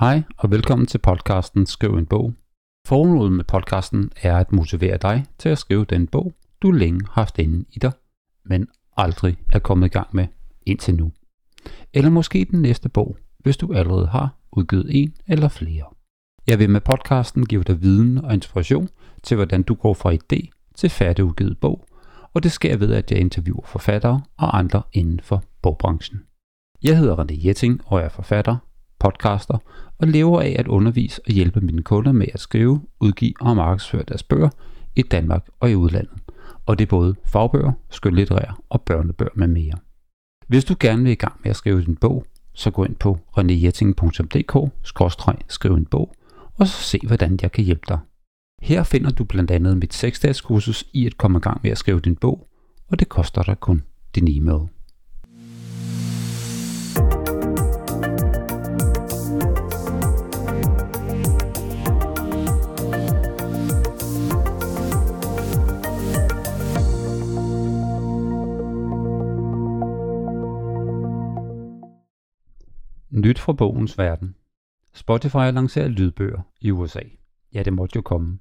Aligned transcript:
Hej 0.00 0.22
og 0.36 0.50
velkommen 0.50 0.86
til 0.86 0.98
podcasten 0.98 1.66
Skriv 1.66 1.90
en 1.90 2.06
bog. 2.06 2.34
Formålet 2.86 3.32
med 3.32 3.44
podcasten 3.44 4.10
er 4.22 4.36
at 4.36 4.52
motivere 4.52 4.96
dig 4.96 5.24
til 5.38 5.48
at 5.48 5.58
skrive 5.58 5.84
den 5.84 6.06
bog, 6.06 6.32
du 6.62 6.70
længe 6.70 7.00
har 7.06 7.22
haft 7.22 7.38
inde 7.38 7.64
i 7.72 7.78
dig, 7.78 7.92
men 8.44 8.68
aldrig 8.96 9.36
er 9.52 9.58
kommet 9.58 9.86
i 9.86 9.90
gang 9.90 10.08
med 10.12 10.26
indtil 10.66 10.94
nu. 10.94 11.12
Eller 11.94 12.10
måske 12.10 12.46
den 12.50 12.62
næste 12.62 12.88
bog, 12.88 13.16
hvis 13.38 13.56
du 13.56 13.72
allerede 13.72 14.06
har 14.06 14.38
udgivet 14.52 14.86
en 14.90 15.14
eller 15.26 15.48
flere. 15.48 15.84
Jeg 16.46 16.58
vil 16.58 16.70
med 16.70 16.80
podcasten 16.80 17.46
give 17.46 17.62
dig 17.62 17.82
viden 17.82 18.18
og 18.24 18.34
inspiration 18.34 18.88
til, 19.22 19.34
hvordan 19.34 19.62
du 19.62 19.74
går 19.74 19.94
fra 19.94 20.12
idé 20.12 20.70
til 20.74 20.90
færdigudgivet 20.90 21.58
bog, 21.60 21.88
og 22.34 22.42
det 22.42 22.52
sker 22.52 22.76
ved, 22.76 22.92
at 22.92 23.10
jeg 23.10 23.20
interviewer 23.20 23.66
forfattere 23.66 24.22
og 24.36 24.58
andre 24.58 24.82
inden 24.92 25.20
for 25.20 25.44
bogbranchen. 25.62 26.20
Jeg 26.82 26.98
hedder 26.98 27.24
René 27.24 27.46
Jetting 27.46 27.80
og 27.86 28.00
er 28.00 28.08
forfatter, 28.08 28.56
podcaster 28.98 29.58
og 29.98 30.08
lever 30.08 30.40
af 30.40 30.56
at 30.58 30.68
undervise 30.68 31.20
og 31.26 31.32
hjælpe 31.32 31.60
mine 31.60 31.82
kunder 31.82 32.12
med 32.12 32.26
at 32.34 32.40
skrive, 32.40 32.80
udgive 33.00 33.34
og 33.40 33.56
markedsføre 33.56 34.04
deres 34.08 34.22
bøger 34.22 34.48
i 34.96 35.02
Danmark 35.02 35.48
og 35.60 35.70
i 35.70 35.74
udlandet. 35.74 36.18
Og 36.66 36.78
det 36.78 36.84
er 36.84 36.88
både 36.88 37.14
fagbøger, 37.26 37.72
skønlitterære 37.90 38.54
og 38.68 38.82
børnebøger 38.82 39.30
med 39.34 39.46
mere. 39.46 39.74
Hvis 40.48 40.64
du 40.64 40.76
gerne 40.80 41.02
vil 41.02 41.12
i 41.12 41.14
gang 41.14 41.40
med 41.42 41.50
at 41.50 41.56
skrive 41.56 41.84
din 41.84 41.96
bog, 41.96 42.24
så 42.54 42.70
gå 42.70 42.84
ind 42.84 42.96
på 42.96 43.18
renéjetting.dk-skriv 43.38 45.74
en 45.74 45.86
bog, 45.86 46.14
og 46.58 46.66
så 46.66 46.82
se 46.82 46.98
hvordan 47.06 47.38
jeg 47.42 47.52
kan 47.52 47.64
hjælpe 47.64 47.84
dig. 47.88 47.98
Her 48.62 48.82
finder 48.82 49.10
du 49.10 49.24
blandt 49.24 49.50
andet 49.50 49.76
mit 49.76 50.04
6-dages 50.04 50.40
kursus 50.40 50.84
i 50.92 51.06
at 51.06 51.18
komme 51.18 51.38
i 51.38 51.40
gang 51.40 51.60
med 51.62 51.70
at 51.70 51.78
skrive 51.78 52.00
din 52.00 52.16
bog, 52.16 52.48
og 52.88 52.98
det 52.98 53.08
koster 53.08 53.42
dig 53.42 53.60
kun 53.60 53.82
din 54.14 54.28
e-mail. 54.28 54.68
Nyt 73.18 73.38
fra 73.38 73.52
bogens 73.52 73.98
verden. 73.98 74.34
Spotify 74.94 75.52
lancerer 75.52 75.88
lydbøger 75.88 76.40
i 76.60 76.70
USA. 76.70 77.00
Ja, 77.54 77.62
det 77.62 77.72
måtte 77.72 77.96
jo 77.96 78.02
komme. 78.02 78.38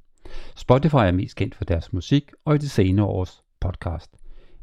Spotify 0.56 0.95
er 0.95 1.11
mest 1.11 1.36
kendt 1.36 1.56
for 1.56 1.66
deres 1.66 1.94
musik 1.94 2.31
og 2.45 2.56
i 2.56 2.58
de 2.58 2.69
senere 2.69 3.06
års 3.06 3.44
podcast. 3.59 4.16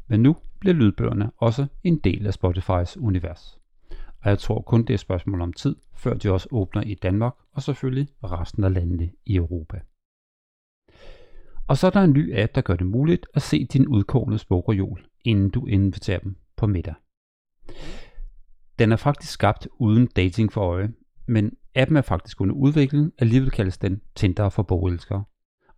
Men 0.07 0.23
nu 0.23 0.35
bliver 0.59 0.73
lydbøgerne 0.73 1.31
også 1.37 1.67
en 1.83 1.97
del 1.97 2.27
af 2.27 2.33
Spotifys 2.33 2.97
univers. 2.97 3.59
Og 4.21 4.29
jeg 4.29 4.39
tror 4.39 4.61
kun 4.61 4.81
det 4.81 4.89
er 4.89 4.93
et 4.93 4.99
spørgsmål 4.99 5.41
om 5.41 5.53
tid, 5.53 5.75
før 5.93 6.13
de 6.13 6.31
også 6.31 6.47
åbner 6.51 6.81
i 6.81 6.93
Danmark 6.93 7.33
og 7.51 7.61
selvfølgelig 7.61 8.07
resten 8.23 8.63
af 8.63 8.73
landene 8.73 9.11
i 9.25 9.35
Europa. 9.35 9.79
Og 11.67 11.77
så 11.77 11.87
er 11.87 11.91
der 11.91 12.01
en 12.01 12.13
ny 12.13 12.37
app, 12.37 12.55
der 12.55 12.61
gør 12.61 12.75
det 12.75 12.87
muligt 12.87 13.27
at 13.33 13.41
se 13.41 13.65
din 13.65 13.87
udkårende 13.87 14.37
sprogreol, 14.37 15.05
inden 15.25 15.49
du 15.49 15.65
inviterer 15.65 16.19
dem 16.19 16.35
på 16.55 16.67
middag. 16.67 16.93
Den 18.79 18.91
er 18.91 18.95
faktisk 18.95 19.31
skabt 19.31 19.67
uden 19.77 20.07
dating 20.07 20.53
for 20.53 20.61
øje, 20.61 20.93
men 21.25 21.51
appen 21.75 21.97
er 21.97 22.01
faktisk 22.01 22.41
under 22.41 22.55
udvikling, 22.55 23.13
alligevel 23.17 23.51
kaldes 23.51 23.77
den 23.77 24.01
Tinder 24.15 24.49
for 24.49 24.63
bogelskere. 24.63 25.23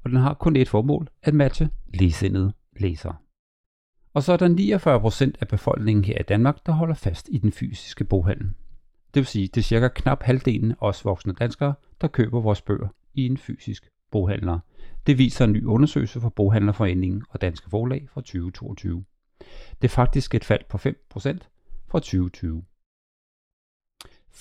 Og 0.04 0.10
den 0.10 0.20
har 0.20 0.34
kun 0.34 0.56
et 0.56 0.70
formål, 0.70 1.10
at 1.24 1.34
matche 1.34 1.70
ligesindede 1.88 2.54
læsere. 2.80 3.16
Og 4.14 4.24
så 4.24 4.34
er 4.34 4.38
der 4.38 5.30
49% 5.30 5.32
af 5.42 5.48
befolkningen 5.48 6.06
her 6.06 6.20
i 6.20 6.24
Danmark, 6.24 6.66
der 6.66 6.72
holder 6.72 6.96
fast 6.96 7.30
i 7.32 7.38
den 7.38 7.52
fysiske 7.52 8.04
boghandel. 8.04 8.48
Det 9.14 9.20
vil 9.20 9.26
sige, 9.26 9.48
det 9.48 9.58
er 9.58 9.64
cirka 9.64 9.88
knap 9.88 10.24
halvdelen 10.24 10.72
af 10.72 10.76
os 10.80 11.06
voksne 11.06 11.34
danskere, 11.34 11.74
der 12.02 12.08
køber 12.08 12.42
vores 12.42 12.62
bøger 12.62 12.88
i 13.14 13.26
en 13.26 13.38
fysisk 13.38 13.90
boghandler. 14.12 14.60
Det 15.08 15.18
viser 15.18 15.46
en 15.46 15.52
ny 15.52 15.66
undersøgelse 15.66 16.22
fra 16.22 16.30
Boghandlerforeningen 16.30 17.24
og 17.30 17.42
Danske 17.42 17.70
Forlag 17.70 18.08
fra 18.14 18.22
2022. 18.22 19.06
Det 19.82 19.88
er 19.88 19.96
faktisk 19.96 20.36
et 20.36 20.46
fald 20.46 20.62
på 20.70 20.78
5% 20.78 20.84
fra 21.88 22.00
2020. 22.00 22.64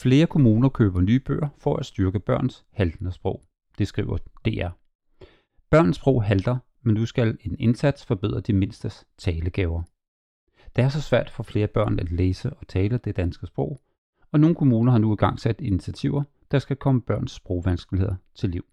Flere 0.03 0.27
kommuner 0.27 0.69
køber 0.69 1.01
nye 1.01 1.21
bøger 1.21 1.49
for 1.59 1.77
at 1.77 1.87
styrke 1.87 2.21
børns 2.21 2.65
haltende 2.71 3.13
sprog. 3.13 3.43
Det 3.79 3.89
skriver 3.89 4.19
DR. 4.45 4.69
Børns 5.71 5.97
sprog 5.97 6.25
halter, 6.25 6.57
men 6.83 6.95
nu 6.95 7.07
skal 7.07 7.39
en 7.41 7.57
indsats 7.59 8.07
forbedre 8.07 8.41
de 8.41 8.53
mindstes 8.53 9.07
talegaver. 9.19 9.83
Det 10.77 10.85
er 10.85 10.89
så 10.89 11.03
svært 11.03 11.31
for 11.31 11.43
flere 11.43 11.67
børn 11.67 11.99
at 11.99 12.13
læse 12.13 12.51
og 12.51 12.69
tale 12.69 12.99
det 12.99 13.17
danske 13.17 13.47
sprog, 13.47 13.81
og 14.33 14.41
nogle 14.41 14.57
kommuner 14.57 14.93
har 14.93 14.99
nu 14.99 15.13
i 15.13 15.17
gang 15.17 15.41
sat 15.41 15.61
initiativer, 15.61 16.23
der 16.51 16.59
skal 16.59 16.77
komme 16.77 17.03
børns 17.03 17.33
sprogvanskeligheder 17.33 18.15
til 18.35 18.51
liv. 18.51 18.65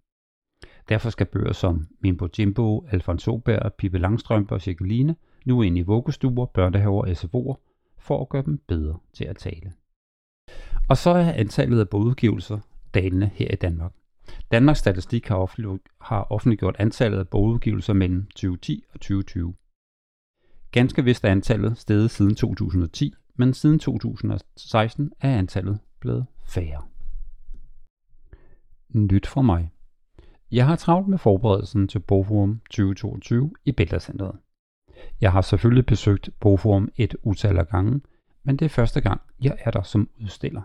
Derfor 0.88 1.10
skal 1.10 1.26
bøger 1.26 1.52
som 1.52 1.86
Mimbo 2.00 2.28
Jimbo, 2.38 2.86
Alfons 2.90 3.28
Oberg, 3.28 3.74
Pippi 3.74 3.98
Langstrømpe 3.98 4.54
og 4.54 4.60
Cirkeline 4.60 5.16
nu 5.44 5.62
ind 5.62 5.78
i 5.78 5.82
vuggestuer, 5.82 6.46
børnehaver 6.46 7.02
og 7.02 7.08
SFO'er 7.08 7.56
for 7.98 8.22
at 8.22 8.28
gøre 8.28 8.42
dem 8.42 8.58
bedre 8.58 8.98
til 9.12 9.24
at 9.24 9.36
tale. 9.36 9.72
Og 10.88 10.96
så 10.96 11.10
er 11.10 11.32
antallet 11.32 11.80
af 11.80 11.88
bogudgivelser 11.88 12.58
dalende 12.94 13.30
her 13.34 13.50
i 13.52 13.56
Danmark. 13.56 13.92
Danmarks 14.50 14.78
Statistik 14.78 15.28
har, 15.28 15.78
har 16.04 16.32
offentliggjort 16.32 16.76
antallet 16.78 17.18
af 17.18 17.28
bogudgivelser 17.28 17.92
mellem 17.92 18.26
2010 18.26 18.84
og 18.88 19.00
2020. 19.00 19.54
Ganske 20.70 21.04
vist 21.04 21.24
er 21.24 21.28
antallet 21.28 21.78
steget 21.78 22.10
siden 22.10 22.34
2010, 22.34 23.14
men 23.34 23.54
siden 23.54 23.78
2016 23.78 25.12
er 25.20 25.38
antallet 25.38 25.78
blevet 26.00 26.26
færre. 26.46 26.82
Nyt 28.88 29.26
for 29.26 29.42
mig. 29.42 29.70
Jeg 30.50 30.66
har 30.66 30.76
travlt 30.76 31.08
med 31.08 31.18
forberedelsen 31.18 31.88
til 31.88 31.98
Bogforum 31.98 32.60
2022 32.70 33.50
i 33.64 33.72
Bæltercenteret. 33.72 34.38
Jeg 35.20 35.32
har 35.32 35.40
selvfølgelig 35.40 35.86
besøgt 35.86 36.30
Bogforum 36.40 36.88
et 36.96 37.16
utal 37.22 37.58
af 37.58 37.68
gange, 37.68 38.00
men 38.42 38.56
det 38.56 38.64
er 38.64 38.68
første 38.68 39.00
gang, 39.00 39.20
jeg 39.40 39.56
er 39.58 39.70
der 39.70 39.82
som 39.82 40.08
udstiller. 40.22 40.62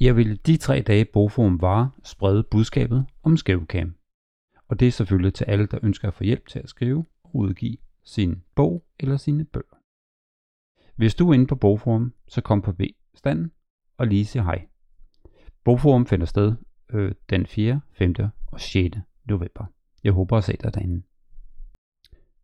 Jeg 0.00 0.16
ville 0.16 0.36
de 0.36 0.56
tre 0.56 0.82
dage 0.82 1.04
Bogforum 1.04 1.60
var 1.60 1.90
sprede 2.04 2.42
budskabet 2.42 3.06
om 3.22 3.36
skævcam. 3.36 3.94
Og 4.68 4.80
det 4.80 4.88
er 4.88 4.92
selvfølgelig 4.92 5.34
til 5.34 5.44
alle, 5.44 5.66
der 5.66 5.78
ønsker 5.82 6.08
at 6.08 6.14
få 6.14 6.24
hjælp 6.24 6.48
til 6.48 6.58
at 6.58 6.68
skrive 6.68 7.04
og 7.24 7.36
udgive 7.36 7.76
sin 8.04 8.42
bog 8.54 8.84
eller 9.00 9.16
sine 9.16 9.44
bøger. 9.44 9.78
Hvis 10.96 11.14
du 11.14 11.30
er 11.30 11.34
inde 11.34 11.46
på 11.46 11.56
Bogforum, 11.56 12.14
så 12.28 12.40
kom 12.40 12.62
på 12.62 12.72
B-standen 12.72 13.52
og 13.96 14.06
lige 14.06 14.26
sig 14.26 14.44
hej. 14.44 14.66
Bogforum 15.64 16.06
finder 16.06 16.26
sted 16.26 16.54
øh, 16.90 17.14
den 17.30 17.46
4., 17.46 17.80
5. 17.92 18.14
og 18.46 18.60
6. 18.60 18.96
november. 19.24 19.64
Jeg 20.04 20.12
håber 20.12 20.36
at 20.36 20.44
se 20.44 20.56
dig 20.62 20.74
derinde. 20.74 21.02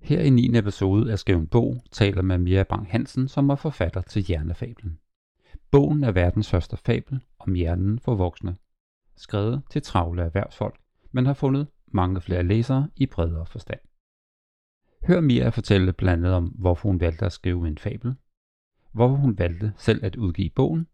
Her 0.00 0.20
i 0.20 0.30
9. 0.30 0.58
episode 0.58 1.12
af 1.12 1.18
Skriv 1.18 1.36
en 1.36 1.46
bog 1.46 1.82
taler 1.92 2.22
med 2.22 2.38
Mia 2.38 2.62
Bang 2.62 2.90
Hansen, 2.90 3.28
som 3.28 3.50
er 3.50 3.54
forfatter 3.54 4.00
til 4.00 4.22
Hjernefablen. 4.22 4.98
Bogen 5.70 6.04
er 6.04 6.12
verdens 6.12 6.50
første 6.50 6.76
fabel 6.76 7.20
om 7.38 7.54
hjernen 7.54 7.98
for 7.98 8.14
voksne, 8.14 8.56
skrevet 9.16 9.62
til 9.70 9.82
travle 9.82 10.22
erhvervsfolk, 10.22 10.80
men 11.12 11.26
har 11.26 11.34
fundet 11.34 11.68
mange 11.86 12.20
flere 12.20 12.42
læsere 12.42 12.90
i 12.96 13.06
bredere 13.06 13.46
forstand. 13.46 13.80
Hør 15.06 15.20
Mia 15.20 15.48
fortælle 15.48 15.92
blandt 15.92 16.24
andet 16.24 16.36
om, 16.36 16.46
hvorfor 16.46 16.88
hun 16.88 17.00
valgte 17.00 17.26
at 17.26 17.32
skrive 17.32 17.68
en 17.68 17.78
fabel, 17.78 18.14
hvorfor 18.92 19.16
hun 19.16 19.38
valgte 19.38 19.72
selv 19.76 20.04
at 20.04 20.16
udgive 20.16 20.50
bogen, 20.50 20.86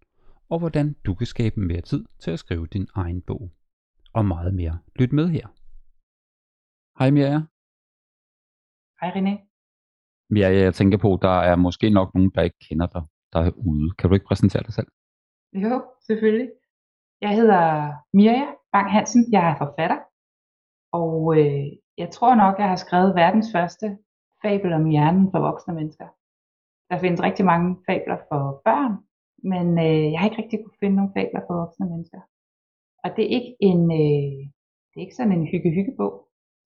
og 0.49 0.59
hvordan 0.59 0.97
du 1.07 1.15
kan 1.15 1.27
skabe 1.27 1.61
mere 1.61 1.81
tid 1.81 2.05
til 2.19 2.31
at 2.31 2.39
skrive 2.39 2.67
din 2.67 2.89
egen 2.95 3.23
bog. 3.23 3.51
Og 4.13 4.25
meget 4.25 4.55
mere. 4.55 4.79
Lyt 4.97 5.13
med 5.13 5.29
her. 5.29 5.47
Hej 6.99 7.11
Mia. 7.11 7.43
Hej 9.01 9.11
René. 9.11 9.35
Ja, 10.37 10.49
jeg 10.65 10.75
tænker 10.75 10.99
på, 10.99 11.19
der 11.23 11.29
er 11.51 11.57
måske 11.57 11.91
nok 11.91 12.15
nogen, 12.15 12.31
der 12.31 12.43
ikke 12.43 12.59
kender 12.59 12.87
dig 12.87 13.03
derude. 13.35 13.95
Kan 13.99 14.09
du 14.09 14.15
ikke 14.15 14.27
præsentere 14.27 14.63
dig 14.63 14.75
selv? 14.75 14.91
Jo, 15.53 15.75
selvfølgelig. 16.07 16.51
Jeg 17.21 17.31
hedder 17.39 17.93
Mirja 18.17 18.47
Bang 18.73 18.91
Hansen. 18.91 19.23
Jeg 19.33 19.51
er 19.51 19.57
forfatter. 19.59 19.99
Og 20.93 21.39
øh, 21.39 21.67
jeg 21.99 22.11
tror 22.11 22.35
nok, 22.35 22.59
jeg 22.59 22.69
har 22.69 22.77
skrevet 22.77 23.15
verdens 23.15 23.49
første 23.53 23.99
fabel 24.43 24.73
om 24.73 24.85
hjernen 24.87 25.31
for 25.31 25.41
voksne 25.41 25.75
mennesker. 25.75 26.09
Der 26.91 26.99
findes 26.99 27.23
rigtig 27.23 27.45
mange 27.45 27.69
fabler 27.87 28.19
for 28.29 28.43
børn, 28.65 28.95
men 29.53 29.67
øh, 29.87 30.05
jeg 30.13 30.19
har 30.19 30.29
ikke 30.29 30.43
rigtig 30.43 30.59
kunne 30.61 30.81
finde 30.81 30.97
nogen 30.97 31.15
fabler 31.17 31.43
for 31.47 31.55
voksne 31.63 31.87
mennesker. 31.93 32.21
Og 33.05 33.09
det 33.17 33.23
er 33.25 33.37
ikke 33.39 33.57
en, 33.61 33.83
øh, 34.03 34.39
det 34.89 34.97
er 34.97 35.07
ikke 35.07 35.19
sådan 35.21 35.33
en 35.33 35.47
hygge-hygge-bog, 35.53 36.15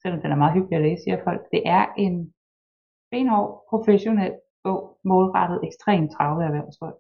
selvom 0.03 0.21
den 0.21 0.31
er 0.33 0.43
meget 0.43 0.57
hyggelig 0.57 0.77
at 0.77 0.85
læse, 0.87 1.03
siger 1.03 1.25
folk. 1.25 1.43
Det 1.55 1.63
er 1.77 1.85
en 2.05 2.15
benhård, 3.11 3.51
professionel 3.71 4.35
bog, 4.65 4.98
målrettet 5.13 5.59
ekstremt 5.69 6.11
travle 6.17 6.45
erhvervsfolk. 6.49 6.99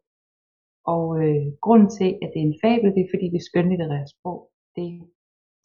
Og 0.94 1.04
øh, 1.22 1.46
grunden 1.64 1.90
til, 1.98 2.10
at 2.22 2.28
det 2.32 2.40
er 2.40 2.48
en 2.50 2.60
fabel, 2.64 2.88
det 2.96 3.02
er 3.02 3.12
fordi 3.14 3.26
det 3.34 3.46
skønlitterære 3.48 4.12
sprog, 4.14 4.38
det 4.76 4.88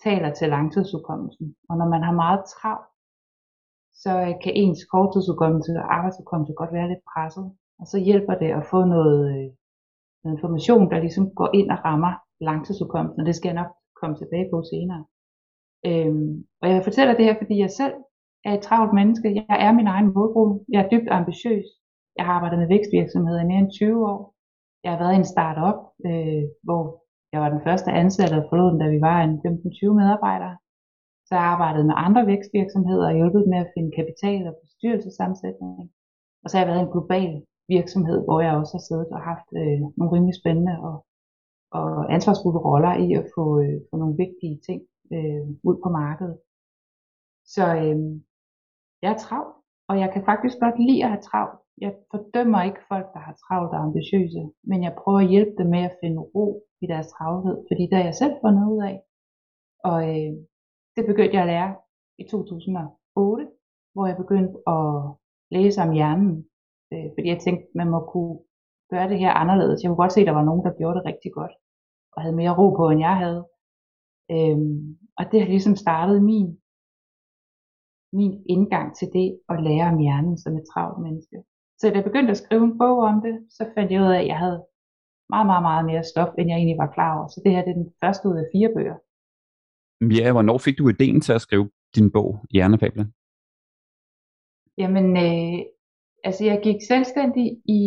taler 0.06 0.30
til 0.34 0.48
langtidsudkommelsen. 0.56 1.48
Og 1.69 1.75
når 1.80 1.88
man 1.94 2.04
har 2.07 2.16
meget 2.24 2.42
travlt, 2.54 2.90
så 4.04 4.12
øh, 4.28 4.34
kan 4.44 4.54
ens 4.63 4.81
korttidsudkommelse 4.94 5.72
og 5.81 5.88
arbejdsudkommelse 5.98 6.54
godt 6.62 6.74
være 6.78 6.90
lidt 6.90 7.04
presset. 7.12 7.45
Og 7.80 7.86
så 7.92 7.98
hjælper 8.07 8.36
det 8.42 8.51
at 8.60 8.68
få 8.72 8.80
noget, 8.95 9.19
øh, 9.36 9.50
noget 10.24 10.36
information, 10.38 10.92
der 10.92 11.00
ligesom 11.06 11.25
går 11.40 11.50
ind 11.60 11.69
og 11.75 11.80
rammer 11.88 12.13
langtidsudkommelsen, 12.50 13.22
og 13.22 13.25
det 13.28 13.36
skal 13.36 13.50
jeg 13.50 13.62
nok 13.62 13.72
komme 14.00 14.16
tilbage 14.18 14.48
på 14.51 14.57
senere. 14.72 15.04
Øhm, 15.90 16.45
og 16.62 16.68
jeg 16.69 16.84
fortæller 16.84 17.13
det 17.16 17.25
her, 17.25 17.38
fordi 17.42 17.56
jeg 17.66 17.72
selv 17.72 17.94
er 18.45 18.54
et 18.54 18.63
travlt 18.68 18.94
menneske. 18.94 19.28
Jeg 19.50 19.57
er 19.68 19.72
min 19.72 19.88
egen 19.88 20.13
målgruppe. 20.13 20.66
Jeg 20.74 20.80
er 20.81 20.90
dybt 20.90 21.10
ambitiøs. 21.19 21.68
Jeg 22.18 22.24
har 22.25 22.33
arbejdet 22.33 22.60
med 22.60 22.68
vækstvirksomheder 22.75 23.42
i 23.42 23.50
mere 23.50 23.62
end 23.63 23.71
20 23.71 24.12
år. 24.12 24.19
Jeg 24.83 24.92
har 24.92 25.00
været 25.04 25.15
i 25.15 25.21
en 25.24 25.33
startup, 25.36 25.80
øh, 26.07 26.44
hvor 26.68 26.83
jeg 27.33 27.39
var 27.44 27.50
den 27.56 27.65
første 27.68 27.89
ansatte 28.01 28.36
og 28.42 28.45
forlod 28.50 28.80
da 28.81 28.88
vi 28.95 29.00
var 29.10 29.18
en 29.21 29.36
15-20 29.45 30.00
medarbejdere. 30.01 30.56
Så 31.25 31.31
jeg 31.36 31.44
har 31.44 31.51
arbejdet 31.56 31.83
med 31.89 31.95
andre 32.06 32.24
vækstvirksomheder 32.31 33.06
og 33.10 33.15
hjulpet 33.19 33.44
med 33.51 33.60
at 33.63 33.71
finde 33.74 33.95
kapital 34.00 34.42
og 34.50 34.56
bestyrelsesammensætning. 34.62 35.74
Og 36.44 36.48
så 36.48 36.54
har 36.54 36.62
jeg 36.62 36.69
været 36.71 36.81
i 36.81 36.88
en 36.88 36.95
global 36.95 37.33
virksomhed, 37.75 38.19
hvor 38.25 38.39
jeg 38.45 38.54
også 38.62 38.74
har 38.77 38.86
siddet 38.88 39.09
og 39.16 39.21
haft 39.31 39.48
øh, 39.59 39.80
nogle 39.98 40.13
rimelig 40.16 40.36
spændende 40.42 40.75
og, 40.88 40.95
og 41.80 42.13
ansvarsfulde 42.16 42.59
roller 42.68 42.94
i 43.06 43.07
at 43.19 43.25
få, 43.36 43.45
øh, 43.63 43.77
få 43.89 43.94
nogle 44.01 44.19
vigtige 44.24 44.57
ting 44.68 44.81
øh, 45.16 45.44
ud 45.69 45.77
på 45.83 45.89
markedet. 46.01 46.38
Så 47.54 47.66
øh, 47.83 47.98
jeg 49.01 49.09
er 49.13 49.19
travlt, 49.25 49.56
og 49.94 50.00
jeg 50.00 50.10
kan 50.13 50.24
faktisk 50.31 50.56
godt 50.63 50.78
lide 50.88 51.04
at 51.04 51.10
have 51.13 51.25
travlt. 51.30 51.60
Jeg 51.84 51.92
fordømmer 52.12 52.62
ikke 52.69 52.81
folk, 52.92 53.07
der 53.13 53.22
har 53.28 53.36
travlt 53.44 53.74
og 53.75 53.84
ambitiøse, 53.88 54.42
men 54.69 54.80
jeg 54.84 54.98
prøver 55.01 55.19
at 55.19 55.31
hjælpe 55.34 55.56
dem 55.60 55.68
med 55.75 55.84
at 55.90 55.98
finde 56.01 56.22
ro 56.36 56.45
i 56.84 56.86
deres 56.92 57.07
travlhed, 57.16 57.57
fordi 57.69 57.84
der 57.92 57.98
er 57.98 58.06
jeg 58.10 58.16
selv 58.22 58.36
fundet 58.44 58.66
ud 58.74 58.81
af. 58.92 58.98
Og 59.90 59.98
øh, 60.12 60.34
det 60.95 61.04
begyndte 61.10 61.36
jeg 61.36 61.45
at 61.45 61.51
lære 61.54 61.72
i 62.22 62.24
2008, 62.31 63.48
hvor 63.94 64.06
jeg 64.10 64.18
begyndte 64.24 64.56
at 64.75 64.86
læse 65.56 65.81
om 65.86 65.92
hjernen, 65.98 66.45
øh, 66.94 67.07
fordi 67.13 67.28
jeg 67.34 67.40
tænkte, 67.40 67.66
man 67.75 67.90
må 67.94 68.00
kunne 68.13 68.38
gøre 68.92 69.10
det 69.10 69.19
her 69.24 69.31
anderledes. 69.42 69.81
Jeg 69.81 69.90
kunne 69.90 70.04
godt 70.04 70.13
se, 70.13 70.22
at 70.22 70.28
der 70.28 70.40
var 70.40 70.48
nogen, 70.50 70.66
der 70.66 70.78
gjorde 70.80 70.98
det 70.98 71.06
rigtig 71.06 71.31
godt, 71.40 71.54
og 72.13 72.22
havde 72.22 72.40
mere 72.42 72.57
ro 72.60 72.68
på, 72.75 72.90
end 72.90 73.00
jeg 73.00 73.18
havde. 73.24 73.42
Øhm, 74.36 74.98
og 75.18 75.24
det 75.31 75.38
har 75.42 75.50
ligesom 75.56 75.75
startet 75.75 76.24
min, 76.24 76.50
min 78.19 78.33
indgang 78.50 78.88
til 78.95 79.07
det 79.18 79.39
at 79.50 79.63
lære 79.63 79.88
om 79.92 79.98
hjernen 79.98 80.38
som 80.38 80.57
et 80.57 80.65
travlt 80.74 81.00
menneske. 81.06 81.38
Så 81.80 81.89
da 81.89 81.95
jeg 81.95 82.04
begyndte 82.10 82.31
at 82.31 82.42
skrive 82.44 82.63
en 82.63 82.77
bog 82.77 82.98
om 83.12 83.18
det, 83.25 83.36
så 83.50 83.63
fandt 83.75 83.92
jeg 83.92 84.01
ud 84.01 84.12
af, 84.18 84.21
at 84.21 84.27
jeg 84.27 84.39
havde 84.44 84.60
meget, 85.30 85.48
meget, 85.51 85.63
meget 85.69 85.86
mere 85.86 86.04
stof, 86.12 86.31
end 86.38 86.50
jeg 86.50 86.57
egentlig 86.57 86.81
var 86.83 86.94
klar 86.95 87.12
over. 87.18 87.27
Så 87.27 87.42
det 87.44 87.51
her 87.51 87.62
det 87.65 87.71
er 87.71 87.81
den 87.81 87.94
første 88.01 88.24
ud 88.30 88.38
af 88.44 88.48
fire 88.54 88.69
bøger. 88.75 88.98
Ja, 90.19 90.31
hvornår 90.31 90.57
fik 90.57 90.77
du 90.77 90.86
ideen 90.89 91.21
til 91.21 91.33
at 91.33 91.42
skrive 91.42 91.69
din 91.95 92.12
bog, 92.15 92.30
Hjernefablen? 92.54 93.07
Jamen, 94.77 95.07
øh, 95.25 95.59
altså 96.24 96.42
jeg 96.45 96.59
gik 96.63 96.80
selvstændig 96.88 97.48
i 97.80 97.83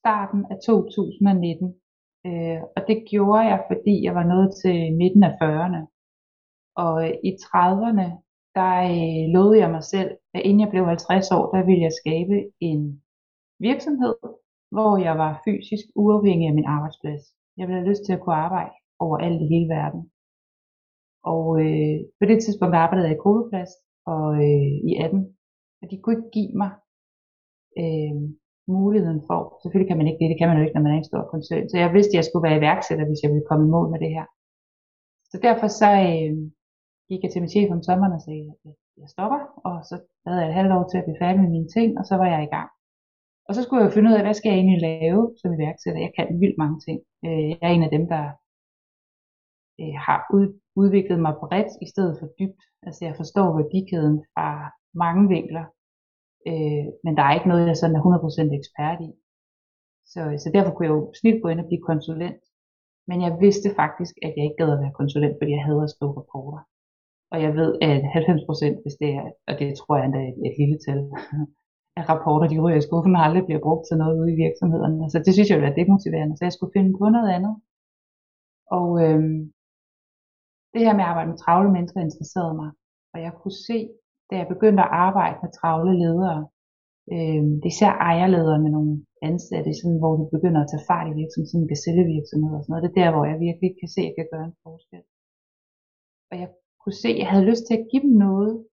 starten 0.00 0.40
af 0.52 0.56
2019. 0.66 1.74
Øh, 2.26 2.60
og 2.76 2.80
det 2.88 2.98
gjorde 3.10 3.44
jeg, 3.52 3.60
fordi 3.70 3.94
jeg 4.06 4.14
var 4.14 4.26
nået 4.32 4.50
til 4.62 4.76
midten 5.00 5.22
af 5.22 5.32
40'erne. 5.42 5.80
Og 6.76 6.94
øh, 7.04 7.14
i 7.28 7.30
30'erne, 7.44 8.06
der 8.58 8.74
øh, 8.94 9.24
lovede 9.36 9.58
jeg 9.62 9.70
mig 9.76 9.84
selv, 9.94 10.10
at 10.34 10.42
inden 10.44 10.60
jeg 10.60 10.70
blev 10.70 10.84
50 10.86 11.30
år, 11.30 11.44
der 11.54 11.66
ville 11.68 11.82
jeg 11.86 11.98
skabe 12.02 12.36
en 12.60 13.02
virksomhed, 13.68 14.14
hvor 14.74 14.92
jeg 15.06 15.14
var 15.22 15.42
fysisk 15.46 15.84
uafhængig 16.02 16.46
af 16.48 16.54
min 16.54 16.72
arbejdsplads. 16.76 17.22
Jeg 17.56 17.64
ville 17.66 17.80
have 17.80 17.90
lyst 17.90 18.04
til 18.04 18.12
at 18.12 18.22
kunne 18.22 18.44
arbejde 18.46 18.74
overalt 19.06 19.40
i 19.42 19.50
hele 19.54 19.68
verden. 19.78 20.02
Og 21.32 21.44
øh, 21.64 21.98
på 22.20 22.24
det 22.30 22.38
tidspunkt 22.42 22.74
arbejdede 22.84 23.08
jeg 23.08 23.16
i 23.16 23.22
gruppeplads 23.24 23.72
og 24.12 24.26
øh, 24.46 24.72
i 24.90 24.92
18. 25.04 25.36
Og 25.82 25.86
de 25.90 25.96
kunne 25.98 26.16
ikke 26.16 26.34
give 26.36 26.52
mig 26.62 26.72
øh, 27.82 28.14
muligheden 28.78 29.22
for, 29.28 29.38
selvfølgelig 29.62 29.90
kan 29.90 30.00
man 30.00 30.08
ikke 30.08 30.20
det, 30.20 30.32
det 30.32 30.38
kan 30.38 30.48
man 30.48 30.58
jo 30.58 30.64
ikke, 30.64 30.76
når 30.76 30.86
man 30.86 30.94
er 30.94 31.00
en 31.00 31.10
stor 31.10 31.22
koncern. 31.32 31.68
Så 31.68 31.76
jeg 31.82 31.94
vidste, 31.96 32.12
at 32.12 32.18
jeg 32.18 32.26
skulle 32.26 32.46
være 32.48 32.58
iværksætter, 32.60 33.06
hvis 33.06 33.22
jeg 33.22 33.30
ville 33.32 33.48
komme 33.48 33.64
i 33.66 33.72
mål 33.74 33.88
med 33.90 34.00
det 34.04 34.12
her. 34.16 34.26
Så 35.30 35.36
derfor 35.46 35.68
så 35.80 35.90
øh, 36.10 36.34
gik 37.08 37.22
jeg 37.22 37.30
til 37.30 37.42
min 37.42 37.54
chef 37.54 37.68
om 37.76 37.82
sommeren 37.82 38.16
og 38.18 38.22
sagde, 38.26 38.48
at 38.66 38.74
jeg 39.00 39.08
stopper, 39.14 39.40
og 39.68 39.76
så 39.88 39.94
havde 40.26 40.40
jeg 40.40 40.48
et 40.48 40.58
halvt 40.58 40.72
år 40.76 40.84
til 40.88 40.98
at 40.98 41.06
blive 41.06 41.22
færdig 41.22 41.40
med 41.42 41.50
mine 41.56 41.70
ting, 41.76 41.88
og 42.00 42.04
så 42.10 42.14
var 42.20 42.28
jeg 42.34 42.42
i 42.42 42.52
gang. 42.56 42.70
Og 43.48 43.52
så 43.54 43.60
skulle 43.62 43.80
jeg 43.80 43.88
jo 43.88 43.94
finde 43.94 44.10
ud 44.10 44.18
af, 44.18 44.24
hvad 44.24 44.36
skal 44.36 44.50
jeg 44.50 44.58
egentlig 44.58 44.80
lave 44.90 45.20
som 45.40 45.54
iværksætter. 45.56 46.00
Jeg 46.06 46.12
kan 46.16 46.40
vildt 46.42 46.58
mange 46.62 46.78
ting. 46.86 46.98
Øh, 47.26 47.44
jeg 47.50 47.58
er 47.62 47.72
en 47.72 47.86
af 47.86 47.92
dem, 47.96 48.04
der 48.14 48.24
øh, 49.80 49.96
har 50.06 50.18
udviklet 50.82 51.18
mig 51.26 51.34
bredt 51.42 51.72
i 51.84 51.86
stedet 51.92 52.14
for 52.20 52.26
dybt. 52.38 52.62
Altså 52.86 53.00
jeg 53.08 53.14
forstår 53.20 53.56
værdikæden 53.58 54.16
fra 54.34 54.48
mange 55.04 55.22
vinkler, 55.34 55.66
øh, 56.50 56.86
men 57.04 57.12
der 57.16 57.24
er 57.24 57.34
ikke 57.34 57.50
noget, 57.52 57.70
jeg 57.70 57.76
sådan 57.76 57.96
er 57.96 58.02
100% 58.02 58.58
ekspert 58.60 58.98
i. 59.08 59.10
Så, 60.12 60.20
så 60.42 60.48
derfor 60.54 60.72
kunne 60.72 60.86
jeg 60.88 60.96
jo 60.98 61.12
snit 61.20 61.42
gå 61.42 61.48
ind 61.48 61.60
og 61.62 61.68
blive 61.70 61.86
konsulent. 61.90 62.42
Men 63.08 63.18
jeg 63.26 63.32
vidste 63.44 63.68
faktisk, 63.80 64.14
at 64.26 64.32
jeg 64.36 64.44
ikke 64.44 64.60
gad 64.60 64.70
at 64.72 64.82
være 64.82 64.98
konsulent, 65.00 65.36
fordi 65.38 65.50
jeg 65.56 65.64
havde 65.68 65.82
at 65.86 65.92
skrive 65.94 66.16
rapporter. 66.18 66.62
Og 67.32 67.38
jeg 67.44 67.52
ved, 67.60 67.70
at 67.88 68.00
90% 68.02 68.82
hvis 68.82 68.96
det 69.02 69.10
er, 69.20 69.26
og 69.48 69.54
det 69.60 69.68
tror 69.78 69.94
jeg 69.96 70.04
endda 70.04 70.20
er 70.24 70.28
et, 70.32 70.38
et 70.48 70.54
lille 70.60 70.78
tal, 70.86 71.00
af 71.98 72.04
rapporter, 72.12 72.46
de 72.48 72.62
ryger 72.62 72.80
i 72.80 72.86
skuffen 72.88 73.16
og 73.16 73.22
aldrig 73.26 73.44
bliver 73.46 73.64
brugt 73.66 73.84
til 73.86 73.96
noget 74.02 74.18
ude 74.20 74.32
i 74.34 74.40
virksomhederne. 74.44 75.10
Så 75.12 75.18
det 75.24 75.32
synes 75.32 75.48
jeg 75.48 75.56
ville 75.56 75.68
være 75.68 75.80
demotiverende, 75.82 76.36
så 76.36 76.44
jeg 76.44 76.54
skulle 76.56 76.74
finde 76.76 76.92
på 76.98 77.04
noget 77.16 77.30
andet. 77.36 77.54
Og 78.78 78.88
øhm, 79.04 79.38
det 80.72 80.80
her 80.86 80.94
med 80.96 81.04
at 81.04 81.10
arbejde 81.10 81.30
med 81.30 81.38
travle 81.44 81.70
mennesker 81.76 82.00
interesserede 82.00 82.54
mig. 82.62 82.70
Og 83.14 83.18
jeg 83.26 83.32
kunne 83.40 83.58
se, 83.68 83.78
da 84.28 84.34
jeg 84.40 84.52
begyndte 84.54 84.82
at 84.86 84.94
arbejde 85.06 85.36
med 85.42 85.50
travle 85.58 85.92
ledere, 86.02 86.40
øh, 87.14 87.44
det 87.60 87.68
er 87.68 87.74
især 87.76 87.92
ejerledere 88.10 88.58
med 88.64 88.70
nogle 88.76 88.92
ansatte, 89.28 89.70
sådan, 89.80 90.00
hvor 90.02 90.14
de 90.20 90.34
begynder 90.36 90.60
at 90.62 90.70
tage 90.70 90.86
fart 90.90 91.06
i 91.08 91.18
virksomheden, 91.20 91.50
sådan 91.50 91.64
en 91.64 91.72
gazellevirksomhed 91.72 92.52
og 92.58 92.62
sådan 92.62 92.72
noget. 92.72 92.84
Det 92.84 92.90
er 92.90 93.00
der, 93.00 93.10
hvor 93.14 93.24
jeg 93.30 93.36
virkelig 93.46 93.70
kan 93.80 93.90
se, 93.94 94.00
at 94.02 94.08
jeg 94.08 94.16
kan 94.18 94.28
gøre 94.32 94.46
en 94.50 94.58
forskel. 94.64 95.02
Og 96.30 96.34
jeg 96.42 96.48
kunne 96.82 97.00
se, 97.02 97.08
at 97.08 97.18
jeg 97.18 97.28
havde 97.32 97.48
lyst 97.50 97.64
til 97.66 97.76
at 97.78 97.88
give 97.90 98.02
dem 98.02 98.14
noget, 98.26 98.66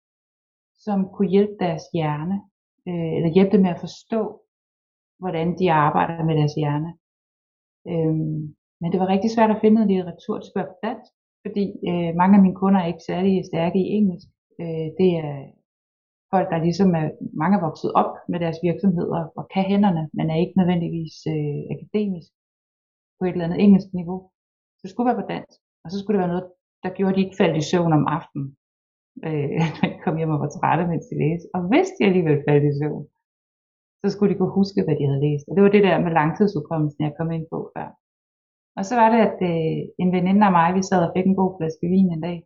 som 0.85 0.99
kunne 1.15 1.31
hjælpe 1.35 1.57
deres 1.61 1.85
hjerne, 1.95 2.37
øh, 2.89 3.13
eller 3.17 3.31
hjælpe 3.35 3.53
dem 3.55 3.63
med 3.63 3.71
at 3.71 3.85
forstå, 3.87 4.21
hvordan 5.23 5.59
de 5.59 5.73
arbejder 5.73 6.25
med 6.25 6.35
deres 6.41 6.55
hjerne. 6.61 6.91
Øhm, 7.91 8.43
men 8.81 8.89
det 8.93 9.01
var 9.01 9.13
rigtig 9.15 9.31
svært 9.31 9.51
at 9.51 9.61
finde 9.61 9.75
noget 9.75 9.91
litteratur, 9.91 10.35
til 10.39 10.51
skulle 10.51 10.71
på 10.73 10.79
dansk, 10.87 11.13
fordi 11.45 11.65
øh, 11.91 12.11
mange 12.21 12.35
af 12.37 12.43
mine 12.43 12.61
kunder 12.63 12.81
er 12.81 12.91
ikke 12.93 13.09
særlig 13.11 13.33
stærke 13.51 13.79
i 13.85 13.91
engelsk. 13.99 14.29
Øh, 14.63 14.89
det 15.01 15.11
er 15.25 15.35
folk, 16.33 16.47
der 16.53 16.65
ligesom 16.67 16.91
er, 17.01 17.07
mange 17.43 17.55
er 17.57 17.65
vokset 17.69 17.91
op 18.01 18.13
med 18.31 18.39
deres 18.45 18.59
virksomheder 18.69 19.23
og 19.39 19.45
kan 19.55 19.65
hænderne, 19.73 20.03
men 20.17 20.25
er 20.31 20.39
ikke 20.43 20.59
nødvendigvis 20.61 21.17
øh, 21.35 21.63
akademisk 21.75 22.31
på 23.19 23.23
et 23.25 23.33
eller 23.33 23.47
andet 23.47 23.61
engelsk 23.65 23.89
niveau. 24.01 24.19
Så 24.77 24.81
det 24.83 24.91
skulle 24.91 25.09
være 25.11 25.21
på 25.23 25.29
dansk, 25.35 25.59
og 25.85 25.89
så 25.91 25.97
skulle 25.99 26.15
det 26.17 26.25
være 26.25 26.35
noget, 26.35 26.49
der 26.87 26.97
gjorde, 26.97 27.13
at 27.13 27.17
de 27.17 27.25
ikke 27.25 27.41
faldt 27.43 27.57
i 27.61 27.69
søvn 27.71 27.93
om 27.99 28.05
aftenen, 28.17 28.49
øh, 29.27 29.59
når 29.77 29.87
de 29.93 29.99
kom 30.05 30.17
hjem 30.19 30.35
og 30.35 30.41
var 30.45 30.51
trætte, 30.57 30.85
mens 30.91 31.07
de 31.11 31.17
læste. 31.23 31.47
Og 31.57 31.61
hvis 31.71 31.89
de 31.97 32.03
alligevel 32.09 32.39
faldt 32.49 32.65
i 32.71 32.73
søvn, 32.81 33.05
så 34.03 34.07
skulle 34.11 34.31
de 34.33 34.39
kunne 34.39 34.59
huske, 34.61 34.85
hvad 34.85 34.97
de 34.99 35.09
havde 35.09 35.25
læst. 35.27 35.47
Og 35.49 35.53
det 35.55 35.63
var 35.65 35.73
det 35.75 35.87
der 35.89 35.97
med 36.05 36.13
langtidsudkommelsen, 36.21 37.07
jeg 37.07 37.15
kom 37.19 37.29
ind 37.37 37.47
på 37.53 37.59
før. 37.75 37.89
Og 38.79 38.83
så 38.89 38.95
var 39.01 39.09
det, 39.15 39.21
at 39.29 39.39
øh, 39.51 39.81
en 40.03 40.11
veninde 40.17 40.43
af 40.49 40.53
mig, 40.59 40.69
vi 40.79 40.83
sad 40.91 41.01
og 41.07 41.13
fik 41.17 41.27
en 41.27 41.41
god 41.43 41.53
flaske 41.57 41.87
vin 41.95 42.11
en 42.13 42.23
dag, 42.29 42.39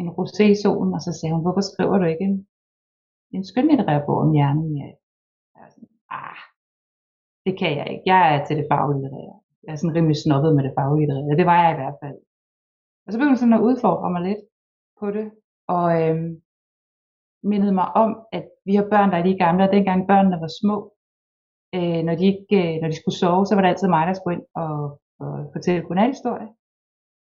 en 0.00 0.08
rosé 0.16 0.44
i 0.54 0.60
solen, 0.62 0.92
og 0.96 1.00
så 1.06 1.10
sagde 1.12 1.34
hun, 1.34 1.44
hvorfor 1.44 1.64
skriver 1.70 1.96
du 1.98 2.06
ikke 2.12 2.24
en, 2.30 2.36
en 3.36 3.44
skønlitterær 3.50 4.00
bog 4.06 4.18
om 4.24 4.32
hjernen? 4.36 4.70
Jeg 4.80 4.90
var 5.54 5.68
sådan, 5.74 5.94
ah, 6.22 6.40
det 7.46 7.54
kan 7.60 7.72
jeg 7.78 7.86
ikke. 7.92 8.04
Jeg 8.12 8.20
er 8.32 8.38
til 8.44 8.56
det 8.58 8.66
faglitterære. 8.70 9.36
Jeg 9.64 9.70
er 9.72 9.78
sådan 9.78 9.96
rimelig 9.96 10.18
snobbet 10.24 10.52
med 10.56 10.62
det 10.66 10.76
faglitterære. 10.78 11.38
Det 11.40 11.46
var 11.50 11.58
jeg 11.62 11.72
i 11.72 11.80
hvert 11.80 11.98
fald. 12.02 12.18
Og 13.06 13.12
så 13.12 13.18
begyndte 13.18 13.34
hun 13.34 13.42
sådan 13.42 13.58
at 13.58 13.66
udfordre 13.68 14.10
mig 14.10 14.22
lidt 14.22 14.42
på 15.00 15.10
det, 15.10 15.26
og 15.68 15.86
øhm, 16.02 16.42
mindede 17.42 17.74
mig 17.80 17.88
om, 18.04 18.10
at 18.32 18.44
vi 18.64 18.74
har 18.74 18.86
børn, 18.92 19.10
der 19.10 19.16
er 19.16 19.24
lige 19.24 19.38
gamle, 19.44 19.64
og 19.64 19.72
dengang 19.72 20.08
børnene 20.08 20.40
var 20.44 20.52
små, 20.60 20.76
øh, 21.74 22.00
når, 22.06 22.14
de 22.14 22.24
ikke, 22.32 22.56
øh, 22.62 22.80
når 22.80 22.88
de 22.88 23.00
skulle 23.00 23.20
sove, 23.22 23.46
så 23.46 23.54
var 23.54 23.62
det 23.62 23.68
altid 23.68 23.88
mig, 23.88 24.06
der 24.06 24.14
skulle 24.14 24.36
ind 24.36 24.46
og, 24.54 25.00
og 25.22 25.32
fortælle 25.54 25.86
godnathistorie. 25.86 26.48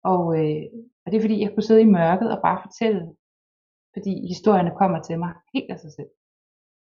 Og, 0.03 0.23
øh, 0.39 0.63
og 1.03 1.07
det 1.11 1.17
er 1.17 1.25
fordi, 1.25 1.41
jeg 1.41 1.51
kunne 1.51 1.67
sidde 1.69 1.81
i 1.81 1.93
mørket 1.99 2.31
og 2.35 2.39
bare 2.47 2.59
fortælle, 2.65 3.01
fordi 3.95 4.13
historierne 4.33 4.77
kommer 4.81 4.99
til 5.01 5.19
mig 5.19 5.31
helt 5.53 5.71
af 5.71 5.79
sig 5.79 5.91
selv. 5.97 6.11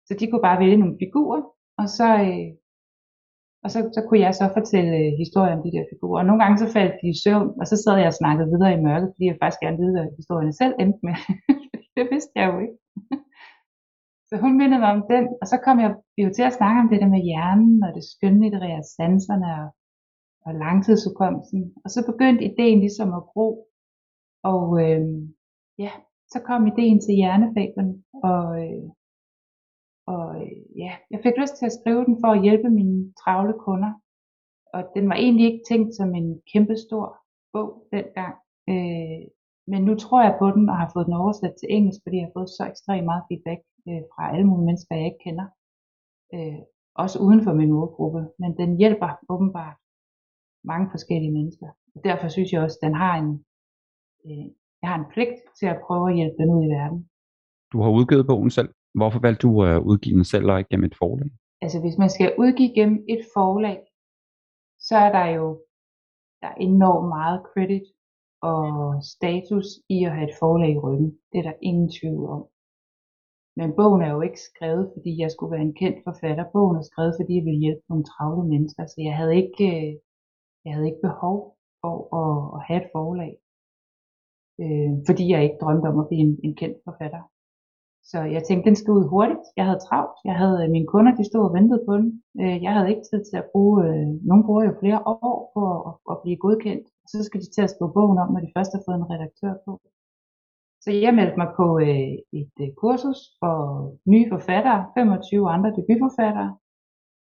Så 0.07 0.13
de 0.19 0.31
kunne 0.31 0.47
bare 0.49 0.61
vælge 0.63 0.77
nogle 0.77 0.97
figurer, 1.03 1.43
og 1.81 1.87
så, 1.99 2.09
øh, 2.29 2.49
og 3.65 3.69
så, 3.75 3.79
så 3.97 4.01
kunne 4.07 4.25
jeg 4.27 4.35
så 4.35 4.47
fortælle 4.57 4.93
øh, 5.03 5.11
historier 5.23 5.57
om 5.57 5.63
de 5.65 5.75
der 5.77 5.85
figurer. 5.93 6.21
Og 6.21 6.27
nogle 6.27 6.43
gange 6.43 6.59
så 6.59 6.69
faldt 6.77 6.95
de 7.03 7.09
i 7.15 7.21
søvn, 7.25 7.51
og 7.61 7.67
så 7.71 7.77
sad 7.83 7.97
jeg 7.99 8.11
og 8.13 8.21
snakkede 8.21 8.53
videre 8.53 8.75
i 8.75 8.85
mørket, 8.89 9.13
fordi 9.15 9.25
jeg 9.29 9.39
faktisk 9.43 9.61
gerne 9.65 9.77
ville 9.77 9.87
vide, 9.87 9.97
hvad 9.97 10.17
historierne 10.21 10.55
selv 10.63 10.75
endte 10.83 11.01
med. 11.07 11.17
det 11.97 12.05
vidste 12.13 12.35
jeg 12.41 12.47
jo 12.53 12.57
ikke. 12.65 12.77
så 14.29 14.35
hun 14.43 14.53
mindede 14.61 14.83
mig 14.85 14.91
om 14.97 15.03
den, 15.13 15.25
og 15.41 15.47
så 15.53 15.57
kom 15.67 15.77
jeg 15.85 15.91
jo 16.23 16.29
til 16.37 16.45
at 16.49 16.57
snakke 16.59 16.79
om 16.83 16.89
det 16.91 17.01
der 17.03 17.15
med 17.15 17.23
hjernen, 17.29 17.75
og 17.87 17.91
det 17.97 18.05
skønlitterære 18.13 18.85
sanserne, 18.97 19.49
og, 19.61 19.67
og 20.47 20.53
langtidsudkommelsen. 20.65 21.61
Og 21.85 21.89
så 21.95 22.01
begyndte 22.11 22.47
ideen 22.51 22.81
ligesom 22.87 23.09
at 23.19 23.27
gro, 23.31 23.49
og 24.53 24.67
øh, 24.85 25.03
ja, 25.85 25.93
så 26.33 26.39
kom 26.49 26.67
ideen 26.67 26.99
til 27.01 27.15
hjernefablen, 27.21 27.91
og, 28.31 28.45
øh, 28.63 28.85
og 30.07 30.43
øh, 30.43 30.79
ja, 30.83 30.93
jeg 31.11 31.21
fik 31.23 31.37
lyst 31.41 31.57
til 31.57 31.67
at 31.67 31.77
skrive 31.81 32.05
den 32.05 32.17
for 32.23 32.31
at 32.33 32.43
hjælpe 32.43 32.71
mine 32.71 33.13
travle 33.23 33.55
kunder. 33.67 33.93
Og 34.75 34.83
den 34.97 35.09
var 35.09 35.15
egentlig 35.15 35.47
ikke 35.47 35.65
tænkt 35.71 35.95
som 35.95 36.15
en 36.15 36.43
kæmpestor 36.53 37.05
bog 37.53 37.69
dengang. 37.93 38.35
Øh, 38.73 39.23
men 39.71 39.81
nu 39.89 39.95
tror 39.95 40.23
jeg 40.23 40.37
på 40.39 40.47
den 40.57 40.69
og 40.69 40.77
har 40.83 40.91
fået 40.95 41.07
den 41.07 41.21
oversat 41.23 41.55
til 41.57 41.69
engelsk, 41.77 42.01
fordi 42.03 42.17
jeg 42.17 42.27
har 42.27 42.37
fået 42.39 42.51
så 42.57 42.63
ekstremt 42.73 43.09
meget 43.11 43.27
feedback 43.29 43.61
øh, 43.89 44.03
fra 44.13 44.23
alle 44.33 44.47
mulige 44.49 44.69
mennesker, 44.69 44.95
jeg 44.97 45.07
ikke 45.07 45.25
kender. 45.27 45.47
Øh, 46.35 46.61
også 47.03 47.17
uden 47.27 47.41
for 47.47 47.53
min 47.61 47.73
målgruppe. 47.73 48.23
Men 48.39 48.51
den 48.61 48.71
hjælper 48.81 49.11
åbenbart 49.35 49.77
mange 50.65 50.87
forskellige 50.95 51.37
mennesker. 51.39 51.69
Og 51.95 52.01
derfor 52.05 52.29
synes 52.29 52.53
jeg 52.53 52.63
også, 52.63 52.79
at 52.81 52.87
den 52.87 52.95
har 53.05 53.15
en, 53.23 53.31
øh, 54.27 54.47
jeg 54.83 54.89
har 54.91 54.99
en 54.99 55.11
pligt 55.13 55.39
til 55.59 55.67
at 55.67 55.81
prøve 55.87 56.11
at 56.11 56.17
hjælpe 56.17 56.37
den 56.41 56.51
ud 56.57 56.63
i 56.65 56.73
verden. 56.79 57.01
Du 57.73 57.79
har 57.83 57.91
udgivet 57.99 58.27
bogen 58.27 58.51
selv. 58.51 58.71
Hvorfor 58.95 59.21
valgte 59.21 59.47
du 59.47 59.63
at 59.63 59.83
udgive 59.91 60.17
den 60.17 60.25
selv 60.25 60.51
og 60.51 60.59
ikke 60.59 60.71
gennem 60.71 60.85
et 60.91 60.99
forlag? 60.99 61.31
Altså 61.65 61.81
hvis 61.81 61.99
man 61.99 62.11
skal 62.11 62.35
udgive 62.39 62.75
gennem 62.75 63.05
et 63.09 63.23
forlag, 63.35 63.79
så 64.79 64.97
er 64.97 65.13
der 65.13 65.27
jo 65.27 65.47
der 66.43 66.49
er 66.49 66.55
enormt 66.55 67.09
meget 67.09 67.41
credit 67.51 67.87
og 68.51 68.65
status 69.15 69.67
i 69.89 70.05
at 70.05 70.13
have 70.17 70.29
et 70.31 70.39
forlag 70.41 70.73
i 70.73 70.83
ryggen. 70.85 71.11
Det 71.31 71.39
er 71.39 71.43
der 71.43 71.63
ingen 71.69 71.91
tvivl 71.99 72.25
om. 72.37 72.43
Men 73.57 73.77
bogen 73.79 74.03
er 74.03 74.11
jo 74.17 74.21
ikke 74.21 74.41
skrevet, 74.51 74.85
fordi 74.95 75.21
jeg 75.23 75.31
skulle 75.31 75.53
være 75.55 75.67
en 75.69 75.79
kendt 75.83 75.99
forfatter. 76.05 76.45
Bogen 76.53 76.77
er 76.77 76.89
skrevet, 76.91 77.15
fordi 77.19 77.33
jeg 77.37 77.45
ville 77.45 77.65
hjælpe 77.65 77.85
nogle 77.89 78.05
travle 78.05 78.49
mennesker. 78.53 78.87
Så 78.87 78.99
jeg 79.09 79.15
havde 79.17 79.35
ikke, 79.43 79.65
øh, 79.73 79.93
jeg 80.65 80.73
havde 80.75 80.89
ikke 80.91 81.07
behov 81.09 81.37
for 81.81 81.95
at, 82.23 82.35
at 82.57 82.61
have 82.67 82.81
et 82.83 82.91
forlag. 82.97 83.33
Øh, 84.63 84.93
fordi 85.09 85.25
jeg 85.33 85.41
ikke 85.43 85.63
drømte 85.63 85.87
om 85.91 85.99
at 86.03 86.09
blive 86.09 86.25
en, 86.27 86.35
en 86.47 86.55
kendt 86.61 86.79
forfatter. 86.87 87.23
Så 88.11 88.19
jeg 88.35 88.43
tænkte, 88.45 88.69
den 88.69 88.77
skal 88.77 88.93
ud 88.99 89.07
hurtigt. 89.15 89.45
Jeg 89.57 89.65
havde 89.69 89.85
travlt. 89.87 90.17
Jeg 90.25 90.37
havde 90.43 90.59
øh, 90.65 90.71
mine 90.71 90.91
kunder, 90.93 91.13
de 91.15 91.25
stod 91.31 91.45
og 91.49 91.55
ventede 91.59 91.83
på 91.89 91.93
den. 92.01 92.09
Øh, 92.41 92.57
jeg 92.65 92.73
havde 92.75 92.91
ikke 92.91 93.07
tid 93.11 93.21
til 93.31 93.37
at 93.43 93.49
bruge, 93.53 93.77
øh, 93.87 94.07
nogen 94.29 94.45
bruger 94.47 94.65
jo 94.69 94.73
flere 94.83 95.01
år 95.07 95.51
på 95.55 95.63
at, 95.89 95.93
at 96.13 96.17
blive 96.23 96.43
godkendt. 96.45 96.87
Så 97.11 97.25
skal 97.25 97.41
de 97.41 97.51
til 97.51 97.63
at 97.67 97.73
skrive 97.75 97.93
bogen 97.99 98.19
om, 98.23 98.29
når 98.33 98.41
de 98.41 98.55
først 98.57 98.73
har 98.75 98.83
fået 98.87 98.99
en 98.99 99.11
redaktør 99.13 99.55
på. 99.67 99.73
Så 100.85 100.91
jeg 101.05 101.15
meldte 101.15 101.37
mig 101.43 101.51
på 101.61 101.67
et 102.65 102.73
kursus 102.83 103.21
for 103.41 103.57
nye 104.13 104.27
forfattere, 104.35 104.81
25 104.99 105.51
andre 105.55 105.71
debutforfattere. 105.79 106.51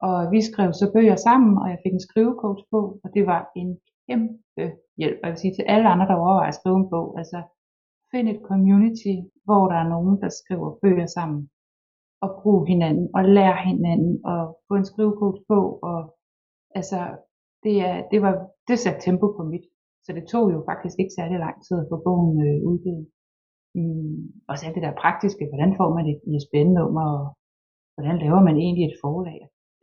Og 0.09 0.17
vi 0.33 0.41
skrev 0.49 0.73
så 0.73 0.87
bøger 0.95 1.17
sammen, 1.17 1.53
og 1.63 1.67
jeg 1.73 1.79
fik 1.85 1.93
en 1.93 2.07
skrivecoach 2.09 2.63
på, 2.73 2.81
og 3.05 3.09
det 3.15 3.27
var 3.27 3.41
en 3.61 3.79
kæmpe 4.07 4.35
hjælp. 5.01 5.19
Jeg 5.23 5.31
vil 5.31 5.43
sige 5.43 5.55
til 5.55 5.65
alle 5.75 5.89
andre, 5.89 6.07
der 6.07 6.15
overvejer 6.15 6.49
at 6.49 6.59
skrive 6.61 6.77
en 6.77 6.91
bog. 6.91 7.19
Altså, 7.19 7.39
find 8.13 8.29
et 8.29 8.41
community, 8.51 9.15
hvor 9.47 9.65
der 9.73 9.79
er 9.85 9.89
nogen, 9.95 10.15
der 10.23 10.31
skriver 10.41 10.79
bøger 10.83 11.07
sammen, 11.07 11.41
og 12.25 12.29
bruger 12.43 12.65
hinanden, 12.73 13.07
og 13.17 13.23
lære 13.37 13.61
hinanden, 13.71 14.15
og 14.33 14.41
få 14.69 14.75
en 14.75 14.91
skrivecoach 14.91 15.41
på, 15.51 15.59
og 15.91 15.99
altså, 16.79 17.01
det, 17.65 17.75
er, 17.89 17.97
det, 18.11 18.19
var, 18.25 18.35
det 18.69 18.79
satte 18.79 19.01
tempo 19.07 19.27
på 19.37 19.43
mit. 19.53 19.67
Så 20.05 20.11
det 20.17 20.25
tog 20.33 20.45
jo 20.55 20.59
faktisk 20.71 20.97
ikke 20.99 21.17
særlig 21.19 21.39
lang 21.39 21.57
tid 21.67 21.77
at 21.81 21.91
få 21.93 21.97
bogen 22.07 22.35
øh, 22.49 22.59
udgivet. 22.71 23.07
Mm, 23.77 24.19
og 24.49 24.53
så 24.55 24.63
alt 24.67 24.75
det 24.77 24.87
der 24.87 25.01
praktiske, 25.05 25.45
hvordan 25.51 25.73
får 25.79 25.89
man 25.97 26.07
et 26.13 26.21
ISBN-nummer, 26.33 27.05
og 27.17 27.25
hvordan 27.95 28.17
laver 28.25 28.41
man 28.49 28.57
egentlig 28.65 28.85
et 28.87 29.01
forlag. 29.05 29.41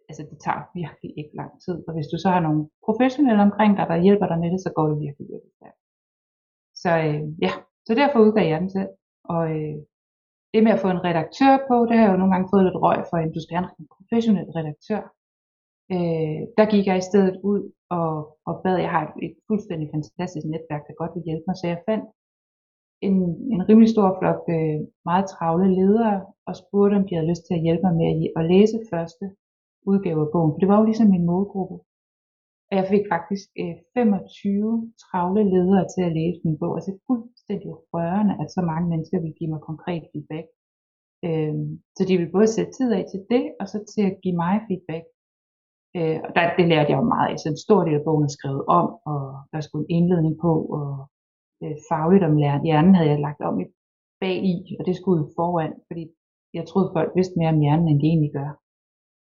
Altså 0.10 0.24
det 0.30 0.38
tager 0.46 0.62
virkelig 0.82 1.12
ikke 1.20 1.34
lang 1.42 1.54
tid, 1.66 1.78
og 1.88 1.92
hvis 1.96 2.12
du 2.12 2.18
så 2.24 2.30
har 2.34 2.42
nogle 2.48 2.62
professionelle 2.88 3.42
omkring 3.48 3.72
dig, 3.78 3.86
der 3.92 4.04
hjælper 4.06 4.28
dig 4.32 4.40
med 4.44 4.50
det, 4.54 4.60
så 4.66 4.70
går 4.76 4.86
det 4.90 4.98
virkelig, 5.06 5.26
virkelig 5.34 5.54
stærkt. 5.60 5.82
Så 6.84 6.92
øh, 7.08 7.22
ja, 7.46 7.52
så 7.88 7.92
derfor 8.02 8.20
udgav 8.26 8.48
jeg 8.52 8.60
den 8.64 8.72
selv. 8.78 8.92
Og 9.24 9.44
øh, 9.56 9.76
det 10.54 10.64
med 10.64 10.76
at 10.76 10.84
få 10.84 10.90
en 10.92 11.06
redaktør 11.08 11.54
på, 11.70 11.76
det 11.88 11.96
har 11.96 12.04
jeg 12.04 12.14
jo 12.14 12.22
nogle 12.22 12.34
gange 12.34 12.52
fået 12.52 12.66
lidt 12.66 12.82
røg 12.86 13.00
for, 13.10 13.18
at 13.18 13.36
du 13.36 13.42
skal 13.42 13.58
have 13.58 13.70
en 13.80 13.88
professionel 13.96 14.48
redaktør. 14.58 15.02
Øh, 15.94 16.42
der 16.58 16.66
gik 16.74 16.86
jeg 16.88 16.98
i 16.98 17.08
stedet 17.10 17.36
ud 17.52 17.62
og, 17.98 18.12
og 18.48 18.54
bad, 18.64 18.78
jeg 18.86 18.92
har 18.96 19.04
et, 19.08 19.14
et 19.28 19.36
fuldstændig 19.48 19.88
fantastisk 19.96 20.46
netværk, 20.46 20.84
der 20.88 21.02
godt 21.02 21.14
vil 21.16 21.28
hjælpe 21.28 21.46
mig, 21.48 21.56
så 21.58 21.66
jeg 21.74 21.80
fandt 21.90 22.06
en, 23.08 23.16
en 23.54 23.62
rimelig 23.70 23.90
stor 23.96 24.08
flok 24.20 24.42
øh, 24.58 24.80
meget 25.10 25.26
travle 25.34 25.68
ledere 25.80 26.18
og 26.48 26.54
spurgte, 26.62 26.96
om 27.00 27.06
de 27.08 27.16
havde 27.16 27.32
lyst 27.32 27.44
til 27.46 27.54
at 27.58 27.66
hjælpe 27.66 27.84
mig 27.86 27.96
med 28.00 28.08
at, 28.12 28.18
at 28.40 28.44
læse 28.52 28.78
første 28.92 29.26
udgave 29.92 30.22
af 30.26 30.32
bogen. 30.34 30.52
For 30.54 30.60
det 30.60 30.70
var 30.72 30.78
jo 30.80 30.86
ligesom 30.90 31.08
min 31.08 31.26
målgruppe. 31.32 31.76
Og 32.70 32.74
jeg 32.80 32.86
fik 32.94 33.06
faktisk 33.16 33.48
øh, 33.62 33.76
25 33.94 34.94
travle 35.04 35.44
ledere 35.54 35.86
til 35.94 36.04
at 36.08 36.16
læse 36.20 36.40
min 36.46 36.60
bog. 36.62 36.74
Altså 36.78 36.92
fuldstændig 37.08 37.70
rørende, 37.94 38.34
at 38.42 38.48
så 38.56 38.62
mange 38.72 38.88
mennesker 38.92 39.18
vil 39.26 39.38
give 39.40 39.52
mig 39.54 39.62
konkret 39.70 40.04
feedback. 40.12 40.48
Øh, 41.28 41.56
så 41.96 42.02
de 42.08 42.14
vil 42.20 42.34
både 42.36 42.50
sætte 42.56 42.72
tid 42.78 42.90
af 42.98 43.04
til 43.12 43.22
det, 43.34 43.46
og 43.60 43.66
så 43.72 43.78
til 43.94 44.04
at 44.10 44.18
give 44.24 44.38
mig 44.44 44.56
feedback. 44.68 45.06
Øh, 45.98 46.18
og 46.26 46.30
der, 46.36 46.44
det 46.60 46.66
lærte 46.72 46.92
jeg 46.92 47.00
jo 47.02 47.08
meget 47.16 47.28
af. 47.32 47.38
Så 47.40 47.48
en 47.50 47.64
stor 47.66 47.82
del 47.86 47.96
af 48.00 48.06
bogen 48.08 48.26
er 48.28 48.36
skrevet 48.38 48.64
om, 48.80 48.88
og 49.12 49.22
der 49.54 49.62
skulle 49.62 49.86
en 49.86 49.96
indledning 49.98 50.36
på, 50.46 50.54
og 50.78 50.92
øh, 51.64 51.76
fagligt 51.90 52.28
om 52.30 52.36
hjernen 52.68 52.96
havde 52.96 53.12
jeg 53.14 53.26
lagt 53.28 53.42
om 53.50 53.56
i 53.64 53.66
bag 54.24 54.38
i, 54.54 54.56
og 54.80 54.84
det 54.88 54.96
skulle 54.96 55.24
foran, 55.38 55.74
fordi 55.88 56.04
jeg 56.58 56.64
troede 56.66 56.94
folk 56.96 57.10
vidste 57.18 57.38
mere 57.40 57.54
om 57.56 57.62
hjernen, 57.64 57.88
end 57.88 58.00
de 58.02 58.08
egentlig 58.12 58.34
gør. 58.40 58.52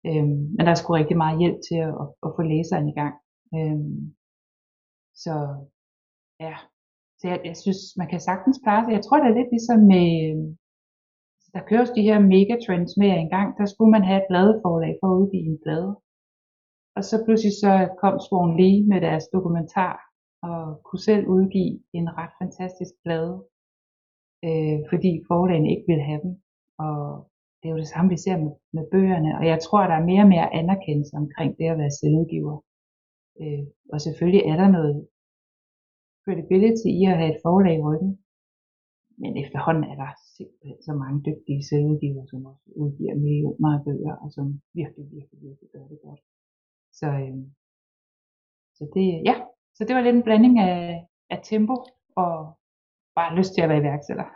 Øhm, 0.08 0.40
men 0.56 0.64
der 0.68 0.74
skulle 0.74 0.98
rigtig 1.00 1.18
meget 1.24 1.40
hjælp 1.42 1.58
til 1.68 1.78
at, 1.88 1.94
at, 2.02 2.08
at 2.26 2.30
få 2.36 2.42
læseren 2.52 2.86
i 2.88 2.96
gang. 3.00 3.14
Øhm, 3.56 4.14
så 5.22 5.34
ja, 6.40 6.54
så 7.18 7.24
jeg, 7.30 7.40
jeg 7.50 7.56
synes, 7.56 7.80
man 8.00 8.08
kan 8.12 8.20
sagtens 8.20 8.58
klare 8.64 8.82
sig. 8.84 8.92
Jeg 8.92 9.04
tror, 9.04 9.18
det 9.18 9.28
er 9.28 9.38
lidt 9.38 9.52
ligesom 9.56 9.80
med, 9.94 10.08
øhm, 10.26 10.48
altså, 11.36 11.50
der 11.54 11.68
køres 11.70 11.90
de 11.96 12.06
her 12.08 12.18
megatrends 12.32 12.92
med, 13.00 13.10
at 13.14 13.20
engang, 13.20 13.48
der 13.58 13.66
skulle 13.66 13.92
man 13.96 14.04
have 14.08 14.20
et 14.22 14.30
bladeforlag 14.30 14.94
for 15.00 15.08
at 15.08 15.18
udgive 15.20 15.46
en 15.52 15.62
blade. 15.64 15.92
Og 16.96 17.02
så 17.08 17.16
pludselig 17.24 17.54
så 17.64 17.72
kom 18.02 18.14
Swan 18.26 18.56
Lee 18.58 18.78
med 18.90 19.00
deres 19.06 19.26
dokumentar, 19.34 19.94
og 20.50 20.60
kunne 20.86 21.04
selv 21.10 21.24
udgive 21.36 21.74
en 21.98 22.06
ret 22.18 22.34
fantastisk 22.40 22.94
plade, 23.04 23.34
øh, 24.46 24.78
fordi 24.90 25.10
forlagene 25.28 25.70
ikke 25.72 25.88
ville 25.90 26.08
have 26.10 26.22
dem. 26.24 26.32
Og 26.84 27.00
det 27.58 27.66
er 27.66 27.74
jo 27.74 27.82
det 27.84 27.92
samme, 27.94 28.08
vi 28.14 28.18
ser 28.24 28.36
med, 28.44 28.52
med 28.76 28.84
bøgerne, 28.92 29.30
og 29.38 29.44
jeg 29.52 29.58
tror, 29.62 29.82
der 29.90 29.96
er 29.98 30.08
mere 30.10 30.22
og 30.26 30.32
mere 30.34 30.54
anerkendelse 30.60 31.14
omkring 31.22 31.50
det 31.58 31.66
at 31.72 31.78
være 31.82 31.96
selvudgiver. 32.00 32.56
Øh, 33.42 33.64
og 33.92 33.98
selvfølgelig 34.06 34.42
er 34.52 34.56
der 34.62 34.68
noget 34.78 34.96
credibility 36.24 36.88
i 37.00 37.02
at 37.10 37.18
have 37.20 37.32
et 37.34 37.42
forlag 37.44 37.74
i 37.78 37.84
ryggen, 37.88 38.12
men 39.22 39.32
efterhånden 39.42 39.84
er 39.92 39.96
der 40.02 40.10
simpelthen 40.36 40.78
så 40.86 40.92
mange 41.02 41.18
dygtige 41.28 41.62
selvudgiver, 41.68 42.24
som 42.30 42.40
også 42.50 42.66
udgiver 42.82 43.14
millioner 43.24 43.70
af 43.76 43.80
bøger, 43.86 44.14
og 44.22 44.28
som 44.36 44.46
virkelig, 44.80 45.04
virkelig, 45.16 45.38
virkelig 45.46 45.68
gør 45.74 45.84
det 45.92 45.98
godt. 46.06 46.20
Så, 46.98 47.06
øh, 47.22 47.36
så 48.76 48.82
det, 48.94 49.06
ja, 49.28 49.34
så 49.76 49.80
det 49.86 49.92
var 49.96 50.02
lidt 50.02 50.16
en 50.16 50.26
blanding 50.28 50.54
af, 50.58 50.78
af 51.34 51.38
tempo 51.50 51.76
og 52.22 52.32
bare 53.18 53.36
lyst 53.38 53.52
til 53.54 53.62
at 53.62 53.68
være 53.68 53.82
iværksætter. 53.84 54.26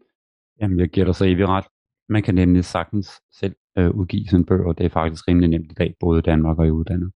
Jamen, 0.60 0.78
jeg 0.80 0.88
giver 0.88 1.06
dig 1.06 1.14
så 1.14 1.24
evig 1.24 1.48
ret. 1.48 1.66
Man 2.08 2.22
kan 2.22 2.34
nemlig 2.34 2.64
sagtens 2.64 3.08
selv 3.40 3.56
øh, 3.78 3.90
udgive 3.98 4.26
sin 4.26 4.46
bøger, 4.46 4.68
og 4.68 4.78
det 4.78 4.86
er 4.86 4.98
faktisk 5.00 5.28
rimelig 5.28 5.48
nemt 5.50 5.72
i 5.72 5.74
dag, 5.74 5.90
både 6.00 6.18
i 6.18 6.26
Danmark 6.30 6.58
og 6.58 6.66
i 6.66 6.70
udlandet. 6.70 7.12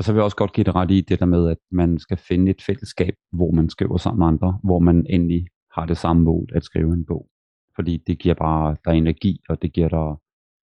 Og 0.00 0.04
så 0.04 0.12
vil 0.12 0.18
jeg 0.18 0.24
også 0.24 0.36
godt 0.36 0.52
give 0.52 0.64
det 0.64 0.74
ret 0.74 0.90
i 0.90 1.00
det 1.00 1.20
der 1.20 1.26
med, 1.26 1.50
at 1.50 1.58
man 1.70 1.98
skal 1.98 2.16
finde 2.16 2.50
et 2.50 2.62
fællesskab, 2.62 3.14
hvor 3.32 3.50
man 3.50 3.68
skriver 3.68 3.96
sammen 3.96 4.18
med 4.18 4.26
andre, 4.26 4.60
hvor 4.64 4.78
man 4.78 5.06
endelig 5.10 5.46
har 5.74 5.86
det 5.86 5.96
samme 5.96 6.22
mål 6.22 6.48
at 6.54 6.64
skrive 6.64 6.92
en 6.92 7.04
bog. 7.04 7.28
Fordi 7.74 8.02
det 8.06 8.18
giver 8.18 8.34
bare 8.34 8.76
dig 8.84 8.98
energi, 8.98 9.40
og 9.48 9.62
det 9.62 9.72
giver 9.72 9.88
dig 9.88 10.16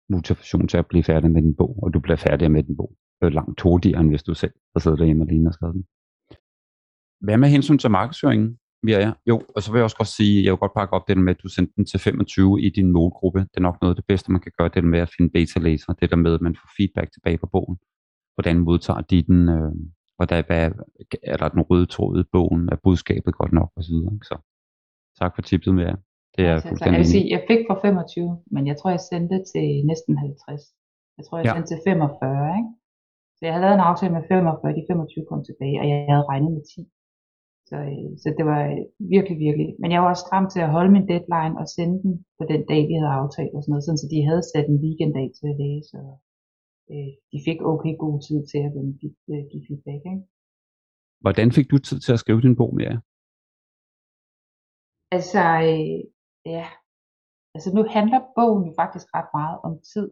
motivation 0.09 0.67
til 0.67 0.77
at 0.77 0.87
blive 0.87 1.03
færdig 1.03 1.31
med 1.31 1.41
den 1.41 1.55
bog, 1.55 1.79
og 1.83 1.93
du 1.93 1.99
bliver 1.99 2.15
færdig 2.15 2.51
med 2.51 2.63
den 2.63 2.77
bog 2.77 2.95
øh, 3.23 3.31
langt 3.31 3.61
hurtigere, 3.61 3.99
end 3.99 4.09
hvis 4.09 4.23
du 4.23 4.33
selv 4.33 4.53
har 4.75 4.79
siddet 4.79 4.99
derhjemme 4.99 5.25
alene 5.29 5.49
og 5.49 5.53
skrevet 5.53 5.75
den. 5.75 5.85
Hvad 7.21 7.37
med 7.37 7.49
hensyn 7.49 7.77
til 7.77 7.91
markedsføringen? 7.91 8.57
Ja, 8.87 9.11
jo, 9.27 9.41
og 9.55 9.63
så 9.63 9.71
vil 9.71 9.79
jeg 9.79 9.83
også 9.83 9.97
godt 9.97 10.07
sige, 10.07 10.43
jeg 10.43 10.51
vil 10.51 10.57
godt 10.57 10.73
pakke 10.73 10.93
op 10.93 11.07
det 11.07 11.17
med, 11.17 11.35
at 11.35 11.43
du 11.43 11.49
sendte 11.49 11.73
den 11.75 11.85
til 11.85 11.99
25 11.99 12.61
i 12.61 12.69
din 12.69 12.91
målgruppe. 12.91 13.39
Det 13.39 13.57
er 13.57 13.61
nok 13.61 13.77
noget 13.81 13.91
af 13.91 13.95
det 13.95 14.05
bedste, 14.07 14.31
man 14.31 14.41
kan 14.41 14.51
gøre, 14.57 14.69
det 14.73 14.83
med 14.83 14.99
at 14.99 15.11
finde 15.17 15.31
beta-læser. 15.31 15.93
Det 15.93 16.09
der 16.09 16.15
med, 16.15 16.33
at 16.33 16.41
man 16.41 16.55
får 16.55 16.69
feedback 16.77 17.13
tilbage 17.13 17.37
på 17.37 17.49
bogen. 17.51 17.77
Hvordan 18.37 18.57
modtager 18.67 19.01
de 19.11 19.19
den? 19.29 19.49
Øh, 19.55 19.73
og 20.19 20.25
der, 20.29 20.37
hvad, 20.47 20.63
er 21.33 21.37
der 21.37 21.49
den 21.55 21.61
røde 21.69 21.87
tråd 21.95 22.13
i 22.23 22.29
bogen? 22.35 22.63
Er 22.71 22.77
budskabet 22.83 23.33
godt 23.39 23.53
nok? 23.59 23.69
Og 23.77 23.83
så, 23.83 23.93
så 24.29 24.35
tak 25.19 25.31
for 25.35 25.41
tipset 25.41 25.73
med 25.75 25.83
jer. 25.89 25.97
Det 26.35 26.43
er 26.49 26.53
altså, 26.53 26.85
jeg, 26.85 26.99
vil 27.01 27.13
sige, 27.15 27.27
jeg 27.35 27.41
fik 27.49 27.61
for 27.69 27.77
25, 27.81 28.43
men 28.53 28.63
jeg 28.69 28.75
tror, 28.77 28.89
jeg 28.95 29.03
sendte 29.11 29.37
til 29.51 29.67
næsten 29.91 30.13
50. 30.17 30.61
Jeg 31.17 31.23
tror, 31.25 31.35
jeg 31.37 31.45
ja. 31.45 31.53
sendte 31.53 31.69
til 31.71 31.79
45, 31.85 32.57
ikke? 32.59 32.71
Så 33.37 33.41
jeg 33.45 33.53
havde 33.53 33.65
lavet 33.65 33.77
en 33.79 33.89
aftale 33.89 34.13
med 34.17 34.23
45, 34.27 34.77
de 34.79 34.83
25 34.91 35.25
kom 35.31 35.41
tilbage, 35.49 35.77
og 35.81 35.85
jeg 35.91 35.97
havde 36.13 36.29
regnet 36.31 36.51
med 36.57 36.63
10. 36.75 36.81
Så, 37.69 37.77
øh, 37.91 38.09
så 38.21 38.27
det 38.37 38.45
var 38.51 38.61
øh, 38.71 38.83
virkelig, 39.15 39.37
virkelig. 39.45 39.69
Men 39.81 39.89
jeg 39.93 39.99
var 40.01 40.09
også 40.13 40.25
stram 40.27 40.45
til 40.53 40.61
at 40.65 40.73
holde 40.75 40.91
min 40.95 41.09
deadline 41.11 41.55
og 41.61 41.65
sende 41.75 41.97
den 42.03 42.13
på 42.39 42.43
den 42.51 42.61
dag, 42.71 42.81
vi 42.89 42.95
havde 42.99 43.17
aftalt 43.21 43.53
og 43.55 43.61
sådan 43.61 43.71
noget, 43.73 43.85
sådan 43.85 44.01
så 44.01 44.07
de 44.13 44.27
havde 44.29 44.43
sat 44.51 44.67
en 44.69 44.81
weekenddag 44.85 45.27
til 45.37 45.47
at 45.51 45.59
læse, 45.63 45.93
og 46.03 46.13
øh, 46.91 47.11
de 47.31 47.37
fik 47.47 47.59
okay 47.71 47.93
god 48.03 48.15
tid 48.27 48.39
til 48.51 48.59
at 48.67 48.73
øh, 49.33 49.43
give 49.51 49.63
feedback. 49.67 50.01
Ikke? 50.11 50.23
Hvordan 51.23 51.49
fik 51.57 51.67
du 51.71 51.77
tid 51.77 51.99
til 51.99 52.13
at 52.13 52.21
skrive 52.23 52.41
din 52.45 52.55
bog 52.59 52.71
med 52.75 52.83
jer? 52.89 52.99
Altså, 55.15 55.43
øh, 55.69 55.99
ja. 56.55 56.65
Altså 57.55 57.69
nu 57.75 57.81
handler 57.97 58.19
bogen 58.37 58.63
jo 58.67 58.73
faktisk 58.81 59.07
ret 59.17 59.29
meget 59.39 59.57
om 59.67 59.73
tid. 59.93 60.07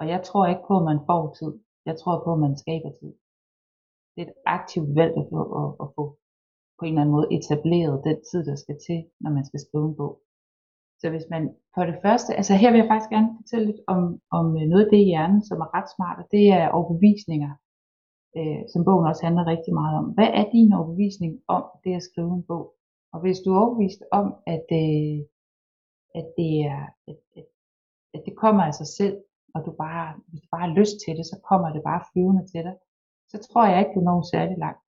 Og 0.00 0.04
jeg 0.12 0.20
tror 0.28 0.44
ikke 0.46 0.64
på, 0.68 0.74
at 0.80 0.88
man 0.90 1.00
får 1.08 1.22
tid. 1.40 1.52
Jeg 1.88 1.96
tror 2.00 2.16
på, 2.24 2.30
at 2.36 2.42
man 2.46 2.54
skaber 2.62 2.90
tid. 3.00 3.12
Det 4.12 4.20
er 4.22 4.26
et 4.30 4.38
aktivt 4.56 4.90
valg 5.00 5.14
at 5.20 5.26
få, 5.32 5.40
at, 5.60 5.70
at 5.84 5.88
få 5.96 6.04
på 6.78 6.82
en 6.84 6.92
eller 6.92 7.02
anden 7.02 7.16
måde 7.16 7.32
etableret 7.38 8.04
den 8.08 8.18
tid, 8.30 8.40
der 8.50 8.56
skal 8.62 8.76
til, 8.86 9.00
når 9.22 9.30
man 9.36 9.44
skal 9.48 9.60
skrive 9.66 9.86
en 9.88 9.96
bog. 10.00 10.14
Så 11.00 11.10
hvis 11.10 11.26
man 11.30 11.42
for 11.74 11.84
det 11.90 11.98
første, 12.04 12.30
altså 12.38 12.54
her 12.54 12.70
vil 12.70 12.80
jeg 12.80 12.90
faktisk 12.92 13.10
gerne 13.10 13.30
fortælle 13.40 13.66
lidt 13.66 13.82
om, 13.94 14.00
om 14.38 14.46
øh, 14.58 14.64
noget 14.70 14.84
af 14.84 14.90
det 14.92 15.00
i 15.02 15.10
hjernen, 15.12 15.42
som 15.48 15.58
er 15.64 15.74
ret 15.76 15.90
smart, 15.96 16.16
og 16.22 16.26
det 16.34 16.44
er 16.58 16.74
overbevisninger, 16.76 17.52
øh, 18.38 18.62
som 18.72 18.84
bogen 18.84 19.06
også 19.10 19.22
handler 19.26 19.52
rigtig 19.54 19.72
meget 19.80 19.94
om. 20.00 20.06
Hvad 20.16 20.30
er 20.40 20.46
din 20.56 20.72
overbevisning 20.78 21.32
om 21.56 21.64
det 21.84 21.92
at 21.96 22.06
skrive 22.08 22.32
en 22.38 22.44
bog? 22.50 22.64
Og 23.12 23.18
hvis 23.22 23.38
du 23.40 23.48
er 23.52 23.60
overbevist 23.62 24.02
om, 24.20 24.26
at, 24.54 24.66
øh, 24.82 25.18
at, 26.18 26.26
det 26.38 26.52
er, 26.72 26.82
at, 27.10 27.20
at, 27.38 27.46
at 28.14 28.20
det 28.26 28.34
kommer 28.42 28.62
af 28.68 28.74
sig 28.80 28.88
selv, 28.98 29.16
og 29.54 29.60
du 29.66 29.70
bare, 29.84 30.06
hvis 30.28 30.42
du 30.44 30.48
bare 30.54 30.66
har 30.68 30.78
lyst 30.80 30.96
til 31.04 31.12
det, 31.18 31.26
så 31.32 31.36
kommer 31.48 31.68
det 31.74 31.82
bare 31.90 32.06
flyvende 32.12 32.44
til 32.52 32.62
dig, 32.66 32.76
så 33.32 33.36
tror 33.46 33.64
jeg 33.66 33.78
ikke, 33.78 33.96
du 33.96 34.00
når 34.00 34.20
særlig 34.34 34.58
langt. 34.64 34.84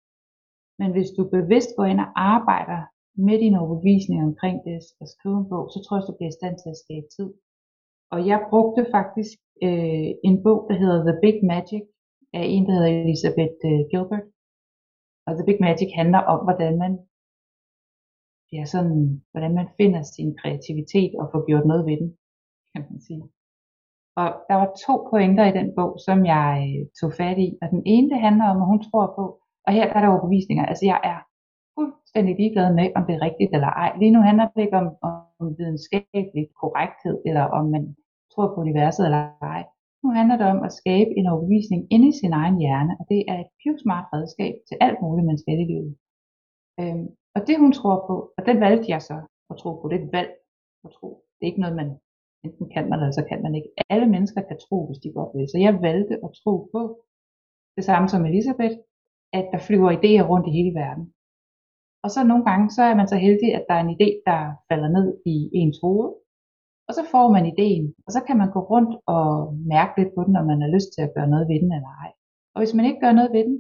Men 0.80 0.90
hvis 0.92 1.10
du 1.16 1.22
bevidst 1.36 1.70
går 1.76 1.86
ind 1.92 2.00
og 2.00 2.10
arbejder 2.34 2.80
med 3.26 3.36
dine 3.42 3.60
overbevisninger 3.64 4.24
omkring 4.30 4.56
det 4.66 4.74
at 5.04 5.08
skrive 5.14 5.36
en 5.40 5.48
bog, 5.52 5.64
så 5.72 5.78
tror 5.80 5.96
jeg, 5.96 6.06
du 6.08 6.16
bliver 6.16 6.32
i 6.32 6.38
stand 6.40 6.54
til 6.58 6.70
at 6.74 6.82
skabe 6.84 7.08
tid. 7.16 7.28
Og 8.14 8.18
jeg 8.30 8.38
brugte 8.50 8.82
faktisk 8.96 9.38
øh, 9.66 10.10
en 10.28 10.36
bog, 10.46 10.58
der 10.68 10.76
hedder 10.82 11.00
The 11.08 11.16
Big 11.24 11.38
Magic, 11.52 11.84
af 12.38 12.44
en, 12.54 12.62
der 12.66 12.72
hedder 12.76 12.92
Elizabeth 13.04 13.58
øh, 13.70 13.82
Gilbert. 13.90 14.26
Og 15.26 15.30
The 15.36 15.46
Big 15.48 15.60
Magic 15.66 15.90
handler 16.00 16.22
om, 16.32 16.38
hvordan 16.46 16.74
man 16.82 16.92
ja, 18.52 18.64
sådan, 18.64 19.22
hvordan 19.30 19.54
man 19.54 19.68
finder 19.76 20.02
sin 20.02 20.30
kreativitet 20.40 21.12
og 21.20 21.24
får 21.32 21.46
gjort 21.48 21.66
noget 21.66 21.86
ved 21.88 21.96
den, 22.02 22.10
kan 22.72 22.82
man 22.90 23.00
sige. 23.06 23.24
Og 24.20 24.28
der 24.48 24.56
var 24.62 24.68
to 24.86 24.94
pointer 25.10 25.44
i 25.48 25.56
den 25.58 25.68
bog, 25.78 25.92
som 26.06 26.18
jeg 26.34 26.50
øh, 26.68 26.82
tog 27.00 27.10
fat 27.20 27.38
i. 27.46 27.48
Og 27.62 27.66
den 27.74 27.82
ene, 27.94 28.10
det 28.12 28.20
handler 28.26 28.46
om, 28.52 28.58
at 28.62 28.70
hun 28.72 28.82
tror 28.88 29.06
på, 29.18 29.24
og 29.66 29.72
her 29.76 29.86
er 29.94 30.00
der 30.00 30.08
overbevisninger. 30.08 30.64
Altså 30.66 30.84
jeg 30.92 31.00
er 31.12 31.18
fuldstændig 31.78 32.34
ligeglad 32.40 32.68
med, 32.78 32.86
om 32.96 33.02
det 33.06 33.14
er 33.14 33.24
rigtigt 33.28 33.52
eller 33.56 33.70
ej. 33.84 33.90
Lige 34.00 34.14
nu 34.14 34.20
handler 34.28 34.46
det 34.54 34.62
ikke 34.62 34.80
om, 34.82 34.88
om 35.40 35.46
videnskabelig 35.58 36.44
korrekthed, 36.60 37.16
eller 37.28 37.44
om 37.58 37.64
man 37.74 37.84
tror 38.32 38.46
på 38.50 38.58
universet 38.66 39.02
eller 39.08 39.24
ej. 39.54 39.62
Nu 40.02 40.08
handler 40.18 40.36
det 40.40 40.46
om 40.54 40.60
at 40.68 40.76
skabe 40.80 41.10
en 41.18 41.26
overbevisning 41.32 41.80
inde 41.94 42.08
i 42.08 42.18
sin 42.20 42.32
egen 42.42 42.56
hjerne, 42.62 42.92
og 43.00 43.04
det 43.12 43.20
er 43.32 43.38
et 43.40 43.50
pivsmart 43.62 44.06
redskab 44.14 44.54
til 44.68 44.76
alt 44.86 44.98
muligt, 45.04 45.26
man 45.30 45.38
skal 45.42 45.58
i 45.60 45.70
livet. 45.72 45.92
Øhm, 46.80 47.06
og 47.36 47.40
det 47.46 47.56
hun 47.62 47.72
tror 47.78 47.96
på, 48.08 48.16
og 48.38 48.42
den 48.48 48.56
valgte 48.66 48.90
jeg 48.94 49.02
så 49.10 49.16
at 49.50 49.56
tro 49.60 49.70
på, 49.76 49.84
det 49.88 49.96
er 49.96 50.04
et 50.04 50.16
valg 50.18 50.30
at 50.84 50.90
tro. 50.96 51.08
Det 51.34 51.42
er 51.42 51.50
ikke 51.52 51.64
noget, 51.64 51.76
man 51.82 51.90
enten 52.44 52.66
kan 52.74 52.84
man, 52.88 52.98
eller 52.98 53.16
så 53.18 53.24
kan 53.30 53.42
man 53.42 53.54
ikke. 53.58 53.70
Alle 53.92 54.06
mennesker 54.14 54.42
kan 54.48 54.58
tro, 54.66 54.86
hvis 54.86 55.02
de 55.04 55.12
godt 55.18 55.30
vil. 55.36 55.46
Så 55.52 55.58
jeg 55.66 55.82
valgte 55.88 56.14
at 56.24 56.30
tro 56.40 56.54
på 56.74 56.80
det 57.76 57.84
samme 57.84 58.08
som 58.08 58.26
Elisabeth, 58.30 58.76
at 59.38 59.46
der 59.52 59.60
flyver 59.66 59.90
idéer 59.98 60.24
rundt 60.30 60.46
i 60.48 60.56
hele 60.58 60.74
verden. 60.82 61.04
Og 62.04 62.08
så 62.14 62.20
nogle 62.24 62.44
gange, 62.48 62.70
så 62.76 62.82
er 62.90 62.94
man 63.00 63.08
så 63.08 63.16
heldig, 63.26 63.50
at 63.54 63.64
der 63.68 63.74
er 63.74 63.84
en 63.84 63.96
idé, 63.96 64.08
der 64.28 64.40
falder 64.68 64.88
ned 64.96 65.06
i 65.26 65.36
ens 65.60 65.78
hoved, 65.84 66.10
og 66.88 66.92
så 66.98 67.02
får 67.12 67.26
man 67.36 67.44
ideen, 67.52 67.86
og 68.06 68.10
så 68.14 68.20
kan 68.26 68.36
man 68.40 68.50
gå 68.56 68.60
rundt 68.72 68.92
og 69.16 69.26
mærke 69.74 69.92
lidt 69.98 70.14
på 70.16 70.20
den, 70.26 70.34
om 70.40 70.46
man 70.46 70.60
har 70.64 70.70
lyst 70.76 70.90
til 70.94 71.02
at 71.04 71.14
gøre 71.16 71.32
noget 71.32 71.48
ved 71.50 71.58
den 71.62 71.72
eller 71.76 71.92
ej. 72.04 72.10
Og 72.54 72.58
hvis 72.60 72.74
man 72.74 72.86
ikke 72.86 73.00
gør 73.04 73.12
noget 73.18 73.32
ved 73.36 73.44
den, 73.48 73.56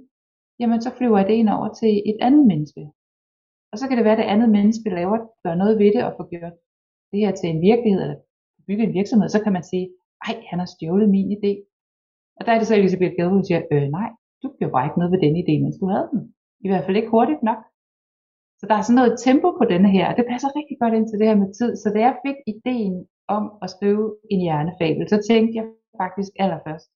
jamen 0.60 0.80
så 0.82 0.90
flyver 0.98 1.18
ideen 1.18 1.48
over 1.56 1.68
til 1.80 1.92
et 2.10 2.18
andet 2.26 2.44
menneske. 2.52 2.82
Og 3.72 3.76
så 3.78 3.84
kan 3.86 3.96
det 3.96 4.04
være, 4.04 4.16
at 4.18 4.22
det 4.22 4.32
andet 4.34 4.50
menneske 4.58 4.88
laver, 4.98 5.18
gør 5.44 5.54
noget 5.62 5.74
ved 5.80 5.90
det 5.94 6.02
og 6.04 6.14
får 6.16 6.26
gjort 6.32 6.56
det 7.10 7.18
her 7.24 7.32
til 7.34 7.48
en 7.50 7.60
virkelighed, 7.70 8.00
eller 8.02 8.18
bygge 8.66 8.84
en 8.84 8.96
virksomhed, 8.98 9.28
så 9.28 9.40
kan 9.44 9.52
man 9.56 9.64
sige, 9.70 9.86
ej, 10.26 10.34
han 10.50 10.58
har 10.62 10.68
stjålet 10.74 11.08
min 11.16 11.28
idé. 11.36 11.52
Og 12.38 12.42
der 12.44 12.52
er 12.52 12.58
det 12.58 12.66
så 12.66 12.74
Elisabeth 12.76 13.14
Gadehus 13.16 13.46
siger, 13.46 13.62
øh, 13.72 13.86
nej, 13.98 14.10
du 14.42 14.46
gjorde 14.58 14.74
bare 14.76 14.86
ikke 14.86 14.98
noget 15.00 15.12
ved 15.12 15.20
den 15.26 15.34
idé, 15.42 15.54
mens 15.62 15.78
du 15.80 15.86
havde 15.92 16.08
den. 16.12 16.20
I 16.64 16.68
hvert 16.68 16.84
fald 16.84 16.96
ikke 16.96 17.14
hurtigt 17.16 17.42
nok. 17.42 17.60
Så 18.58 18.64
der 18.68 18.76
er 18.76 18.84
sådan 18.84 19.00
noget 19.00 19.20
tempo 19.26 19.48
på 19.58 19.64
denne 19.72 19.90
her, 19.96 20.06
og 20.10 20.14
det 20.18 20.30
passer 20.32 20.56
rigtig 20.58 20.76
godt 20.82 20.94
ind 20.94 21.06
til 21.08 21.18
det 21.20 21.28
her 21.30 21.38
med 21.42 21.50
tid. 21.58 21.70
Så 21.82 21.86
da 21.94 21.98
jeg 22.06 22.14
fik 22.26 22.38
ideen 22.54 22.96
om 23.36 23.44
at 23.64 23.70
skrive 23.74 24.04
en 24.32 24.40
hjernefabel, 24.46 25.04
så 25.08 25.18
tænkte 25.30 25.52
jeg 25.58 25.66
faktisk 26.02 26.32
allerførst, 26.44 26.88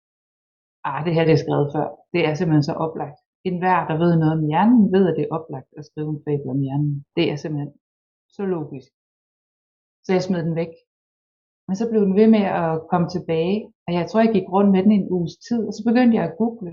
ah, 0.88 0.98
det 1.04 1.14
her 1.14 1.24
det 1.28 1.34
er 1.34 1.44
skrevet 1.44 1.68
før. 1.76 1.88
Det 2.14 2.20
er 2.28 2.34
simpelthen 2.34 2.68
så 2.70 2.74
oplagt. 2.86 3.18
En 3.48 3.58
hver, 3.62 3.80
der 3.88 3.96
ved 4.02 4.12
noget 4.16 4.34
om 4.38 4.46
hjernen, 4.50 4.92
ved, 4.94 5.04
at 5.08 5.16
det 5.16 5.24
er 5.24 5.34
oplagt 5.38 5.70
at 5.78 5.86
skrive 5.88 6.10
en 6.14 6.22
fabel 6.26 6.48
om 6.54 6.60
hjernen. 6.66 6.94
Det 7.16 7.24
er 7.32 7.36
simpelthen 7.36 7.72
så 8.36 8.42
logisk. 8.54 8.90
Så 10.04 10.10
jeg 10.12 10.22
smed 10.22 10.42
den 10.48 10.56
væk. 10.62 10.72
Men 11.66 11.76
så 11.76 11.84
blev 11.90 12.02
den 12.08 12.16
ved 12.20 12.28
med 12.36 12.44
at 12.62 12.72
komme 12.90 13.08
tilbage, 13.16 13.58
og 13.86 13.90
jeg 13.98 14.04
tror, 14.06 14.20
jeg 14.20 14.32
gik 14.36 14.48
rundt 14.54 14.70
med 14.72 14.82
den 14.82 14.92
en 14.92 15.12
uges 15.16 15.36
tid, 15.48 15.60
og 15.68 15.72
så 15.72 15.82
begyndte 15.88 16.16
jeg 16.16 16.24
at 16.26 16.36
google, 16.40 16.72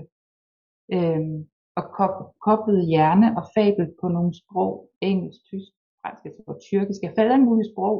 øhm, 0.96 1.36
og 1.80 2.34
koblede 2.46 2.88
hjerne 2.92 3.28
og 3.38 3.44
fabel 3.56 3.86
på 4.00 4.06
nogle 4.16 4.32
sprog, 4.40 4.72
engelsk, 5.10 5.40
tysk, 5.48 5.70
fransk, 6.00 6.22
og 6.50 6.54
tyrkisk. 6.66 7.00
Jeg 7.02 7.12
faldt 7.16 7.32
alle 7.32 7.48
mulige 7.48 7.70
sprog, 7.72 7.96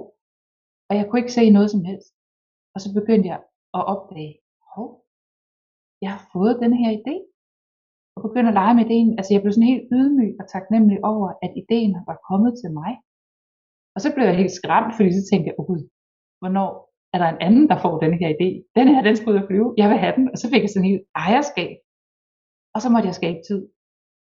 og 0.88 0.92
jeg 0.98 1.04
kunne 1.06 1.20
ikke 1.22 1.38
se 1.38 1.44
noget 1.56 1.70
som 1.70 1.84
helst. 1.90 2.12
Og 2.74 2.78
så 2.80 2.88
begyndte 2.98 3.28
jeg 3.32 3.40
at 3.78 3.82
opdage, 3.94 4.34
hov, 4.74 4.88
jeg 6.04 6.10
har 6.16 6.22
fået 6.34 6.62
den 6.64 6.72
her 6.80 6.90
idé. 7.00 7.16
Og 8.14 8.20
begyndte 8.26 8.52
at 8.52 8.58
lege 8.60 8.74
med 8.74 8.84
ideen. 8.84 9.10
Altså 9.18 9.30
jeg 9.32 9.42
blev 9.42 9.52
sådan 9.52 9.72
helt 9.72 9.88
ydmyg 9.96 10.32
og 10.40 10.46
taknemmelig 10.54 10.98
over, 11.12 11.28
at 11.44 11.52
ideen 11.62 11.92
var 12.10 12.18
kommet 12.28 12.52
til 12.60 12.70
mig. 12.80 12.92
Og 13.94 14.00
så 14.04 14.08
blev 14.14 14.24
jeg 14.26 14.40
helt 14.40 14.58
skræmt, 14.60 14.92
fordi 14.96 15.10
så 15.12 15.22
tænkte 15.30 15.46
jeg, 15.48 15.58
oh 15.58 15.66
gud, 15.70 15.82
hvornår 16.40 16.70
er 17.14 17.18
der 17.22 17.28
en 17.30 17.42
anden, 17.46 17.66
der 17.70 17.78
får 17.84 17.94
den 18.04 18.14
her 18.20 18.28
idé? 18.36 18.48
Den 18.78 18.86
her, 18.92 19.02
den 19.08 19.16
skulle 19.16 19.34
ud 19.34 19.42
og 19.42 19.48
flyve. 19.48 19.74
Jeg 19.80 19.88
vil 19.90 19.98
have 20.04 20.16
den. 20.18 20.26
Og 20.32 20.36
så 20.42 20.46
fik 20.50 20.62
jeg 20.62 20.70
sådan 20.70 20.84
en 20.84 20.90
helt 20.92 21.04
ejerskab. 21.24 21.76
Og 22.74 22.78
så 22.82 22.88
måtte 22.90 23.08
jeg 23.08 23.20
skabe 23.20 23.40
tid. 23.48 23.62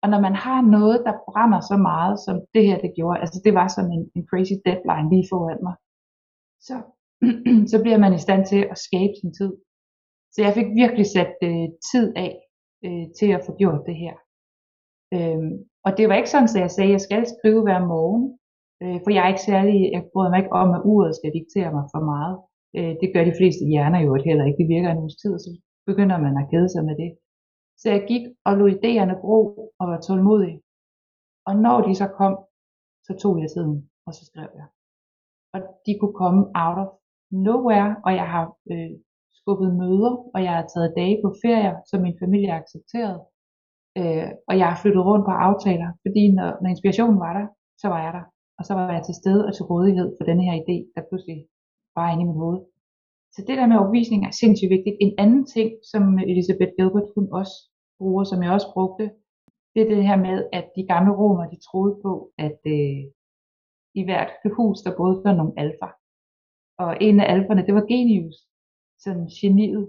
Og 0.02 0.08
når 0.12 0.20
man 0.26 0.36
har 0.46 0.60
noget, 0.76 0.98
der 1.06 1.14
brænder 1.28 1.60
så 1.70 1.76
meget, 1.90 2.16
som 2.26 2.36
det 2.54 2.62
her 2.68 2.78
det 2.84 2.92
gjorde, 2.98 3.20
altså 3.22 3.38
det 3.44 3.52
var 3.60 3.68
som 3.76 3.86
en, 3.96 4.02
en 4.16 4.24
crazy 4.30 4.56
deadline 4.66 5.10
lige 5.12 5.26
foran 5.32 5.60
mig, 5.66 5.76
så, 6.68 6.76
så 7.72 7.76
bliver 7.84 7.98
man 8.04 8.12
i 8.14 8.24
stand 8.26 8.42
til 8.52 8.62
at 8.72 8.78
skabe 8.86 9.14
sin 9.20 9.32
tid. 9.38 9.52
Så 10.34 10.38
jeg 10.46 10.52
fik 10.58 10.68
virkelig 10.82 11.06
sat 11.16 11.32
øh, 11.48 11.68
tid 11.90 12.06
af 12.26 12.32
øh, 12.86 13.06
til 13.18 13.28
at 13.36 13.44
få 13.46 13.52
gjort 13.60 13.82
det 13.88 13.96
her. 14.04 14.14
Øhm, 15.16 15.52
og 15.86 15.90
det 15.96 16.04
var 16.08 16.16
ikke 16.16 16.32
sådan, 16.34 16.50
at 16.56 16.64
jeg 16.66 16.74
sagde, 16.74 16.90
at 16.90 16.96
jeg 16.96 17.04
skal 17.06 17.22
skrive 17.34 17.62
hver 17.66 17.80
morgen, 17.92 18.24
øh, 18.82 18.98
for 19.02 19.10
jeg 19.14 19.22
er 19.24 19.32
ikke 19.32 19.48
særlig, 19.52 19.76
jeg 19.94 20.02
bryder 20.12 20.30
mig 20.30 20.38
ikke 20.40 20.56
om, 20.62 20.68
at 20.76 20.84
uret 20.92 21.12
skal 21.18 21.36
diktere 21.38 21.70
mig 21.76 21.84
for 21.94 22.02
meget. 22.12 22.36
Øh, 22.76 22.92
det 23.00 23.08
gør 23.14 23.24
de 23.30 23.38
fleste 23.38 23.62
hjerner 23.70 24.00
jo 24.06 24.10
heller 24.28 24.44
ikke. 24.46 24.60
Det 24.62 24.72
virker 24.74 24.90
en 24.90 25.02
uges 25.04 25.16
tid, 25.22 25.32
og 25.36 25.40
så 25.44 25.50
begynder 25.88 26.18
man 26.26 26.34
at 26.40 26.48
kede 26.52 26.68
sig 26.74 26.82
med 26.88 26.96
det. 27.02 27.10
Så 27.80 27.90
jeg 27.90 28.04
gik 28.08 28.24
og 28.46 28.56
lod 28.56 28.70
idéerne 28.70 29.20
gro 29.22 29.38
og 29.78 29.84
var 29.90 30.00
tålmodig. 30.00 30.54
Og 31.46 31.54
når 31.64 31.80
de 31.86 31.94
så 31.94 32.06
kom, 32.18 32.34
så 33.06 33.12
tog 33.22 33.40
jeg 33.40 33.50
tiden, 33.50 33.90
og 34.06 34.14
så 34.14 34.22
skrev 34.24 34.48
jeg 34.54 34.66
og 35.54 35.60
de 35.86 35.92
kunne 36.00 36.16
komme 36.22 36.42
out 36.64 36.78
of 36.84 36.90
nowhere, 37.46 37.90
og 38.06 38.12
jeg 38.20 38.28
har 38.34 38.44
øh, 38.72 38.92
skubbet 39.38 39.70
møder, 39.80 40.12
og 40.34 40.38
jeg 40.46 40.52
har 40.58 40.66
taget 40.74 40.96
dage 41.00 41.16
på 41.24 41.28
ferier, 41.42 41.74
som 41.88 41.98
min 42.06 42.20
familie 42.22 42.50
har 42.52 42.60
accepteret, 42.62 43.18
øh, 43.98 44.28
og 44.48 44.54
jeg 44.60 44.66
har 44.70 44.78
flyttet 44.82 45.06
rundt 45.08 45.24
på 45.28 45.34
aftaler, 45.48 45.90
fordi 46.04 46.22
når, 46.36 46.48
når 46.62 46.68
inspirationen 46.74 47.18
var 47.24 47.32
der, 47.38 47.46
så 47.80 47.86
var 47.92 48.00
jeg 48.04 48.12
der, 48.18 48.24
og 48.58 48.62
så 48.68 48.72
var 48.78 48.92
jeg 48.96 49.04
til 49.04 49.18
stede 49.20 49.42
og 49.48 49.52
til 49.54 49.64
rådighed 49.72 50.08
for 50.16 50.24
denne 50.28 50.44
her 50.48 50.56
idé, 50.62 50.76
der 50.94 51.08
pludselig 51.08 51.38
var 51.96 52.06
inde 52.12 52.22
i 52.24 52.28
mit 52.28 52.40
hoved. 52.42 52.60
Så 53.34 53.40
det 53.46 53.58
der 53.58 53.66
med 53.66 53.76
overbevisning 53.76 54.20
er 54.24 54.30
sindssygt 54.30 54.74
vigtigt. 54.76 54.96
En 55.00 55.14
anden 55.18 55.44
ting, 55.56 55.70
som 55.92 56.02
øh, 56.18 56.30
Elisabeth 56.32 56.72
Gilbert 56.76 57.08
hun 57.14 57.26
også 57.40 57.54
bruger, 57.98 58.24
som 58.24 58.42
jeg 58.42 58.52
også 58.52 58.70
brugte, 58.74 59.04
det 59.74 59.80
er 59.82 59.88
det 59.94 60.08
her 60.10 60.18
med, 60.28 60.38
at 60.58 60.66
de 60.76 60.86
gamle 60.92 61.12
romer, 61.20 61.46
de 61.54 61.58
troede 61.68 61.94
på, 62.04 62.12
at 62.46 62.60
øh, 62.76 63.02
i 64.00 64.02
hvert 64.06 64.30
hus, 64.56 64.78
der 64.84 64.96
boede 64.98 65.22
der 65.24 65.34
nogle 65.40 65.54
alfer. 65.62 65.90
Og 66.84 66.90
en 67.06 67.16
af 67.20 67.26
alferne, 67.34 67.66
det 67.66 67.74
var 67.74 67.90
genius, 67.92 68.36
sådan 69.04 69.26
geniet. 69.40 69.84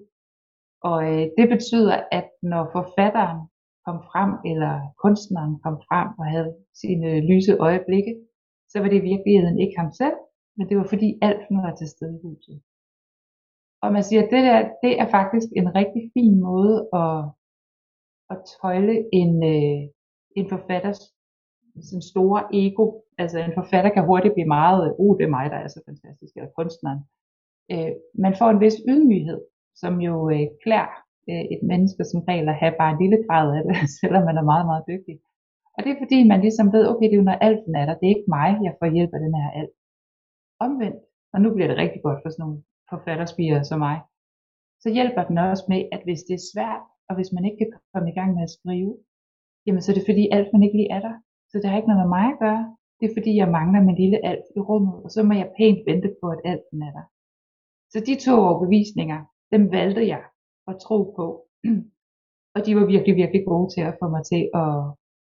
Og 0.89 0.97
øh, 1.12 1.25
det 1.38 1.45
betyder, 1.53 1.95
at 2.17 2.27
når 2.51 2.63
forfatteren 2.77 3.39
kom 3.86 3.97
frem, 4.10 4.31
eller 4.51 4.73
kunstneren 5.03 5.53
kom 5.65 5.75
frem 5.88 6.08
og 6.19 6.25
havde 6.34 6.51
sine 6.81 7.10
lyse 7.29 7.53
øjeblikke, 7.67 8.13
så 8.71 8.75
var 8.79 8.88
det 8.89 8.97
i 8.99 9.08
virkeligheden 9.12 9.60
ikke 9.63 9.79
ham 9.81 9.91
selv, 10.01 10.17
men 10.58 10.69
det 10.69 10.77
var 10.77 10.88
fordi 10.93 11.10
alfen 11.21 11.58
var 11.65 11.75
til 11.75 11.88
stede 11.93 12.15
i 12.17 12.23
huset. 12.27 12.58
Og 13.86 13.91
man 13.93 14.04
siger, 14.04 14.21
at 14.24 14.30
det 14.34 14.43
der, 14.50 14.60
det 14.84 14.93
er 15.02 15.08
faktisk 15.17 15.48
en 15.62 15.76
rigtig 15.80 16.04
fin 16.15 16.36
måde 16.48 16.76
at, 17.02 17.19
at 18.34 18.38
tøjle 18.56 18.95
en, 19.21 19.34
øh, 19.54 19.82
en 20.39 20.45
forfatters 20.54 21.02
sådan 21.88 22.10
store 22.13 22.41
ego. 22.63 22.86
Altså 23.17 23.38
en 23.39 23.58
forfatter 23.60 23.91
kan 23.93 24.06
hurtigt 24.10 24.34
blive 24.34 24.54
meget, 24.60 24.95
uh, 25.04 25.17
det 25.17 25.24
er 25.26 25.36
mig, 25.38 25.45
der 25.54 25.60
er 25.63 25.67
så 25.67 25.82
fantastisk, 25.89 26.34
eller 26.36 26.52
kunstneren. 26.60 27.02
Øh, 27.74 27.91
man 28.26 28.34
får 28.39 28.50
en 28.52 28.62
vis 28.63 28.78
ydmyghed, 28.91 29.41
som 29.82 29.93
jo 30.08 30.15
øh, 30.36 30.48
klær 30.63 30.88
øh, 31.30 31.43
et 31.54 31.62
menneske 31.71 32.04
som 32.12 32.21
regel 32.30 32.48
at 32.50 32.60
have 32.62 32.76
bare 32.82 32.91
en 32.93 33.02
lille 33.04 33.19
grad 33.28 33.48
af 33.58 33.62
det, 33.67 33.76
selvom 34.02 34.24
man 34.30 34.38
er 34.41 34.50
meget, 34.52 34.65
meget 34.71 34.84
dygtig. 34.91 35.15
Og 35.76 35.80
det 35.84 35.91
er 35.91 36.02
fordi, 36.04 36.19
man 36.32 36.41
ligesom 36.45 36.67
ved, 36.76 36.84
okay, 36.91 37.08
det 37.08 37.15
er 37.15 37.21
jo 37.24 37.30
når 37.30 37.43
alt 37.48 37.63
er 37.82 37.86
der, 37.88 37.95
det 38.00 38.06
er 38.06 38.15
ikke 38.15 38.34
mig, 38.38 38.50
jeg 38.67 38.74
får 38.80 38.89
hjælp 38.95 39.12
af 39.15 39.21
den 39.26 39.34
her 39.41 39.50
alt. 39.60 39.76
Omvendt, 40.65 41.02
og 41.34 41.38
nu 41.41 41.48
bliver 41.54 41.69
det 41.69 41.78
rigtig 41.84 42.02
godt 42.06 42.19
for 42.24 42.30
sådan 42.30 42.43
nogle 42.45 42.60
forfatterspiger 42.89 43.63
som 43.63 43.80
mig, 43.80 43.98
så 44.84 44.89
hjælper 44.98 45.24
den 45.30 45.38
også 45.38 45.65
med, 45.71 45.82
at 45.95 46.02
hvis 46.04 46.21
det 46.28 46.36
er 46.38 46.50
svært, 46.54 46.84
og 47.10 47.13
hvis 47.15 47.34
man 47.36 47.45
ikke 47.45 47.60
kan 47.62 47.71
komme 47.93 48.10
i 48.10 48.17
gang 48.19 48.30
med 48.36 48.43
at 48.43 48.56
skrive, 48.58 48.93
jamen 49.65 49.82
så 49.82 49.91
er 49.91 49.98
det 49.98 50.10
fordi 50.10 50.24
alt 50.38 50.50
man 50.54 50.63
ikke 50.63 50.78
lige 50.80 50.93
er 50.98 51.02
der. 51.08 51.15
Så 51.50 51.56
det 51.58 51.69
har 51.69 51.78
ikke 51.78 51.91
noget 51.91 52.04
med 52.04 52.13
mig 52.17 52.28
at 52.34 52.39
gøre. 52.45 52.63
Det 53.00 53.06
er 53.06 53.15
fordi, 53.17 53.32
jeg 53.41 53.56
mangler 53.58 53.82
min 53.82 54.02
lille 54.04 54.19
alt 54.30 54.45
i 54.58 54.60
rummet, 54.69 54.95
og 55.06 55.10
så 55.15 55.19
må 55.24 55.34
jeg 55.41 55.54
pænt 55.58 55.82
vente 55.89 56.10
på, 56.21 56.26
at 56.36 56.41
alt 56.52 56.65
er 56.88 56.91
der. 56.98 57.06
Så 57.91 57.98
de 58.08 58.13
to 58.26 58.34
overbevisninger, 58.48 59.19
dem 59.54 59.63
valgte 59.78 60.04
jeg 60.13 60.24
at 60.67 60.76
tro 60.86 61.00
på. 61.17 61.26
Og 62.56 62.60
de 62.65 62.76
var 62.76 62.86
virkelig, 62.93 63.15
virkelig 63.15 63.43
gode 63.52 63.67
til 63.74 63.82
at 63.89 63.98
få 64.02 64.06
mig 64.15 64.24
til 64.32 64.41
at, 64.63 64.74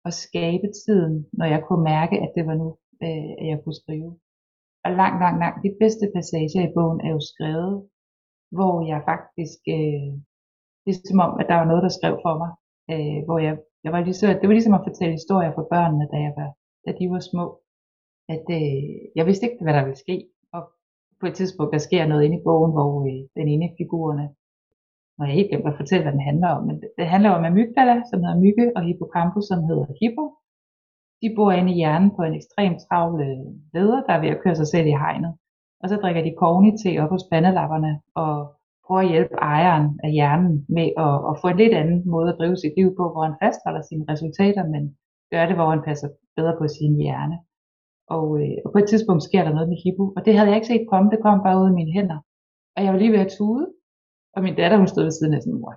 at 0.08 0.13
skabe 0.13 0.67
tiden, 0.86 1.15
når 1.34 1.45
jeg 1.54 1.62
kunne 1.67 1.84
mærke, 1.84 2.15
at 2.24 2.32
det 2.36 2.43
var 2.50 2.56
nu, 2.62 2.67
øh, 3.06 3.32
at 3.41 3.47
jeg 3.52 3.60
kunne 3.63 3.80
skrive. 3.84 4.10
Og 4.85 4.89
langt, 5.01 5.19
langt, 5.23 5.39
langt 5.43 5.63
de 5.65 5.71
bedste 5.81 6.05
passager 6.15 6.63
i 6.65 6.73
bogen 6.77 6.99
er 7.05 7.11
jo 7.15 7.21
skrevet, 7.31 7.75
hvor 8.57 8.75
jeg 8.91 8.99
faktisk, 9.11 9.59
øh, 9.75 10.11
det 10.83 10.89
er 10.91 11.09
som 11.09 11.23
om, 11.25 11.31
at 11.39 11.47
der 11.49 11.57
var 11.61 11.67
noget, 11.69 11.83
der 11.85 11.97
skrev 11.97 12.13
for 12.25 12.35
mig, 12.41 12.51
øh, 12.93 13.19
hvor 13.25 13.39
jeg, 13.47 13.53
jeg 13.85 13.91
var 13.95 14.01
ligesom, 14.07 14.27
det 14.39 14.47
var 14.49 14.57
ligesom 14.57 14.77
at 14.77 14.85
fortælle 14.87 15.19
historier 15.19 15.51
for 15.57 15.65
børnene, 15.73 16.05
da, 16.11 16.17
jeg 16.27 16.33
var, 16.39 16.49
da 16.85 16.89
de 16.99 17.05
var 17.13 17.21
små. 17.31 17.45
At 18.35 18.45
øh, 18.57 18.83
jeg 19.17 19.23
vidste 19.27 19.45
ikke, 19.45 19.63
hvad 19.63 19.73
der 19.75 19.83
ville 19.87 20.03
ske. 20.05 20.17
Og 20.55 20.61
på 21.19 21.25
et 21.29 21.35
tidspunkt, 21.39 21.73
der 21.73 21.87
sker 21.87 22.03
noget 22.07 22.23
inde 22.23 22.37
i 22.39 22.45
bogen, 22.47 22.71
hvor 22.75 22.91
øh, 23.09 23.21
den 23.37 23.47
ene 23.53 23.65
af 23.69 23.73
figurerne, 23.79 24.25
når 25.17 25.25
jeg 25.25 25.35
helt 25.35 25.49
glemt 25.49 25.71
at 25.71 25.79
fortælle, 25.81 26.03
hvad 26.03 26.15
den 26.17 26.29
handler 26.29 26.49
om, 26.55 26.61
men 26.67 26.75
det 26.97 27.05
handler 27.13 27.31
om 27.37 27.45
amygdala, 27.49 27.95
som 28.09 28.23
hedder 28.23 28.43
mygge, 28.45 28.65
og 28.75 28.81
hippocampus, 28.87 29.45
som 29.51 29.59
hedder 29.69 29.87
hippo. 30.01 30.23
De 31.21 31.27
bor 31.36 31.51
inde 31.51 31.71
i 31.71 31.79
hjernen 31.81 32.12
på 32.15 32.21
en 32.23 32.36
ekstremt 32.39 32.79
travl 32.86 33.21
øh, 33.27 33.45
leder, 33.73 34.01
der 34.05 34.13
er 34.13 34.21
ved 34.21 34.29
at 34.29 34.41
køre 34.43 34.55
sig 34.55 34.67
selv 34.67 34.88
i 34.88 34.99
hegnet. 35.03 35.34
Og 35.81 35.89
så 35.89 35.95
drikker 36.01 36.23
de 36.23 36.38
kogni 36.41 36.71
til 36.81 36.99
op 37.01 37.10
hos 37.15 37.25
pandelapperne, 37.31 37.91
og 38.23 38.34
prøver 38.86 39.01
at 39.01 39.12
hjælpe 39.13 39.36
ejeren 39.53 39.88
af 40.05 40.12
hjernen 40.17 40.55
med 40.75 40.88
at, 41.05 41.15
at 41.29 41.36
få 41.41 41.47
en 41.51 41.62
lidt 41.62 41.75
anden 41.81 41.99
måde 42.13 42.29
at 42.29 42.38
drive 42.39 42.57
sit 42.57 42.73
liv 42.79 42.89
på, 42.99 43.03
hvor 43.12 43.23
han 43.27 43.39
fastholder 43.43 43.81
sine 43.81 44.05
resultater, 44.12 44.63
men 44.73 44.84
gør 45.31 45.43
det, 45.45 45.55
hvor 45.57 45.69
han 45.73 45.84
passer 45.89 46.10
bedre 46.38 46.55
på 46.60 46.65
sin 46.75 46.93
hjerne. 47.01 47.38
Og, 48.15 48.25
øh, 48.41 48.57
og 48.65 48.69
på 48.71 48.77
et 48.81 48.88
tidspunkt 48.89 49.23
sker 49.23 49.43
der 49.43 49.53
noget 49.57 49.69
med 49.71 49.81
Hippo, 49.84 50.05
og 50.17 50.21
det 50.25 50.34
havde 50.36 50.49
jeg 50.49 50.57
ikke 50.60 50.71
set 50.71 50.89
komme, 50.91 51.12
det 51.13 51.23
kom 51.25 51.38
bare 51.47 51.60
ud 51.62 51.67
af 51.71 51.77
mine 51.79 51.95
hænder. 51.97 52.19
Og 52.75 52.79
jeg 52.84 52.93
var 52.93 52.99
lige 52.99 53.13
ved 53.15 53.25
at 53.25 53.34
tude, 53.38 53.65
og 54.36 54.39
min 54.45 54.55
datter 54.60 54.77
hun 54.77 54.91
stod 54.93 55.03
ved 55.03 55.15
siden 55.17 55.34
af 55.34 55.41
sådan, 55.41 55.60
mor, 55.62 55.75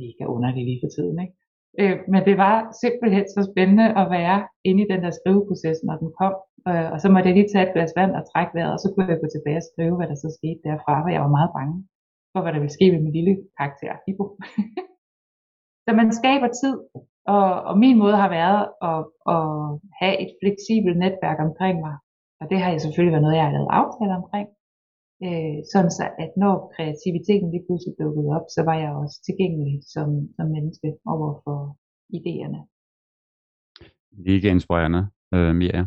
mega 0.00 0.24
underlig 0.34 0.64
lige 0.64 0.80
for 0.82 0.90
tiden, 0.96 1.16
ikke? 1.24 1.34
Øh, 1.80 1.96
men 2.12 2.20
det 2.28 2.36
var 2.44 2.56
simpelthen 2.82 3.24
så 3.34 3.40
spændende 3.50 3.86
at 4.00 4.06
være 4.18 4.38
inde 4.68 4.80
i 4.82 4.90
den 4.92 5.00
der 5.04 5.12
skriveproces, 5.20 5.78
når 5.86 5.96
den 6.02 6.10
kom. 6.20 6.34
Øh, 6.70 6.88
og 6.92 6.98
så 7.02 7.06
måtte 7.10 7.28
jeg 7.28 7.36
lige 7.36 7.50
tage 7.52 7.66
et 7.66 7.74
glas 7.74 7.92
vand 7.98 8.12
og 8.18 8.24
trække 8.30 8.52
vejret, 8.56 8.74
og 8.76 8.80
så 8.82 8.88
kunne 8.90 9.12
jeg 9.12 9.22
gå 9.22 9.28
tilbage 9.32 9.60
og 9.62 9.68
skrive, 9.70 9.96
hvad 9.98 10.08
der 10.10 10.18
så 10.24 10.28
skete 10.38 10.60
derfra, 10.68 10.94
for 11.02 11.10
jeg 11.14 11.22
var 11.26 11.36
meget 11.38 11.52
bange 11.58 11.76
for, 12.32 12.40
hvad 12.42 12.52
der 12.52 12.62
ville 12.62 12.76
ske 12.78 12.86
med 12.92 13.00
min 13.02 13.16
lille 13.18 13.34
karakter, 13.58 13.92
Ibo. 14.10 14.24
så 15.84 15.90
man 16.00 16.08
skaber 16.20 16.48
tid, 16.62 16.76
og, 17.36 17.46
og 17.68 17.74
min 17.84 17.96
måde 18.02 18.16
har 18.22 18.30
været 18.38 18.62
at, 18.90 19.00
at 19.34 19.46
have 20.00 20.16
et 20.24 20.30
fleksibelt 20.40 20.98
netværk 21.04 21.38
omkring 21.48 21.76
mig. 21.86 21.96
Og 22.40 22.44
det 22.50 22.58
har 22.62 22.70
jeg 22.70 22.80
selvfølgelig 22.80 23.14
været 23.14 23.26
noget, 23.26 23.38
jeg 23.38 23.46
har 23.48 23.56
lavet 23.56 23.76
aftaler 23.80 24.16
omkring. 24.22 24.48
Øh, 25.26 25.58
sådan 25.72 25.92
så, 25.98 26.04
at 26.24 26.30
når 26.42 26.54
kreativiteten 26.74 27.48
lige 27.50 27.64
pludselig 27.66 27.94
dukkede 28.00 28.28
op, 28.36 28.46
så 28.54 28.60
var 28.68 28.76
jeg 28.82 28.90
også 29.02 29.16
tilgængelig 29.28 29.76
som, 29.94 30.08
som 30.36 30.46
menneske 30.56 30.88
over 31.14 31.30
for 31.44 31.58
idéerne. 32.18 32.60
Det 34.26 34.44
inspirerende, 34.44 35.02
øh, 35.34 35.54
Mia. 35.60 35.82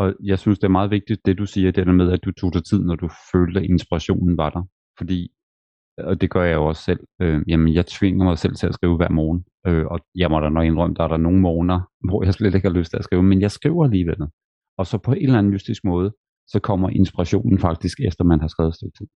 Og 0.00 0.06
jeg 0.30 0.38
synes, 0.38 0.58
det 0.58 0.66
er 0.66 0.78
meget 0.78 0.90
vigtigt, 0.90 1.20
det 1.26 1.38
du 1.38 1.46
siger, 1.46 1.70
det 1.72 1.86
der 1.86 1.92
med, 1.92 2.12
at 2.12 2.24
du 2.24 2.30
tog 2.32 2.54
dig 2.54 2.64
tid, 2.64 2.80
når 2.84 2.96
du 2.96 3.08
følte, 3.32 3.60
at 3.60 3.66
inspirationen 3.66 4.36
var 4.36 4.50
der. 4.50 4.62
Fordi 4.98 5.32
og 5.98 6.20
det 6.20 6.30
gør 6.30 6.44
jeg 6.44 6.54
jo 6.54 6.66
også 6.66 6.82
selv, 6.82 7.00
øh, 7.22 7.42
jamen 7.48 7.74
jeg 7.74 7.86
tvinger 7.86 8.24
mig 8.24 8.38
selv 8.38 8.54
til 8.54 8.66
at 8.66 8.74
skrive 8.74 8.96
hver 8.96 9.10
morgen, 9.10 9.44
øh, 9.66 9.86
og 9.86 9.98
jeg 10.14 10.30
må 10.30 10.40
da 10.40 10.48
nok 10.48 10.64
indrømme, 10.66 10.96
der 10.96 11.04
er 11.04 11.08
der 11.08 11.16
nogle 11.16 11.40
morgener, 11.40 11.80
hvor 12.08 12.24
jeg 12.24 12.34
slet 12.34 12.54
ikke 12.54 12.68
har 12.68 12.74
lyst 12.74 12.90
til 12.90 12.98
at 12.98 13.04
skrive, 13.04 13.22
men 13.22 13.40
jeg 13.40 13.50
skriver 13.50 13.84
alligevel. 13.84 14.16
Og 14.78 14.86
så 14.86 14.98
på 14.98 15.12
en 15.12 15.22
eller 15.22 15.38
anden 15.38 15.52
mystisk 15.52 15.84
måde, 15.84 16.12
så 16.52 16.60
kommer 16.68 16.88
inspirationen 16.88 17.58
faktisk 17.58 17.96
efter 18.08 18.24
man 18.24 18.40
har 18.40 18.48
skrevet 18.48 18.68
et 18.68 18.76
stykke 18.76 18.96
tid. 18.98 19.08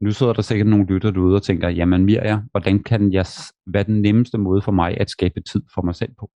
Nu 0.00 0.10
sidder 0.10 0.32
der 0.32 0.42
sikkert 0.42 0.68
nogle 0.68 0.86
lytter 0.86 1.10
derude 1.10 1.36
og 1.36 1.42
tænker, 1.42 1.68
jamen 1.68 2.04
Mirja, 2.04 2.36
hvordan 2.50 2.82
kan 2.82 3.12
jeg, 3.12 3.26
hvad 3.70 3.80
er 3.80 3.88
den 3.92 4.02
nemmeste 4.02 4.38
måde 4.38 4.62
for 4.62 4.72
mig 4.72 5.00
at 5.00 5.10
skabe 5.10 5.40
tid 5.40 5.62
for 5.74 5.82
mig 5.82 5.94
selv 5.94 6.14
på? 6.20 6.30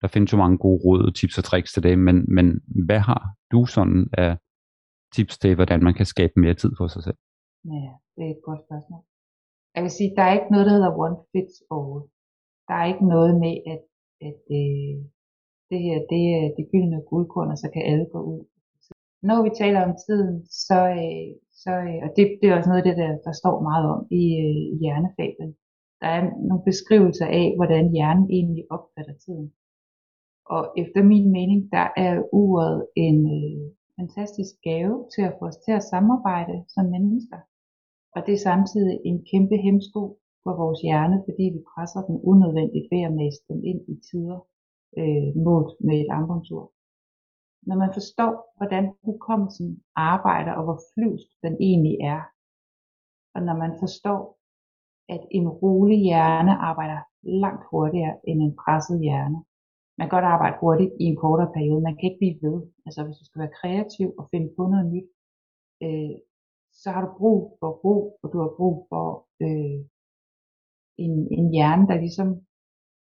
Der 0.00 0.08
findes 0.08 0.32
jo 0.32 0.38
mange 0.38 0.58
gode 0.58 0.80
råd, 0.84 1.12
tips 1.12 1.38
og 1.38 1.44
tricks 1.44 1.72
til 1.72 1.82
det, 1.82 1.98
men, 1.98 2.16
men 2.36 2.46
hvad 2.86 3.00
har 3.10 3.22
du 3.52 3.60
sådan 3.66 4.08
af 4.12 4.36
tips 5.14 5.38
til, 5.38 5.54
hvordan 5.54 5.80
man 5.86 5.94
kan 5.94 6.06
skabe 6.06 6.32
mere 6.36 6.54
tid 6.54 6.72
for 6.78 6.86
sig 6.86 7.02
selv? 7.06 7.18
Ja, 7.64 7.90
det 8.14 8.22
er 8.26 8.32
et 8.36 8.42
godt 8.48 8.60
spørgsmål. 8.66 9.02
Jeg 9.74 9.82
vil 9.82 9.96
sige, 9.98 10.10
der 10.16 10.22
er 10.22 10.34
ikke 10.38 10.52
noget, 10.52 10.66
der 10.66 10.74
hedder 10.76 10.92
one 11.06 11.18
fits 11.32 11.56
all. 11.76 11.94
Der 12.68 12.74
er 12.80 12.86
ikke 12.92 13.06
noget 13.14 13.32
med, 13.44 13.54
at, 13.72 13.82
at 14.28 14.40
øh, 14.58 14.94
det 15.70 15.78
her 15.86 15.96
det 16.12 16.22
er 16.36 16.44
det 16.56 16.64
gyldne 16.72 17.00
guldkorn, 17.10 17.52
og 17.54 17.58
så 17.62 17.68
kan 17.74 17.82
alle 17.90 18.06
gå 18.14 18.20
ud. 18.32 18.42
Når 19.22 19.38
vi 19.42 19.50
taler 19.62 19.80
om 19.88 19.94
tiden, 20.06 20.46
så, 20.66 20.78
øh, 21.02 21.28
så 21.62 21.72
øh, 21.88 21.98
og 22.04 22.10
det, 22.16 22.24
det 22.40 22.46
er 22.46 22.56
også 22.56 22.70
noget 22.70 22.82
af 22.82 22.88
det, 22.88 22.96
der, 23.02 23.12
der 23.26 23.32
står 23.40 23.56
meget 23.68 23.86
om 23.94 24.00
i, 24.22 24.24
øh, 24.44 24.62
i 24.74 24.76
hjernefablen. 24.82 25.50
Der 26.00 26.08
er 26.16 26.22
nogle 26.48 26.64
beskrivelser 26.70 27.26
af, 27.26 27.48
hvordan 27.56 27.92
hjernen 27.94 28.26
egentlig 28.38 28.64
opfatter 28.76 29.14
tiden. 29.24 29.52
Og 30.54 30.62
efter 30.82 31.00
min 31.12 31.26
mening, 31.36 31.60
der 31.76 31.86
er 32.06 32.14
uret 32.32 32.86
en 32.96 33.18
øh, 33.38 33.60
fantastisk 33.98 34.54
gave 34.68 34.94
til 35.14 35.22
at 35.28 35.34
få 35.38 35.44
os 35.50 35.58
til 35.64 35.72
at 35.72 35.88
samarbejde 35.92 36.56
som 36.74 36.84
mennesker 36.96 37.38
og 38.18 38.26
det 38.26 38.34
er 38.34 38.46
samtidig 38.50 38.96
en 39.04 39.18
kæmpe 39.30 39.56
hemsko 39.56 40.02
for 40.42 40.52
vores 40.62 40.80
hjerne, 40.86 41.16
fordi 41.26 41.44
vi 41.54 41.60
presser 41.72 42.02
den 42.08 42.18
unødvendigt 42.32 42.86
ved 42.92 43.02
at 43.08 43.16
mase 43.20 43.40
den 43.48 43.64
ind 43.70 43.80
i 43.92 43.94
tider 44.08 44.38
øh, 45.00 45.28
målt 45.46 45.72
med 45.86 45.96
et 46.02 46.10
armbåndsur. 46.16 46.64
Når 47.62 47.76
man 47.76 47.90
forstår, 47.92 48.32
hvordan 48.56 48.84
hukommelsen 49.04 49.82
arbejder, 49.96 50.52
og 50.52 50.64
hvor 50.64 50.80
flyvsk 50.94 51.28
den 51.42 51.56
egentlig 51.60 51.96
er, 52.00 52.22
og 53.34 53.40
når 53.42 53.56
man 53.56 53.72
forstår, 53.82 54.38
at 55.08 55.22
en 55.30 55.48
rolig 55.48 55.98
hjerne 56.08 56.52
arbejder 56.70 57.00
langt 57.22 57.64
hurtigere 57.70 58.16
end 58.28 58.42
en 58.42 58.56
presset 58.62 59.00
hjerne. 59.00 59.38
Man 59.98 60.04
kan 60.04 60.16
godt 60.16 60.32
arbejde 60.34 60.56
hurtigt 60.60 60.92
i 61.00 61.04
en 61.04 61.16
kortere 61.16 61.52
periode, 61.56 61.80
man 61.80 61.96
kan 61.96 62.06
ikke 62.08 62.22
blive 62.22 62.38
ved. 62.46 62.56
Altså 62.86 63.04
hvis 63.04 63.18
du 63.18 63.24
skal 63.24 63.40
være 63.40 63.56
kreativ 63.60 64.08
og 64.18 64.28
finde 64.30 64.48
på 64.56 64.62
noget 64.72 64.86
nyt, 64.94 65.08
øh, 65.84 66.16
så 66.72 66.90
har 66.90 67.02
du 67.06 67.10
brug 67.18 67.56
for 67.60 67.70
ro, 67.84 68.18
og 68.22 68.32
du 68.32 68.38
har 68.44 68.52
brug 68.58 68.86
for 68.90 69.06
øh, 69.46 69.78
en, 71.04 71.14
en 71.38 71.46
hjerne, 71.54 71.86
der 71.90 71.96
ligesom 72.04 72.28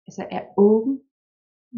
altså 0.06 0.22
er 0.30 0.42
åben, 0.56 0.94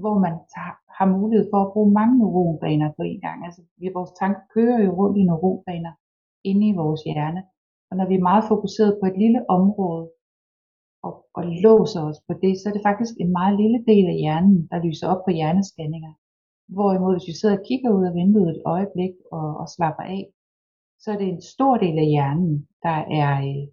hvor 0.01 0.17
man 0.25 0.35
tager, 0.55 0.75
har 0.99 1.07
mulighed 1.17 1.47
for 1.53 1.61
at 1.63 1.73
bruge 1.73 1.93
mange 1.99 2.19
neuronbaner 2.19 2.89
på 2.97 3.03
en 3.03 3.21
gang. 3.21 3.39
Altså 3.47 3.63
vi, 3.81 3.91
vores 3.95 4.13
tanker 4.21 4.43
kører 4.55 4.79
jo 4.87 4.91
rundt 5.01 5.17
i 5.19 5.25
neuronbaner 5.31 5.93
inde 6.51 6.69
i 6.69 6.79
vores 6.83 7.03
hjerne, 7.03 7.43
og 7.91 7.97
når 7.97 8.07
vi 8.09 8.15
er 8.15 8.29
meget 8.31 8.45
fokuseret 8.53 8.99
på 9.01 9.07
et 9.07 9.17
lille 9.23 9.41
område, 9.51 10.05
og, 11.07 11.13
og 11.37 11.43
låser 11.65 12.03
os 12.11 12.21
på 12.27 12.33
det, 12.43 12.53
så 12.59 12.65
er 12.69 12.75
det 12.75 12.89
faktisk 12.89 13.15
en 13.21 13.33
meget 13.39 13.55
lille 13.63 13.79
del 13.91 14.07
af 14.13 14.17
hjernen, 14.23 14.57
der 14.71 14.85
lyser 14.87 15.07
op 15.13 15.23
på 15.25 15.31
hjerneskanninger. 15.39 16.13
Hvorimod 16.75 17.15
hvis 17.15 17.29
vi 17.31 17.35
sidder 17.37 17.59
og 17.59 17.65
kigger 17.69 17.91
ud 17.99 18.05
af 18.09 18.15
vinduet 18.15 18.51
et 18.51 18.63
øjeblik 18.75 19.15
og, 19.39 19.49
og 19.63 19.67
slapper 19.75 20.05
af, 20.17 20.23
så 21.03 21.07
er 21.13 21.19
det 21.19 21.29
en 21.29 21.43
stor 21.55 21.75
del 21.85 21.97
af 22.05 22.09
hjernen, 22.15 22.53
der 22.87 22.99
er, 23.21 23.33
øh, 23.49 23.65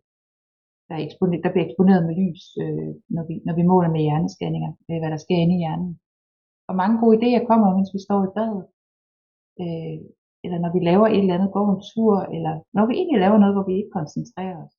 der, 0.88 0.93
er 0.97 1.03
eksponeret, 1.08 1.43
der 1.43 1.51
bliver 1.51 1.67
eksponeret 1.67 2.01
med 2.08 2.15
lys, 2.21 2.43
øh, 2.63 2.91
når, 3.15 3.23
vi, 3.29 3.36
når 3.47 3.55
vi 3.60 3.63
måler 3.71 3.91
med 3.95 4.01
hjerneskanninger, 4.08 4.71
øh, 4.89 4.97
hvad 4.99 5.12
der 5.12 5.23
sker 5.25 5.39
inde 5.43 5.55
i 5.55 5.63
hjernen. 5.63 5.91
Og 6.69 6.73
mange 6.82 6.97
gode 7.01 7.17
idéer 7.17 7.43
kommer, 7.49 7.67
mens 7.77 7.91
vi 7.95 8.01
står 8.08 8.19
i 8.27 8.34
badet, 8.38 8.65
øh, 9.62 9.97
eller 10.43 10.60
når 10.63 10.71
vi 10.75 10.79
laver 10.89 11.08
et 11.08 11.21
eller 11.21 11.38
andet, 11.38 11.55
går 11.58 11.65
en 11.69 11.82
tur, 11.91 12.15
eller 12.36 12.53
når 12.75 12.86
vi 12.89 12.93
egentlig 12.99 13.19
laver 13.25 13.38
noget, 13.39 13.55
hvor 13.55 13.65
vi 13.69 13.75
ikke 13.79 13.97
koncentrerer 13.99 14.58
os. 14.65 14.75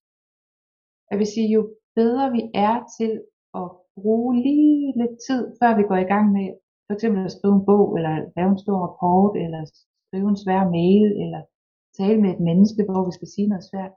Jeg 1.11 1.17
vil 1.21 1.33
sige, 1.35 1.49
jo 1.57 1.63
bedre 2.01 2.25
vi 2.37 2.43
er 2.69 2.77
til 2.99 3.13
at 3.61 3.69
bruge 3.97 4.33
lige 4.47 4.77
lidt 5.01 5.17
tid, 5.27 5.43
før 5.61 5.71
vi 5.79 5.85
går 5.91 5.99
i 6.03 6.11
gang 6.13 6.27
med 6.37 6.49
for 6.91 6.95
eksempel 6.95 7.23
at 7.25 7.37
skrive 7.37 7.57
en 7.59 7.67
bog, 7.71 7.87
eller 7.97 8.15
lave 8.37 8.51
en 8.53 8.65
stor 8.65 8.79
rapport, 8.87 9.33
eller 9.45 9.61
skrive 10.07 10.29
en 10.31 10.43
svær 10.45 10.63
mail, 10.77 11.07
eller 11.25 11.43
tale 11.99 12.19
med 12.23 12.31
et 12.35 12.43
menneske, 12.49 12.83
hvor 12.89 13.03
vi 13.09 13.13
skal 13.19 13.29
sige 13.35 13.49
noget 13.51 13.69
svært, 13.71 13.93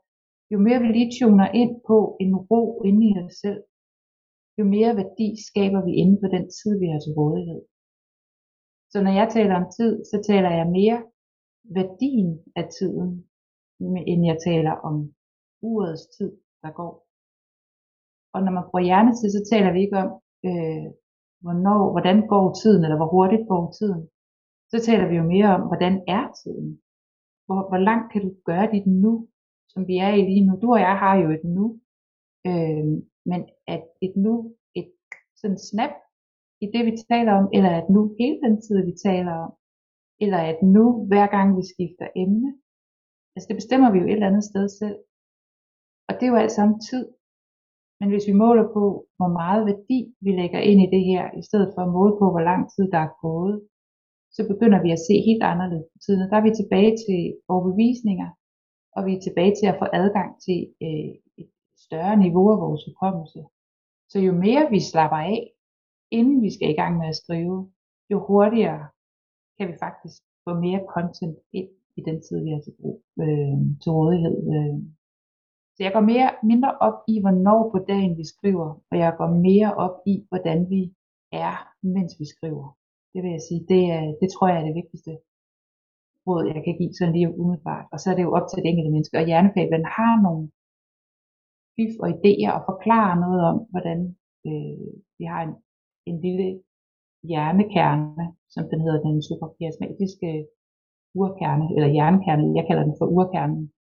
jo 0.51 0.58
mere 0.65 0.79
vi 0.84 0.88
lige 0.88 1.13
tuner 1.17 1.47
ind 1.62 1.73
på 1.89 1.97
en 2.23 2.34
ro 2.49 2.62
inde 2.89 3.03
i 3.10 3.13
os 3.23 3.36
selv, 3.43 3.62
jo 4.60 4.63
mere 4.75 4.97
værdi 5.01 5.27
skaber 5.49 5.82
vi 5.88 5.91
inden 6.01 6.17
for 6.21 6.29
den 6.36 6.45
tid, 6.58 6.73
vi 6.82 6.88
har 6.91 6.99
til 7.01 7.13
rådighed. 7.19 7.62
Så 8.93 9.01
når 9.01 9.13
jeg 9.19 9.27
taler 9.29 9.56
om 9.56 9.67
tid, 9.77 10.06
så 10.12 10.17
taler 10.29 10.51
jeg 10.60 10.67
mere 10.79 10.99
værdien 11.77 12.32
af 12.56 12.65
tiden, 12.77 13.10
end 14.12 14.25
jeg 14.32 14.38
taler 14.47 14.73
om 14.89 14.95
urets 15.62 16.06
tid, 16.17 16.32
der 16.63 16.71
går. 16.79 16.93
Og 18.34 18.39
når 18.43 18.51
man 18.58 18.63
bruger 18.69 18.88
hjernetid, 18.89 19.29
så 19.38 19.41
taler 19.51 19.71
vi 19.73 19.79
ikke 19.86 19.97
om, 20.03 20.10
øh, 20.49 20.88
hvornår, 21.43 21.82
hvordan 21.93 22.17
går 22.34 22.45
tiden, 22.62 22.84
eller 22.84 22.99
hvor 22.99 23.12
hurtigt 23.15 23.47
går 23.51 23.63
tiden. 23.79 24.01
Så 24.71 24.77
taler 24.88 25.08
vi 25.10 25.15
jo 25.21 25.25
mere 25.34 25.49
om, 25.58 25.62
hvordan 25.69 25.95
er 26.15 26.25
tiden. 26.41 26.69
Hvor, 27.45 27.62
hvor 27.69 27.82
langt 27.89 28.08
kan 28.12 28.21
du 28.25 28.32
gøre 28.49 28.71
dit 28.73 28.88
nu, 29.06 29.13
som 29.71 29.82
vi 29.89 29.95
er 30.06 30.12
i 30.19 30.21
lige 30.29 30.45
nu? 30.47 30.53
Du 30.62 30.67
og 30.75 30.79
jeg 30.79 30.95
har 31.03 31.15
jo 31.23 31.29
et 31.38 31.45
nu, 31.58 31.65
øh, 32.49 32.86
men 33.29 33.41
at 33.67 33.84
et 34.06 34.15
nu, 34.25 34.34
et 34.79 34.91
sådan 35.41 35.60
snap 35.69 35.93
i 36.63 36.67
det, 36.73 36.84
vi 36.89 36.93
taler 37.12 37.34
om, 37.39 37.45
eller 37.56 37.69
er 37.69 37.82
det 37.84 37.95
nu 37.97 38.02
hele 38.19 38.38
den 38.45 38.56
tid, 38.65 38.78
vi 38.89 38.95
taler 39.08 39.34
om, 39.45 39.52
eller 40.23 40.39
er 40.47 40.54
det 40.60 40.67
nu, 40.78 40.86
hver 41.10 41.28
gang 41.36 41.47
vi 41.60 41.63
skifter 41.73 42.08
emne? 42.23 42.49
Altså 43.34 43.47
det 43.49 43.60
bestemmer 43.62 43.89
vi 43.91 43.97
jo 43.99 44.06
et 44.08 44.12
eller 44.12 44.32
andet 44.32 44.49
sted 44.52 44.65
selv. 44.82 44.97
Og 46.08 46.13
det 46.15 46.23
er 46.26 46.32
jo 46.34 46.41
alt 46.43 46.58
sammen 46.58 46.78
tid. 46.89 47.06
Men 47.99 48.10
hvis 48.10 48.28
vi 48.30 48.41
måler 48.43 48.65
på, 48.78 48.84
hvor 49.17 49.32
meget 49.41 49.62
værdi 49.69 49.99
vi 50.26 50.32
lægger 50.41 50.60
ind 50.69 50.80
i 50.82 50.91
det 50.95 51.04
her, 51.12 51.23
i 51.41 51.43
stedet 51.49 51.69
for 51.73 51.82
at 51.84 51.93
måle 51.97 52.15
på, 52.21 52.26
hvor 52.34 52.45
lang 52.52 52.62
tid 52.73 52.86
der 52.93 53.02
er 53.08 53.13
gået, 53.26 53.56
så 54.36 54.41
begynder 54.52 54.80
vi 54.86 54.91
at 54.91 55.04
se 55.08 55.15
helt 55.30 55.43
anderledes 55.52 55.88
på 55.93 55.97
tiden. 56.04 56.21
Og 56.23 56.30
der 56.30 56.38
er 56.38 56.47
vi 56.47 56.60
tilbage 56.62 56.93
til 57.06 57.21
overbevisninger, 57.54 58.30
og 58.95 59.02
vi 59.06 59.12
er 59.15 59.21
tilbage 59.28 59.54
til 59.60 59.67
at 59.69 59.80
få 59.82 59.86
adgang 60.02 60.30
til 60.45 60.60
øh, 60.86 61.12
et 61.41 61.49
større 61.86 62.17
niveau 62.26 62.47
af 62.54 62.60
vores 62.65 62.84
hukommelse. 62.88 63.39
Så 64.12 64.17
jo 64.28 64.34
mere 64.45 64.63
vi 64.73 64.80
slapper 64.91 65.21
af, 65.34 65.53
inden 66.19 66.38
vi 66.45 66.49
skal 66.56 66.69
i 66.69 66.80
gang 66.82 66.93
med 66.97 67.08
at 67.13 67.19
skrive, 67.23 67.58
jo 68.12 68.17
hurtigere 68.28 68.84
kan 69.58 69.67
vi 69.71 69.76
faktisk 69.86 70.19
få 70.45 70.52
mere 70.65 70.82
content 70.95 71.38
ind 71.60 71.69
i 71.99 72.02
den 72.08 72.17
tid, 72.26 72.38
vi 72.45 72.49
har 72.54 72.62
til, 72.63 72.76
brug, 72.80 72.97
øh, 73.23 73.58
til 73.82 73.91
rådighed. 73.97 74.38
Øh. 74.56 74.76
Så 75.76 75.80
jeg 75.86 75.93
går 75.95 76.06
mere, 76.12 76.30
mindre 76.52 76.71
op 76.88 76.97
i, 77.13 77.15
hvornår 77.23 77.62
på 77.73 77.80
dagen 77.91 78.13
vi 78.21 78.26
skriver, 78.34 78.67
og 78.91 78.95
jeg 79.04 79.12
går 79.19 79.30
mere 79.49 79.69
op 79.86 79.95
i, 80.13 80.15
hvordan 80.30 80.60
vi 80.73 80.82
er, 81.32 81.56
mens 81.95 82.12
vi 82.19 82.26
skriver. 82.36 82.65
Det 83.13 83.19
vil 83.23 83.32
jeg 83.38 83.43
sige, 83.47 83.62
det, 83.71 83.82
er, 83.97 84.06
det 84.21 84.28
tror 84.30 84.47
jeg 84.47 84.58
er 84.60 84.65
det 84.69 84.80
vigtigste 84.82 85.12
råd, 86.28 86.43
jeg 86.56 86.62
kan 86.65 86.78
give 86.80 86.93
sådan 86.93 87.15
lige 87.15 87.39
umiddelbart. 87.41 87.86
Og 87.93 87.97
så 87.99 88.06
er 88.12 88.15
det 88.15 88.28
jo 88.28 88.36
op 88.38 88.47
til 88.47 88.60
det 88.62 88.69
enkelte 88.69 88.93
menneske. 88.95 89.17
Og 89.19 89.26
hjernefablen 89.30 89.86
har 89.97 90.13
nogle 90.26 90.43
fif 91.76 91.93
og 92.04 92.10
idéer 92.15 92.52
og 92.58 92.62
forklarer 92.69 93.15
noget 93.23 93.41
om, 93.52 93.58
hvordan 93.71 93.99
øh, 94.47 94.91
vi 95.19 95.26
har 95.32 95.41
en, 95.47 95.54
en 96.06 96.22
lille 96.26 96.48
hjernekerne, 97.30 98.26
som 98.54 98.63
den 98.72 98.80
hedder 98.82 99.02
den 99.08 99.24
superkiasmatiske 99.30 100.30
urkerne, 101.22 101.66
eller 101.76 101.89
hjernekerne, 101.96 102.56
jeg 102.58 102.66
kalder 102.68 102.84
den 102.84 102.96
for 103.00 103.08
urkernen, 103.18 103.72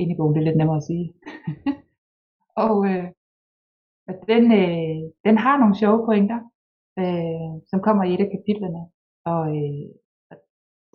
ind 0.00 0.10
i 0.12 0.16
bogen, 0.16 0.34
det 0.34 0.40
er 0.40 0.48
lidt 0.48 0.60
nemmere 0.60 0.80
at 0.82 0.88
sige. 0.90 1.06
og 2.66 2.76
øh, 2.90 3.06
den, 4.32 4.44
øh, 4.62 4.98
den 5.26 5.36
har 5.44 5.56
nogle 5.58 5.76
sjove 5.80 6.00
pointer, 6.08 6.40
øh, 7.02 7.52
som 7.70 7.78
kommer 7.86 8.04
i 8.04 8.14
et 8.14 8.24
af 8.24 8.30
kapitlerne. 8.36 8.82
Og 9.32 9.42
øh, 9.58 9.84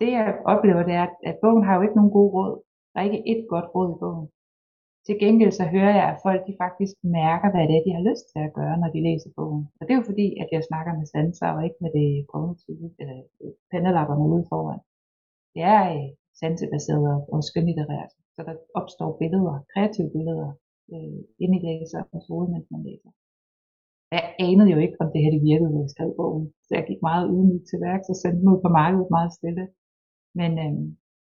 det 0.00 0.10
jeg 0.16 0.28
oplever, 0.52 0.82
det 0.88 0.94
er, 1.00 1.02
at, 1.08 1.14
at 1.30 1.38
bogen 1.42 1.64
har 1.64 1.74
jo 1.76 1.82
ikke 1.82 1.98
nogen 1.98 2.16
gode 2.18 2.32
råd. 2.36 2.52
Der 2.92 3.00
er 3.00 3.04
ikke 3.04 3.22
et 3.32 3.46
godt 3.52 3.68
råd 3.74 3.88
i 3.94 4.00
bogen. 4.02 4.28
Til 5.08 5.20
gengæld 5.24 5.52
så 5.60 5.64
hører 5.74 5.94
jeg, 6.00 6.06
at 6.12 6.22
folk 6.26 6.40
de 6.48 6.54
faktisk 6.64 6.94
mærker, 7.18 7.48
hvad 7.50 7.64
det 7.68 7.74
er, 7.76 7.86
de 7.86 7.96
har 7.96 8.04
lyst 8.10 8.24
til 8.32 8.40
at 8.46 8.54
gøre, 8.58 8.76
når 8.82 8.90
de 8.94 9.06
læser 9.08 9.30
bogen. 9.38 9.64
Og 9.78 9.82
det 9.84 9.92
er 9.92 10.00
jo 10.00 10.10
fordi, 10.10 10.28
at 10.42 10.48
jeg 10.54 10.62
snakker 10.70 10.92
med 10.98 11.06
sanser 11.14 11.50
og 11.56 11.60
ikke 11.66 11.80
med 11.84 11.92
det 11.98 12.08
kognitive, 12.32 12.86
eller 13.00 13.18
pennelapperne 13.70 14.24
ude 14.32 14.44
foran. 14.50 14.80
Det 15.54 15.62
er 15.74 15.82
øh, 15.94 16.08
sansebaseret 16.40 17.16
og 17.32 17.38
skønlitterært, 17.48 18.12
så 18.34 18.40
der 18.48 18.54
opstår 18.80 19.10
billeder, 19.22 19.54
kreative 19.72 20.10
billeder, 20.16 20.50
øh, 20.92 21.20
inde 21.42 21.54
i 21.58 21.64
læserens 21.66 22.26
hoved, 22.30 22.46
mens 22.54 22.66
man 22.74 22.82
læser. 22.88 23.10
Jeg 24.16 24.24
anede 24.48 24.70
jo 24.74 24.78
ikke, 24.84 24.96
om 25.02 25.08
det 25.12 25.20
her 25.22 25.32
det 25.34 25.42
virkede, 25.50 25.70
når 25.72 25.82
jeg 25.84 25.94
skrev 25.94 26.10
bogen. 26.20 26.46
Så 26.66 26.70
jeg 26.78 26.84
gik 26.90 27.00
meget 27.10 27.24
ydmygt 27.34 27.66
til 27.68 27.78
værk, 27.86 28.00
så 28.04 28.14
sendte 28.22 28.40
den 28.40 28.52
ud 28.52 28.60
på 28.64 28.70
markedet 28.80 29.14
meget 29.16 29.32
stille. 29.38 29.64
Men, 30.40 30.50
øh, 30.64 30.74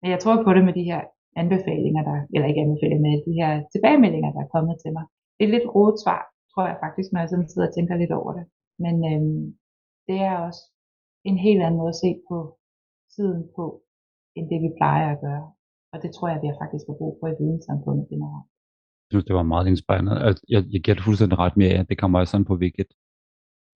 men 0.01 0.07
jeg 0.13 0.19
tror 0.21 0.35
på 0.43 0.51
det 0.57 0.65
med 0.67 0.75
de 0.79 0.89
her 0.91 1.01
anbefalinger, 1.43 2.01
der, 2.09 2.17
eller 2.33 2.47
ikke 2.47 2.63
anbefalinger, 2.65 3.03
med 3.07 3.15
de 3.27 3.33
her 3.39 3.51
tilbagemeldinger, 3.73 4.31
der 4.35 4.41
er 4.43 4.53
kommet 4.55 4.75
til 4.83 4.91
mig. 4.97 5.05
Det 5.37 5.43
er 5.45 5.53
lidt 5.55 5.67
rodet 5.75 5.97
svar, 6.03 6.21
tror 6.51 6.65
jeg 6.71 6.77
faktisk, 6.85 7.07
når 7.09 7.19
jeg 7.21 7.29
sådan 7.29 7.49
sidder 7.49 7.67
og 7.69 7.75
tænker 7.75 7.95
lidt 7.95 8.13
over 8.19 8.31
det. 8.37 8.45
Men 8.83 8.95
øhm, 9.11 9.43
det 10.07 10.17
er 10.29 10.35
også 10.47 10.61
en 11.29 11.37
helt 11.45 11.61
anden 11.61 11.79
måde 11.81 11.93
at 11.95 12.01
se 12.03 12.11
på 12.29 12.37
tiden 13.15 13.41
på, 13.57 13.65
end 14.35 14.45
det 14.51 14.59
vi 14.65 14.71
plejer 14.79 15.07
at 15.11 15.21
gøre. 15.27 15.45
Og 15.93 15.97
det 16.03 16.09
tror 16.11 16.27
jeg, 16.29 16.39
vi 16.43 16.47
har 16.51 16.57
faktisk 16.63 16.85
har 16.89 16.97
brug 17.01 17.13
for 17.19 17.27
i 17.29 17.39
videnssamfundet 17.41 18.05
generelt. 18.13 18.47
Jeg 19.03 19.11
synes, 19.13 19.25
det 19.29 19.35
var 19.39 19.53
meget 19.53 19.67
inspirerende. 19.73 20.13
Jeg, 20.53 20.61
jeg 20.73 20.81
giver 20.83 20.95
det 20.95 21.07
fuldstændig 21.07 21.37
ret 21.45 21.57
med, 21.61 21.69
at 21.79 21.89
det 21.89 21.97
kommer 22.01 22.19
også 22.19 22.31
sådan 22.31 22.49
på, 22.51 22.55
hvilket, 22.61 22.89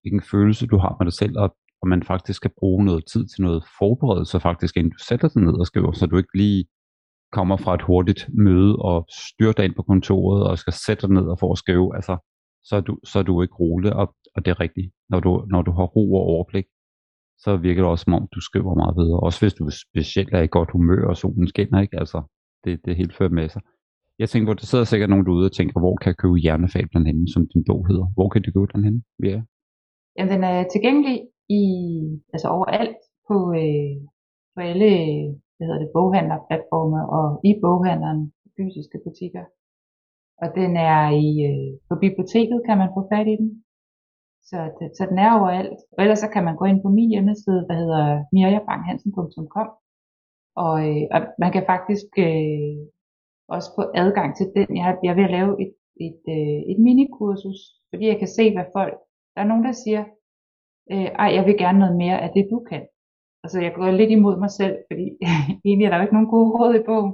hvilken 0.02 0.24
følelse 0.32 0.64
du 0.74 0.78
har 0.84 0.94
med 1.00 1.06
dig 1.10 1.18
selv, 1.22 1.36
og, 1.44 1.50
og 1.82 1.88
man 1.94 2.04
faktisk 2.12 2.38
skal 2.38 2.54
bruge 2.60 2.86
noget 2.90 3.04
tid 3.14 3.24
til 3.28 3.42
noget 3.48 3.62
forberedelse, 3.80 4.40
faktisk 4.50 4.74
inden 4.78 4.92
du 4.96 5.02
sætter 5.10 5.28
dig 5.34 5.42
ned 5.48 5.56
og 5.62 5.68
skriver, 5.72 5.92
så 5.92 6.06
du 6.06 6.18
ikke 6.18 6.38
lige 6.44 6.66
kommer 7.38 7.58
fra 7.58 7.74
et 7.76 7.82
hurtigt 7.82 8.22
møde 8.46 8.76
og 8.90 8.98
styrter 9.28 9.64
ind 9.64 9.76
på 9.76 9.84
kontoret 9.92 10.42
og 10.50 10.58
skal 10.58 10.74
sætte 10.86 11.02
dig 11.08 11.14
ned 11.18 11.26
og 11.34 11.40
få 11.40 11.52
at 11.52 11.58
skrive, 11.58 11.96
altså, 11.96 12.18
så 12.68 12.76
er 12.76 12.82
du, 12.82 12.94
så 13.10 13.20
er 13.20 13.24
du 13.24 13.42
ikke 13.42 13.56
rolig, 13.64 13.94
og, 13.94 14.16
og 14.36 14.40
det 14.46 14.52
er 14.52 14.60
rigtigt. 14.60 14.90
Når 15.10 15.20
du, 15.20 15.32
når 15.54 15.62
du 15.62 15.72
har 15.72 15.86
ro 15.96 16.14
og 16.14 16.24
overblik, 16.34 16.66
så 17.44 17.58
virker 17.58 17.82
det 17.82 17.92
også 17.92 18.04
som 18.04 18.14
om, 18.14 18.28
du 18.36 18.42
skriver 18.50 18.76
meget 18.76 18.96
bedre. 18.96 19.20
Også 19.28 19.40
hvis 19.42 19.54
du 19.54 19.64
specielt 19.86 20.34
er 20.34 20.42
i 20.42 20.54
godt 20.58 20.72
humør, 20.72 21.08
og 21.10 21.18
solen 21.18 21.48
skinner, 21.48 21.80
ikke? 21.82 22.00
Altså, 22.00 22.20
det, 22.64 22.72
det 22.86 22.92
er 22.92 22.96
helt 22.96 23.32
med 23.32 23.50
sig. 23.50 23.62
Jeg 24.20 24.30
tænker 24.30 24.48
hvor 24.48 24.54
der 24.54 24.66
sidder 24.66 24.84
sikkert 24.84 25.10
nogen 25.10 25.26
derude 25.26 25.46
og 25.46 25.52
tænker, 25.52 25.80
hvor 25.80 25.96
kan 25.96 26.10
jeg 26.10 26.18
købe 26.18 26.38
Hjernefablen 26.44 27.06
henne, 27.06 27.28
som 27.34 27.48
din 27.54 27.64
bog 27.70 27.88
hedder? 27.88 28.06
Hvor 28.16 28.30
kan 28.30 28.42
du 28.42 28.52
købe 28.52 28.72
den 28.74 28.84
henne? 28.84 29.02
Ja. 29.24 29.42
Jamen, 30.18 30.34
den 30.34 30.44
er 30.44 30.60
tilgængelig 30.74 31.18
i, 31.50 31.64
altså 32.34 32.48
overalt 32.58 33.02
på, 33.28 33.38
øh, 33.64 33.96
på 34.54 34.60
alle 34.70 34.92
hvad 35.56 35.66
hedder 35.68 35.82
det, 35.84 35.94
boghandlerplatforme 35.98 37.02
og 37.18 37.28
i 37.50 37.52
boghandleren, 37.64 38.22
fysiske 38.58 38.98
butikker. 39.06 39.46
Og 40.44 40.48
den 40.60 40.72
er 40.92 41.04
i, 41.26 41.30
øh, 41.50 41.72
på 41.90 41.96
biblioteket 42.06 42.60
kan 42.68 42.78
man 42.82 42.94
få 42.96 43.02
fat 43.12 43.28
i 43.34 43.36
den. 43.42 43.50
Så, 44.50 44.58
det, 44.78 44.86
øh, 44.86 44.92
så 44.98 45.04
den 45.12 45.18
er 45.26 45.32
overalt. 45.40 45.80
Og 45.96 46.00
ellers 46.04 46.20
så 46.20 46.30
kan 46.34 46.44
man 46.44 46.56
gå 46.56 46.66
ind 46.66 46.80
på 46.82 46.90
min 46.98 47.10
hjemmeside, 47.14 47.68
der 47.70 47.76
hedder 47.82 48.06
mirjabanghansen.com. 48.36 49.70
Og, 50.56 50.76
øh, 50.90 51.04
og 51.16 51.20
man 51.44 51.52
kan 51.56 51.64
faktisk 51.74 52.10
øh, 52.28 52.76
også 53.56 53.70
få 53.78 53.84
adgang 54.02 54.30
til 54.38 54.48
den. 54.56 54.78
Jeg, 54.78 54.98
jeg 55.04 55.16
vil 55.16 55.22
ved 55.22 55.30
at 55.30 55.36
lave 55.38 55.52
et, 55.64 55.74
et, 56.08 56.22
øh, 56.36 56.60
et 56.72 56.80
minikursus, 56.86 57.60
fordi 57.90 58.04
jeg 58.08 58.20
kan 58.20 58.28
se, 58.28 58.54
hvad 58.54 58.66
folk... 58.78 58.96
Der 59.36 59.42
er 59.42 59.48
nogen, 59.48 59.66
der 59.66 59.72
siger, 59.72 60.04
øh, 60.92 61.10
ej, 61.24 61.30
jeg 61.38 61.46
vil 61.46 61.58
gerne 61.58 61.80
noget 61.80 61.98
mere 61.98 62.22
af 62.22 62.30
det, 62.36 62.48
du 62.52 62.60
kan. 62.70 62.84
Altså 63.44 63.58
jeg 63.62 63.74
går 63.74 63.92
lidt 63.92 64.12
imod 64.12 64.36
mig 64.44 64.52
selv, 64.60 64.76
fordi 64.90 65.06
egentlig 65.66 65.86
er 65.86 65.90
der 65.90 65.98
jo 65.98 66.06
ikke 66.06 66.18
nogen 66.18 66.34
gode 66.36 66.50
råd 66.58 66.74
i 66.76 66.86
bogen. 66.90 67.14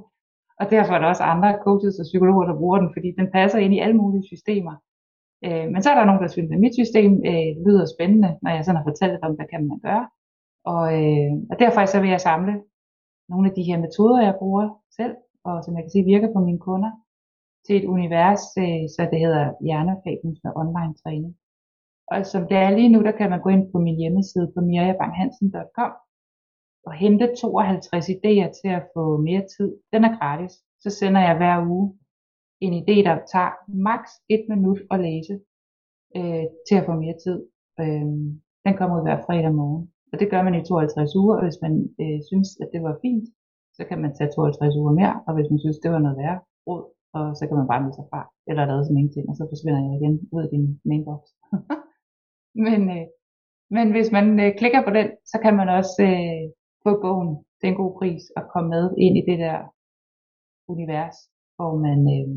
Og 0.60 0.65
derfor 0.74 0.94
er 0.94 1.00
der 1.00 1.08
også 1.13 1.24
andre 1.24 1.50
coaches 1.65 2.00
og 2.02 2.06
psykologer, 2.10 2.46
der 2.48 2.60
bruger 2.62 2.80
den, 2.80 2.89
fordi 2.96 3.10
den 3.20 3.28
passer 3.38 3.60
ind 3.60 3.74
i 3.74 3.84
alle 3.84 3.98
mulige 4.02 4.30
systemer. 4.32 4.76
Øh, 5.46 5.65
men 5.72 5.80
så 5.82 5.88
er 5.89 5.98
der 5.98 6.06
nogen, 6.10 6.24
der 6.24 6.36
synes, 6.36 6.52
at 6.52 6.63
mit 6.65 6.76
system 6.82 7.12
øh, 7.32 7.52
lyder 7.65 7.86
spændende, 7.96 8.32
når 8.42 8.52
jeg 8.52 8.65
sådan 8.65 8.80
har 8.80 8.89
fortalt 8.89 9.20
dem, 9.24 9.36
hvad 9.36 9.48
kan 9.54 9.68
man 9.68 9.80
gøre. 9.88 10.06
Og, 10.74 10.84
øh, 11.00 11.32
og 11.52 11.56
derfor 11.63 11.86
så 11.86 11.98
vil 12.02 12.10
jeg 12.15 12.22
samle 12.30 12.54
nogle 13.32 13.46
af 13.50 13.54
de 13.58 13.68
her 13.70 13.78
metoder, 13.86 14.28
jeg 14.28 14.39
bruger 14.42 14.65
selv, 15.00 15.15
og 15.48 15.56
som 15.63 15.76
jeg 15.76 15.84
kan 15.84 15.94
se 15.96 16.10
virker 16.13 16.30
på 16.34 16.39
mine 16.48 16.62
kunder, 16.68 16.92
til 17.65 17.76
et 17.80 17.86
univers, 17.96 18.44
øh, 18.63 18.84
så 18.96 19.02
det 19.12 19.20
hedder 19.26 19.46
hjernefabens 19.65 20.39
med 20.44 20.52
online 20.62 20.94
træning. 21.02 21.34
Og 22.12 22.26
som 22.32 22.42
det 22.50 22.58
er 22.58 22.70
lige 22.78 22.94
nu, 22.94 23.00
der 23.08 23.13
kan 23.20 23.30
man 23.30 23.42
gå 23.42 23.50
ind 23.56 23.65
på 23.72 23.78
min 23.86 23.98
hjemmeside 24.02 24.52
på 24.56 24.60
mirjabanghansen.com 24.62 25.92
og 26.86 26.94
hente 26.94 27.36
52 27.42 28.10
idéer 28.10 28.50
til 28.60 28.70
at 28.78 28.88
få 28.94 29.18
mere 29.18 29.44
tid. 29.58 29.70
Den 29.94 30.04
er 30.04 30.18
gratis. 30.18 30.54
Så 30.84 30.89
sender 30.89 31.22
jeg 31.22 31.38
hver 31.38 31.68
uge 31.68 32.00
en 32.65 32.74
idé, 32.82 32.96
der 33.08 33.15
tager 33.34 33.54
maks 33.89 34.12
et 34.30 34.44
minut 34.50 34.80
at 34.94 35.00
læse 35.08 35.36
øh, 36.18 36.46
til 36.68 36.76
at 36.80 36.86
få 36.86 36.94
mere 37.04 37.18
tid. 37.26 37.38
Øh, 37.82 38.08
den 38.65 38.74
kommer 38.78 38.96
ud 38.98 39.06
hver 39.06 39.20
fredag 39.26 39.54
morgen. 39.62 39.84
Og 40.12 40.20
det 40.20 40.28
gør 40.32 40.42
man 40.44 40.56
i 40.56 40.63
52 40.65 41.15
uger, 41.22 41.36
og 41.38 41.44
hvis 41.46 41.60
man 41.65 41.74
øh, 42.02 42.20
synes, 42.30 42.50
at 42.62 42.70
det 42.74 42.82
var 42.88 42.96
fint, 43.06 43.26
så 43.78 43.82
kan 43.89 44.00
man 44.04 44.12
tage 44.18 44.32
52 44.32 44.76
uger 44.82 44.94
mere, 45.00 45.15
og 45.28 45.32
hvis 45.36 45.50
man 45.52 45.60
synes, 45.63 45.80
det 45.84 45.92
var 45.92 46.02
noget 46.04 46.18
værre 46.22 46.39
råd, 46.68 46.84
og 47.18 47.24
så 47.38 47.44
kan 47.48 47.58
man 47.60 47.68
bare 47.72 47.82
melde 47.82 47.98
sig 47.98 48.08
fra, 48.12 48.22
eller 48.50 48.63
lade 48.65 48.86
som 48.86 48.98
ingenting, 48.98 49.26
og 49.30 49.36
så 49.36 49.44
forsvinder 49.52 49.82
jeg 49.86 49.94
igen 50.00 50.15
ud 50.36 50.42
af 50.46 50.50
din 50.54 50.65
mainbox. 50.89 51.22
men, 52.65 52.82
øh, 52.98 53.06
men 53.76 53.88
hvis 53.96 54.10
man 54.18 54.26
øh, 54.44 54.52
klikker 54.60 54.82
på 54.84 54.92
den, 54.98 55.08
så 55.32 55.38
kan 55.44 55.54
man 55.60 55.70
også 55.80 55.98
øh, 56.12 56.44
få 56.89 56.93
bogen 57.06 57.32
til 57.60 57.67
en 57.69 57.80
god 57.82 57.91
pris 57.99 58.23
og 58.38 58.43
komme 58.54 58.69
med 58.75 58.86
ind 59.06 59.15
i 59.21 59.23
det 59.30 59.38
der 59.45 59.60
univers, 60.73 61.17
hvor 61.58 61.73
man, 61.86 61.99
øh, 62.15 62.30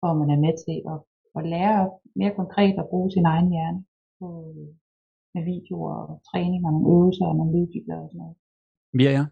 hvor 0.00 0.12
man 0.20 0.28
er 0.34 0.40
med 0.46 0.54
til 0.64 0.76
at, 0.92 0.98
at 1.38 1.42
lære 1.52 1.80
mere 2.20 2.36
konkret 2.40 2.74
at 2.82 2.88
bruge 2.90 3.10
sin 3.16 3.26
egen 3.32 3.48
hjerne 3.54 3.80
på, 4.18 4.28
med 5.34 5.42
videoer 5.52 5.96
og 6.10 6.16
træning 6.28 6.60
og 6.66 6.70
nogle 6.72 6.90
øvelser 6.94 7.26
og 7.30 7.36
nogle 7.38 7.52
lydfiler 7.56 7.96
og 8.02 8.08
sådan 8.10 8.20
noget. 8.22 8.36
Mirja, 8.98 9.24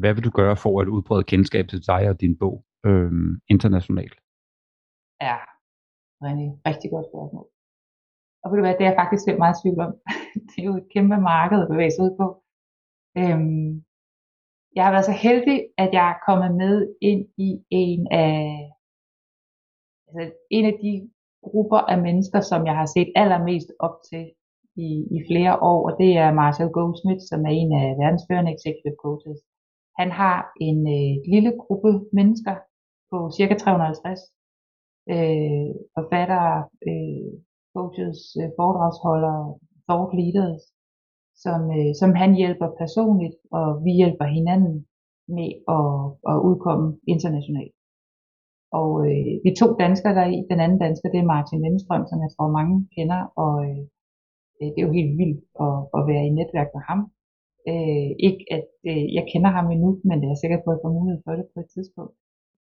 hvad 0.00 0.12
vil 0.14 0.26
du 0.28 0.32
gøre 0.40 0.56
for 0.64 0.72
at 0.80 0.88
udbrede 0.96 1.24
kendskab 1.32 1.64
til 1.68 1.80
dig 1.90 2.02
og 2.10 2.20
din 2.22 2.34
bog 2.42 2.56
øh, 2.88 3.12
internationalt? 3.54 4.16
Ja, 5.26 5.36
René, 6.24 6.46
rigtig 6.68 6.88
godt 6.94 7.06
spørgsmål. 7.10 7.46
Og 8.42 8.46
ved 8.48 8.56
du 8.58 8.64
hvad, 8.64 8.74
det 8.76 8.84
er 8.84 8.90
jeg 8.90 9.00
faktisk 9.00 9.24
selv 9.24 9.38
meget 9.44 9.56
tvivl 9.62 9.80
om. 9.86 9.92
det 10.48 10.58
er 10.62 10.68
jo 10.70 10.76
et 10.82 10.88
kæmpe 10.94 11.16
marked 11.32 11.58
at 11.62 11.70
bevæge 11.72 11.92
sig 11.94 12.04
ud 12.06 12.14
på. 12.20 12.26
Øhm, 13.18 13.84
jeg 14.76 14.84
har 14.84 14.92
været 14.92 15.10
så 15.10 15.16
heldig, 15.26 15.58
at 15.78 15.90
jeg 15.92 16.06
er 16.10 16.22
kommet 16.28 16.50
med 16.62 16.94
ind 17.00 17.22
i 17.38 17.50
en 17.70 18.02
af, 18.10 18.38
altså 20.06 20.24
en 20.50 20.64
af 20.64 20.76
de 20.84 21.10
grupper 21.42 21.80
af 21.92 21.98
mennesker, 22.02 22.40
som 22.40 22.66
jeg 22.66 22.76
har 22.80 22.86
set 22.86 23.10
allermest 23.22 23.70
op 23.78 23.96
til 24.10 24.24
i, 24.76 24.88
i 25.16 25.18
flere 25.28 25.54
år, 25.70 25.80
og 25.88 25.92
det 26.00 26.10
er 26.24 26.38
Marcel 26.40 26.68
Goldsmith, 26.76 27.22
som 27.30 27.40
er 27.48 27.52
en 27.60 27.72
af 27.80 27.86
verdens 28.00 28.26
førende 28.28 28.54
executive 28.56 28.98
coaches. 29.04 29.38
Han 30.00 30.10
har 30.20 30.38
en 30.68 30.78
øh, 30.96 31.14
lille 31.32 31.52
gruppe 31.62 31.90
mennesker 32.18 32.54
på 33.10 33.16
cirka 33.36 33.54
350 33.54 34.20
øh, 35.14 35.70
forfattere, 35.96 36.54
øh, 36.88 37.32
coaches, 37.76 38.18
øh, 38.40 38.50
foredragsholdere, 38.58 39.42
thought 39.88 40.10
leaders, 40.20 40.62
som, 41.44 41.60
øh, 41.78 41.90
som 42.00 42.10
han 42.22 42.30
hjælper 42.40 42.68
personligt, 42.82 43.36
og 43.58 43.66
vi 43.84 43.90
hjælper 44.00 44.26
hinanden 44.38 44.74
med 45.36 45.50
at, 45.76 45.90
at 46.30 46.36
udkomme 46.48 46.88
internationalt. 47.14 47.74
Og 48.80 48.90
øh, 49.08 49.32
vi 49.44 49.50
to 49.60 49.66
danskere 49.84 50.14
der 50.18 50.26
i, 50.36 50.38
den 50.50 50.60
anden 50.64 50.78
dansker, 50.84 51.08
det 51.10 51.20
er 51.20 51.32
Martin 51.34 51.62
Lindstrøm, 51.62 52.04
som 52.10 52.18
jeg 52.24 52.30
tror 52.32 52.56
mange 52.58 52.76
kender, 52.96 53.20
og 53.44 53.52
øh, 53.66 53.82
øh, 54.58 54.68
det 54.72 54.78
er 54.80 54.86
jo 54.88 54.96
helt 54.98 55.14
vildt 55.20 55.40
at, 55.66 55.76
at 55.96 56.02
være 56.10 56.24
i 56.26 56.36
netværk 56.38 56.70
med 56.76 56.82
ham. 56.90 57.00
Øh, 57.70 58.10
ikke 58.28 58.44
at 58.56 58.68
øh, 58.90 59.06
jeg 59.16 59.24
kender 59.32 59.50
ham 59.56 59.66
endnu, 59.74 59.90
men 60.08 60.16
det 60.22 60.28
er 60.28 60.40
sikkert 60.42 60.62
på, 60.62 60.68
at 60.70 60.74
jeg 60.76 60.82
får 60.84 60.96
mulighed 60.98 61.20
for 61.24 61.32
det 61.38 61.46
på 61.54 61.58
et 61.64 61.72
tidspunkt. 61.74 62.14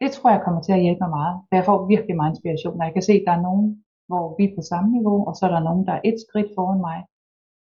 Det 0.02 0.10
tror 0.12 0.30
jeg 0.32 0.44
kommer 0.46 0.62
til 0.64 0.74
at 0.76 0.84
hjælpe 0.86 1.04
mig 1.04 1.12
meget, 1.20 1.36
for 1.48 1.54
jeg 1.60 1.66
får 1.70 1.78
virkelig 1.94 2.16
meget 2.20 2.32
inspiration, 2.34 2.80
og 2.80 2.86
jeg 2.88 2.94
kan 2.96 3.08
se, 3.10 3.16
at 3.20 3.28
der 3.28 3.36
er 3.36 3.48
nogen, 3.48 3.66
hvor 4.10 4.26
vi 4.38 4.44
er 4.46 4.56
på 4.58 4.64
samme 4.72 4.90
niveau, 4.98 5.18
og 5.28 5.34
så 5.36 5.42
er 5.48 5.52
der 5.54 5.68
nogen, 5.70 5.84
der 5.88 5.94
er 5.96 6.04
et 6.10 6.18
skridt 6.26 6.50
foran 6.56 6.82
mig, 6.90 7.00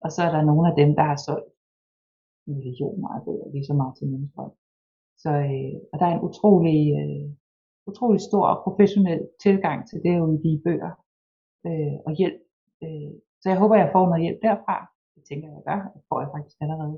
og 0.07 0.11
så 0.15 0.21
er 0.27 0.33
der 0.37 0.49
nogle 0.51 0.65
af 0.71 0.75
dem, 0.81 0.91
der 0.99 1.05
har 1.11 1.19
solgt 1.27 1.51
millioner 2.47 3.09
af 3.17 3.21
bøger, 3.27 3.49
ligesom 3.55 3.77
Martin 3.77 4.11
Lindstrøm. 4.13 4.53
Så 5.23 5.31
øh, 5.51 5.75
og 5.93 5.97
der 6.01 6.07
er 6.07 6.15
en 6.15 6.27
utrolig, 6.29 6.81
øh, 7.01 7.27
utrolig 7.91 8.21
stor 8.29 8.45
og 8.53 8.63
professionel 8.65 9.21
tilgang 9.45 9.79
til 9.89 9.99
det 10.05 10.15
at 10.23 10.41
de 10.45 10.63
bøger 10.67 10.93
øh, 11.69 11.97
og 12.07 12.13
hjælp. 12.21 12.41
Øh, 12.85 13.13
så 13.41 13.47
jeg 13.51 13.59
håber, 13.63 13.77
jeg 13.77 13.91
får 13.95 14.05
noget 14.07 14.25
hjælp 14.27 14.41
derfra. 14.49 14.77
Det 15.15 15.23
tænker 15.29 15.47
jeg, 15.49 15.57
jeg 15.59 15.67
gør. 15.71 15.81
Det 15.95 16.03
får 16.09 16.19
jeg 16.23 16.31
faktisk 16.35 16.59
allerede. 16.65 16.97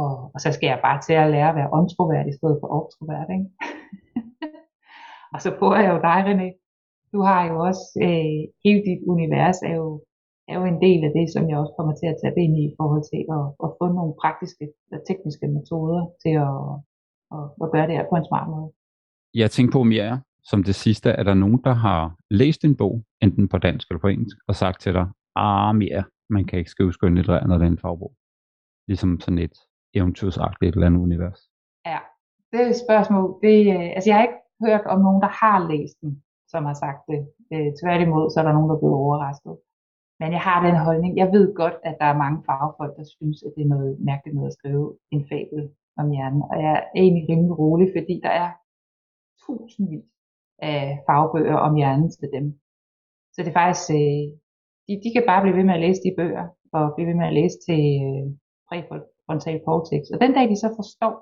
Og, 0.00 0.12
og 0.34 0.38
så 0.44 0.48
skal 0.52 0.68
jeg 0.72 0.80
bare 0.86 1.00
til 1.06 1.16
at 1.22 1.30
lære 1.34 1.50
at 1.50 1.58
være 1.60 1.72
åndstroværdig 1.78 2.30
i 2.32 2.38
stedet 2.38 2.58
for 2.60 2.68
ikke? 3.36 3.48
og 5.34 5.38
så 5.44 5.48
prøver 5.58 5.78
jeg 5.84 5.90
jo 5.94 6.00
dig, 6.08 6.18
René. 6.28 6.48
Du 7.12 7.18
har 7.28 7.40
jo 7.50 7.54
også, 7.68 7.84
øh, 8.06 8.40
hele 8.64 8.80
dit 8.88 9.02
univers 9.12 9.58
er 9.70 9.74
jo, 9.82 9.88
er 10.48 10.54
jo 10.58 10.64
en 10.64 10.80
del 10.86 11.00
af 11.08 11.12
det, 11.18 11.26
som 11.34 11.42
jeg 11.50 11.58
også 11.58 11.74
kommer 11.78 11.94
til 11.96 12.08
at 12.12 12.18
tage 12.20 12.44
ind 12.44 12.54
i 12.60 12.64
i 12.70 12.74
forhold 12.78 13.04
til 13.12 13.20
at, 13.36 13.44
at 13.64 13.68
få 13.78 13.86
nogle 13.98 14.14
praktiske 14.22 14.64
og 14.94 15.00
tekniske 15.08 15.46
metoder 15.56 16.02
til 16.22 16.34
at, 16.48 16.56
at, 17.34 17.44
at 17.62 17.68
gøre 17.74 17.86
det 17.88 17.96
her 17.98 18.06
på 18.10 18.16
en 18.16 18.28
smart 18.30 18.48
måde. 18.54 18.68
Jeg 19.42 19.50
tænker 19.50 19.72
på, 19.72 19.82
Mia, 19.82 20.10
som 20.50 20.64
det 20.68 20.74
sidste, 20.74 21.08
er 21.10 21.22
der 21.22 21.34
nogen, 21.34 21.60
der 21.64 21.74
har 21.86 22.16
læst 22.30 22.64
en 22.64 22.76
bog, 22.76 22.94
enten 23.22 23.48
på 23.48 23.58
dansk 23.58 23.90
eller 23.90 24.00
på 24.00 24.08
engelsk, 24.08 24.38
og 24.48 24.54
sagt 24.54 24.80
til 24.80 24.92
dig, 24.98 25.06
ah, 25.36 25.74
Mia, 25.74 26.02
man 26.30 26.44
kan 26.44 26.58
ikke 26.58 26.70
skrive 26.70 26.92
skønlitterær, 26.92 27.46
når 27.46 27.58
det 27.58 27.66
er 27.66 27.70
en 27.70 27.84
fagbog. 27.84 28.12
Ligesom 28.88 29.20
sådan 29.20 29.38
et 29.38 29.56
eventyrsagtigt 29.94 30.68
et 30.68 30.74
eller 30.74 30.86
andet 30.86 31.00
univers. 31.00 31.40
Ja, 31.86 31.98
det 32.52 32.60
er 32.60 32.68
et 32.74 32.82
spørgsmål. 32.86 33.26
Det, 33.42 33.58
øh, 33.76 33.88
altså 33.96 34.10
jeg 34.10 34.16
har 34.16 34.24
ikke 34.28 34.40
hørt 34.66 34.84
om 34.94 35.00
nogen, 35.06 35.22
der 35.22 35.32
har 35.42 35.58
læst 35.72 35.96
den, 36.00 36.22
som 36.52 36.64
har 36.64 36.76
sagt 36.84 37.02
det. 37.10 37.20
Øh, 37.52 37.70
tværtimod, 37.80 38.24
så 38.30 38.36
er 38.40 38.44
der 38.44 38.52
nogen, 38.56 38.68
der 38.70 38.76
er 38.76 38.82
blevet 38.82 39.00
overrasket. 39.04 39.54
Men 40.20 40.28
jeg 40.36 40.42
har 40.48 40.58
den 40.66 40.76
holdning. 40.86 41.12
Jeg 41.22 41.28
ved 41.36 41.46
godt, 41.54 41.76
at 41.88 41.96
der 42.00 42.08
er 42.10 42.22
mange 42.24 42.40
fagfolk, 42.48 42.94
der 43.00 43.06
synes, 43.16 43.38
at 43.46 43.52
det 43.56 43.62
er 43.62 43.74
noget 43.76 43.90
mærkeligt 44.10 44.36
noget 44.36 44.50
at 44.50 44.58
skrive 44.58 44.86
en 45.14 45.22
fabel 45.30 45.62
om 46.00 46.06
hjernen. 46.14 46.42
Og 46.50 46.56
jeg 46.64 46.72
er 46.76 46.84
egentlig 47.02 47.24
rimelig 47.30 47.58
rolig, 47.62 47.88
fordi 47.96 48.14
der 48.26 48.32
er 48.42 48.50
tusindvis 49.42 50.08
af 50.70 50.78
fagbøger 51.06 51.58
om 51.66 51.72
hjernen 51.80 52.10
til 52.10 52.28
dem. 52.36 52.46
Så 53.32 53.38
det 53.42 53.50
er 53.50 53.60
faktisk, 53.62 53.86
øh, 54.00 54.24
de, 54.86 54.92
de 55.04 55.08
kan 55.14 55.24
bare 55.30 55.42
blive 55.42 55.56
ved 55.58 55.66
med 55.68 55.76
at 55.76 55.84
læse 55.84 56.00
de 56.06 56.16
bøger, 56.20 56.46
og 56.76 56.84
blive 56.94 57.08
ved 57.10 57.16
med 57.20 57.26
at 57.30 57.36
læse 57.40 57.56
til 57.66 57.82
øh, 58.08 58.24
præfrontal 58.68 59.58
cortex. 59.66 60.02
Og 60.14 60.18
den 60.24 60.32
dag 60.36 60.46
de 60.52 60.58
så 60.64 60.68
forstår, 60.80 61.14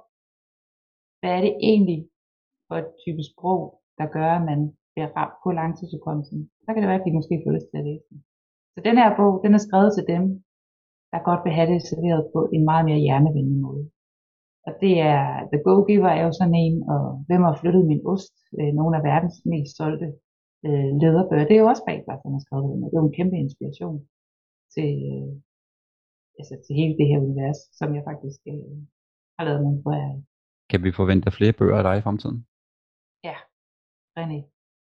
hvad 1.20 1.32
er 1.36 1.42
det 1.46 1.54
egentlig 1.70 2.00
for 2.68 2.76
et 2.82 2.90
type 3.04 3.22
sprog, 3.30 3.60
der 3.98 4.06
gør, 4.16 4.30
at 4.38 4.44
man 4.50 4.60
bliver 4.92 5.10
ramt 5.18 5.36
på 5.44 5.48
langtidsudkommelsen, 5.60 6.38
så 6.64 6.68
kan 6.70 6.80
det 6.80 6.88
være, 6.90 7.00
at 7.00 7.06
de 7.06 7.18
måske 7.18 7.42
føler 7.44 7.60
sig 7.60 7.70
til 7.70 7.82
at 7.82 7.88
læse 7.90 8.06
den. 8.10 8.18
Så 8.74 8.78
den 8.88 8.96
her 9.02 9.10
bog, 9.18 9.32
den 9.44 9.52
er 9.54 9.62
skrevet 9.66 9.90
til 9.94 10.04
dem, 10.14 10.22
der 11.12 11.26
godt 11.28 11.42
vil 11.44 11.56
have 11.58 11.70
det 11.72 11.88
serveret 11.90 12.22
på 12.34 12.40
en 12.54 12.64
meget 12.70 12.84
mere 12.88 13.04
hjernevenlig 13.06 13.58
måde. 13.66 13.84
Og 14.66 14.72
det 14.82 14.94
er, 15.12 15.22
The 15.52 15.60
Go-Giver 15.66 16.10
er 16.18 16.22
jo 16.28 16.32
sådan 16.40 16.58
en, 16.64 16.76
og 16.92 17.02
Hvem 17.28 17.42
har 17.46 17.54
flyttet 17.60 17.84
min 17.90 18.06
ost? 18.12 18.34
Øh, 18.58 18.72
nogle 18.78 18.94
af 18.98 19.02
verdens 19.10 19.38
mest 19.52 19.72
solgte 19.78 20.08
øh, 20.66 20.90
lederbøger. 21.02 21.46
Det 21.48 21.56
er 21.56 21.62
jo 21.64 21.70
også 21.72 21.84
Babler, 21.88 22.16
som 22.18 22.34
har 22.36 22.42
skrevet 22.46 22.68
det. 22.70 22.90
Det 22.90 22.96
er 22.96 23.02
jo 23.02 23.08
en 23.10 23.18
kæmpe 23.18 23.36
inspiration 23.44 23.98
til, 24.74 24.90
øh, 25.12 25.30
altså 26.38 26.54
til 26.64 26.72
hele 26.80 26.94
det 26.98 27.06
her 27.10 27.18
univers, 27.26 27.60
som 27.78 27.88
jeg 27.96 28.04
faktisk 28.10 28.40
øh, 28.52 28.76
har 29.36 29.44
lavet 29.46 29.60
nogle 29.62 29.76
inspirere 29.76 30.08
af. 30.12 30.18
Kan 30.70 30.80
vi 30.84 30.98
forvente 31.00 31.36
flere 31.38 31.58
bøger 31.58 31.78
af 31.80 31.84
dig 31.88 31.94
i 31.98 32.04
fremtiden? 32.06 32.38
Ja, 33.28 33.36
René. 34.18 34.40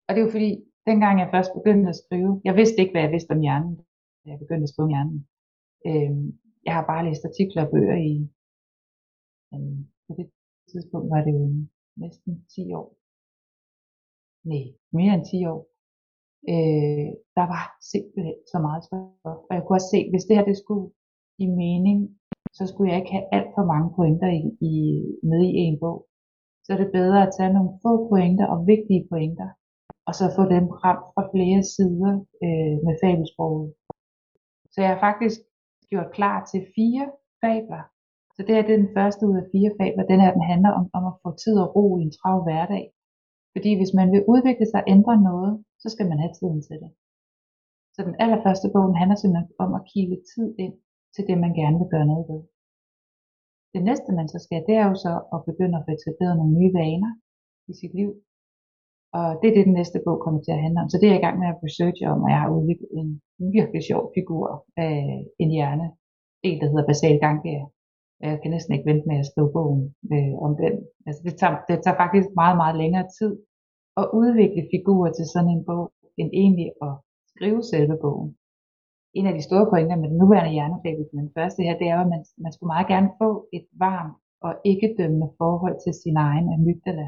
Og 0.06 0.10
det 0.10 0.20
er 0.20 0.26
jo 0.26 0.36
fordi, 0.36 0.50
dengang 0.90 1.14
jeg 1.20 1.32
først 1.34 1.50
begyndte 1.58 1.88
at 1.92 2.00
skrive, 2.02 2.32
jeg 2.46 2.54
vidste 2.60 2.80
ikke, 2.80 2.92
hvad 2.94 3.04
jeg 3.04 3.14
vidste 3.16 3.34
om 3.36 3.44
hjernen, 3.46 3.74
da 4.20 4.26
jeg 4.32 4.38
begyndte 4.44 4.66
at 4.66 4.72
skrive 4.72 4.86
om 4.88 4.94
hjernen. 4.94 5.18
Øh, 5.88 6.12
jeg 6.66 6.74
har 6.76 6.84
bare 6.92 7.06
læst 7.06 7.28
artikler 7.30 7.62
og 7.64 7.70
bøger 7.74 7.98
i, 8.10 8.14
øh, 9.54 9.78
på 10.06 10.12
det 10.18 10.26
tidspunkt 10.72 11.08
var 11.14 11.20
det 11.26 11.32
jo 11.40 11.44
næsten 12.04 12.32
10 12.54 12.72
år. 12.80 12.88
Nej, 14.50 14.66
mere 14.98 15.12
end 15.14 15.26
10 15.26 15.46
år. 15.54 15.60
Øh, 16.52 17.08
der 17.36 17.46
var 17.54 17.64
simpelthen 17.92 18.38
så 18.52 18.58
meget 18.66 18.82
stof. 18.84 19.40
Og 19.48 19.52
jeg 19.56 19.62
kunne 19.62 19.78
også 19.78 19.92
se, 19.94 20.00
hvis 20.10 20.26
det 20.26 20.36
her 20.36 20.44
det 20.50 20.58
skulle 20.62 20.86
give 21.38 21.54
mening, 21.64 21.98
så 22.58 22.62
skulle 22.66 22.90
jeg 22.90 22.98
ikke 23.00 23.14
have 23.16 23.28
alt 23.36 23.50
for 23.56 23.64
mange 23.72 23.88
pointer 23.98 24.30
i, 24.40 24.42
i, 24.70 24.74
med 25.30 25.42
i 25.58 25.62
en 25.68 25.78
bog. 25.82 25.98
Så 26.64 26.68
er 26.74 26.78
det 26.80 26.96
bedre 26.98 27.20
at 27.26 27.34
tage 27.36 27.52
nogle 27.56 27.72
få 27.84 27.92
pointer 28.12 28.46
og 28.54 28.66
vigtige 28.72 29.06
pointer, 29.12 29.48
og 30.08 30.12
så 30.18 30.24
få 30.36 30.42
dem 30.54 30.64
ramt 30.84 31.06
fra 31.14 31.24
flere 31.32 31.60
sider 31.74 32.12
øh, 32.44 32.76
med 32.86 32.94
fabelsproget. 33.02 33.68
Så 34.72 34.78
jeg 34.82 34.90
har 34.92 35.00
faktisk 35.08 35.38
gjort 35.90 36.14
klar 36.16 36.38
til 36.50 36.60
fire 36.76 37.04
fabler. 37.42 37.84
Så 38.34 38.40
det 38.46 38.54
er 38.56 38.72
den 38.74 38.84
første 38.96 39.22
ud 39.28 39.36
af 39.42 39.46
fire 39.54 39.70
fabler. 39.78 40.04
Den 40.12 40.20
her 40.22 40.32
den 40.36 40.44
handler 40.52 40.72
om, 40.78 40.84
om 40.98 41.04
at 41.10 41.18
få 41.22 41.28
tid 41.44 41.56
og 41.64 41.68
ro 41.76 41.84
i 41.98 42.02
en 42.06 42.16
travl 42.18 42.42
hverdag. 42.46 42.84
Fordi 43.54 43.70
hvis 43.78 43.92
man 43.98 44.08
vil 44.14 44.26
udvikle 44.32 44.66
sig 44.68 44.78
og 44.82 44.88
ændre 44.94 45.14
noget, 45.30 45.52
så 45.82 45.88
skal 45.94 46.06
man 46.10 46.18
have 46.22 46.34
tiden 46.38 46.60
til 46.68 46.76
det. 46.82 46.90
Så 47.94 48.00
den 48.08 48.16
allerførste 48.22 48.68
bog 48.74 48.98
handler 49.00 49.16
simpelthen 49.18 49.48
om 49.64 49.70
at 49.78 49.86
kigge 49.92 50.16
tid 50.32 50.48
ind 50.64 50.74
til 51.14 51.22
det, 51.28 51.36
man 51.44 51.52
gerne 51.60 51.76
vil 51.80 51.92
gøre 51.94 52.10
noget 52.12 52.24
ved. 52.30 52.40
Det 53.74 53.82
næste, 53.88 54.10
man 54.18 54.28
så 54.32 54.38
skal, 54.44 54.60
det 54.68 54.74
er 54.80 54.86
jo 54.90 54.96
så 55.06 55.12
at 55.34 55.44
begynde 55.48 55.76
at 55.78 55.84
få 55.86 55.90
etableret 55.98 56.34
nogle 56.36 56.54
nye 56.58 56.72
vaner 56.80 57.12
i 57.70 57.72
sit 57.80 57.94
liv. 58.00 58.10
Og 59.16 59.28
det 59.40 59.46
er 59.48 59.54
det, 59.56 59.68
den 59.68 59.78
næste 59.80 59.98
bog 60.06 60.18
kommer 60.24 60.40
til 60.42 60.52
at 60.56 60.62
handle 60.64 60.80
om. 60.82 60.88
Så 60.90 60.96
det 60.98 61.06
er 61.06 61.12
jeg 61.12 61.20
i 61.22 61.26
gang 61.26 61.38
med 61.38 61.48
at 61.50 61.60
researche 61.66 62.04
om, 62.12 62.18
og 62.24 62.30
jeg 62.34 62.40
har 62.42 62.50
udviklet 62.56 62.90
en 63.00 63.08
virkelig 63.56 63.82
sjov 63.90 64.02
figur 64.16 64.46
øh, 64.82 65.20
en 65.42 65.50
hjerne. 65.56 65.86
En, 66.48 66.56
der 66.60 66.68
hedder 66.70 66.90
basal 66.90 67.16
ganglia. 67.26 67.64
Jeg 68.20 68.38
kan 68.42 68.50
næsten 68.54 68.72
ikke 68.74 68.90
vente 68.90 69.08
med 69.10 69.18
at 69.22 69.28
skrive 69.30 69.50
bogen 69.56 69.82
øh, 70.14 70.34
om 70.46 70.52
den. 70.62 70.74
Altså 71.06 71.20
det 71.26 71.34
tager, 71.40 71.56
det 71.68 71.76
tager 71.84 72.00
faktisk 72.04 72.28
meget, 72.42 72.56
meget 72.62 72.76
længere 72.82 73.06
tid 73.18 73.32
at 74.00 74.10
udvikle 74.20 74.62
figurer 74.74 75.10
til 75.14 75.26
sådan 75.34 75.52
en 75.56 75.64
bog, 75.68 75.84
end 76.20 76.30
egentlig 76.42 76.68
at 76.86 76.94
skrive 77.32 77.62
selve 77.72 77.96
bogen. 78.04 78.30
En 79.18 79.26
af 79.26 79.34
de 79.34 79.46
store 79.48 79.66
pointer 79.72 79.96
med 79.96 80.08
den 80.10 80.18
nuværende 80.22 80.56
hjernefabel, 80.56 81.04
den 81.12 81.30
første 81.36 81.60
her, 81.66 81.74
det 81.80 81.88
er 81.88 81.98
at 82.00 82.10
man, 82.14 82.22
man 82.44 82.52
skulle 82.52 82.72
meget 82.74 82.88
gerne 82.94 83.10
få 83.22 83.30
et 83.56 83.66
varmt 83.84 84.16
og 84.46 84.52
ikke 84.70 84.94
dømmende 84.98 85.30
forhold 85.42 85.76
til 85.84 85.92
sin 86.02 86.16
egen 86.28 86.46
amygdala. 86.56 87.06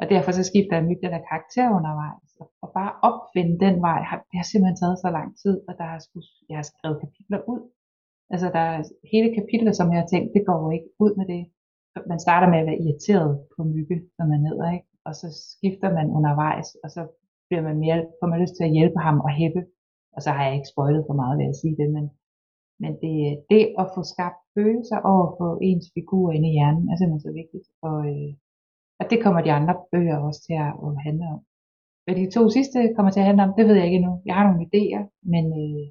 Og 0.00 0.04
derfor 0.12 0.30
så 0.32 0.44
skifter 0.50 0.74
amygdala 0.76 1.18
karakter 1.30 1.66
undervejs. 1.78 2.30
Og 2.62 2.68
bare 2.78 2.92
opfinde 3.08 3.54
den 3.66 3.76
vej, 3.86 4.00
det 4.28 4.36
har 4.40 4.48
simpelthen 4.48 4.80
taget 4.82 4.96
så 5.04 5.08
lang 5.18 5.28
tid, 5.42 5.56
og 5.68 5.72
der 5.78 5.86
har 5.92 5.98
skulle, 6.06 6.28
jeg 6.50 6.56
har 6.60 6.66
skrevet 6.70 7.02
kapitler 7.04 7.40
ud. 7.52 7.62
Altså 8.32 8.46
der 8.56 8.64
er 8.74 8.80
hele 9.14 9.30
kapitler, 9.38 9.72
som 9.76 9.86
jeg 9.92 10.00
har 10.02 10.08
tænkt, 10.12 10.28
det 10.36 10.46
går 10.50 10.62
ikke 10.76 10.90
ud 11.04 11.12
med 11.18 11.26
det. 11.34 11.42
Man 12.12 12.20
starter 12.26 12.48
med 12.50 12.58
at 12.62 12.68
være 12.70 12.82
irriteret 12.84 13.32
på 13.54 13.60
mygge, 13.74 13.98
når 14.18 14.26
man 14.32 14.40
ned, 14.46 14.58
ikke? 14.74 14.88
og 15.06 15.12
så 15.20 15.28
skifter 15.52 15.90
man 15.98 16.06
undervejs, 16.18 16.68
og 16.84 16.88
så 16.96 17.02
bliver 17.48 17.62
man 17.68 17.76
mere, 17.84 17.98
får 18.20 18.28
man 18.32 18.40
lyst 18.42 18.54
til 18.56 18.64
at 18.68 18.74
hjælpe 18.76 18.98
ham 19.06 19.16
og 19.26 19.30
hæppe. 19.40 19.62
Og 20.16 20.20
så 20.24 20.30
har 20.34 20.42
jeg 20.46 20.54
ikke 20.54 20.72
spoilet 20.74 21.02
for 21.08 21.16
meget 21.22 21.38
ved 21.38 21.46
at 21.52 21.60
sige 21.62 21.76
det, 21.80 21.88
men, 21.96 22.04
men 22.82 22.92
det, 23.02 23.14
det 23.50 23.62
at 23.80 23.86
få 23.94 24.00
skabt 24.12 24.40
følelser 24.54 24.98
over 25.12 25.26
for 25.38 25.50
ens 25.68 25.86
figur 25.96 26.26
inde 26.36 26.48
i 26.50 26.56
hjernen 26.56 26.84
er 26.90 26.96
simpelthen 26.96 27.26
så 27.28 27.32
vigtigt. 27.40 27.66
Og, 27.88 27.96
øh, 28.12 28.30
og 29.06 29.10
det 29.12 29.22
kommer 29.24 29.40
de 29.42 29.52
andre 29.52 29.74
bøger 29.92 30.18
også 30.26 30.40
til 30.46 30.56
at, 30.66 30.72
handle 31.06 31.26
om. 31.34 31.40
Hvad 32.04 32.14
de 32.20 32.30
to 32.36 32.42
sidste 32.56 32.78
kommer 32.96 33.10
til 33.12 33.20
at 33.20 33.28
handle 33.30 33.42
om, 33.46 33.52
det 33.58 33.64
ved 33.68 33.74
jeg 33.76 33.86
ikke 33.86 34.00
endnu. 34.02 34.12
Jeg 34.28 34.34
har 34.34 34.44
nogle 34.46 34.66
idéer, 34.68 35.02
men 35.32 35.44
øh, 35.62 35.86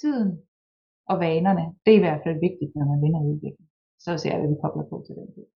tiden 0.00 0.30
og 1.10 1.16
vanerne, 1.26 1.64
det 1.84 1.90
er 1.92 1.98
i 2.00 2.04
hvert 2.06 2.22
fald 2.24 2.36
vigtigt, 2.46 2.72
når 2.76 2.86
man 2.90 3.02
vinder 3.04 3.20
udvikling. 3.30 3.68
Så 4.04 4.10
ser 4.18 4.30
jeg, 4.30 4.38
hvad 4.40 4.50
vi 4.52 4.62
kobler 4.62 4.86
på 4.90 4.96
til 5.06 5.14
den 5.18 5.28
tid. 5.34 5.46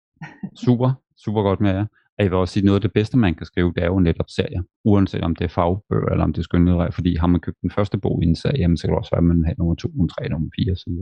super, 0.66 0.90
super 1.24 1.42
godt 1.48 1.60
med 1.60 1.72
jer. 1.78 1.86
Jeg 2.18 2.24
vil 2.30 2.42
også 2.42 2.54
sige, 2.54 2.66
noget 2.66 2.80
af 2.80 2.86
det 2.86 2.92
bedste, 2.98 3.16
man 3.18 3.34
kan 3.34 3.46
skrive, 3.46 3.72
det 3.76 3.82
er 3.82 3.90
jo 3.94 3.98
netop 4.08 4.30
serier. 4.38 4.62
Uanset 4.84 5.22
om 5.28 5.36
det 5.36 5.44
er 5.44 5.54
fagbøger, 5.58 6.10
eller 6.12 6.24
om 6.24 6.32
det 6.32 6.40
er 6.40 6.48
skønlitterært. 6.48 6.94
Fordi 6.94 7.10
har 7.22 7.26
man 7.26 7.40
købt 7.40 7.60
den 7.62 7.70
første 7.76 7.98
bog 7.98 8.22
i 8.22 8.26
en 8.26 8.36
serie, 8.42 8.60
jamen, 8.62 8.76
så 8.76 8.82
kan 8.82 8.92
det 8.92 8.98
også 8.98 9.14
være, 9.14 9.24
at 9.24 9.30
man 9.32 9.44
har 9.44 9.54
nummer 9.58 9.74
2, 9.74 9.88
nummer 9.88 10.12
3, 10.18 10.28
nummer 10.28 10.50
4 10.56 10.72
osv. 10.72 10.92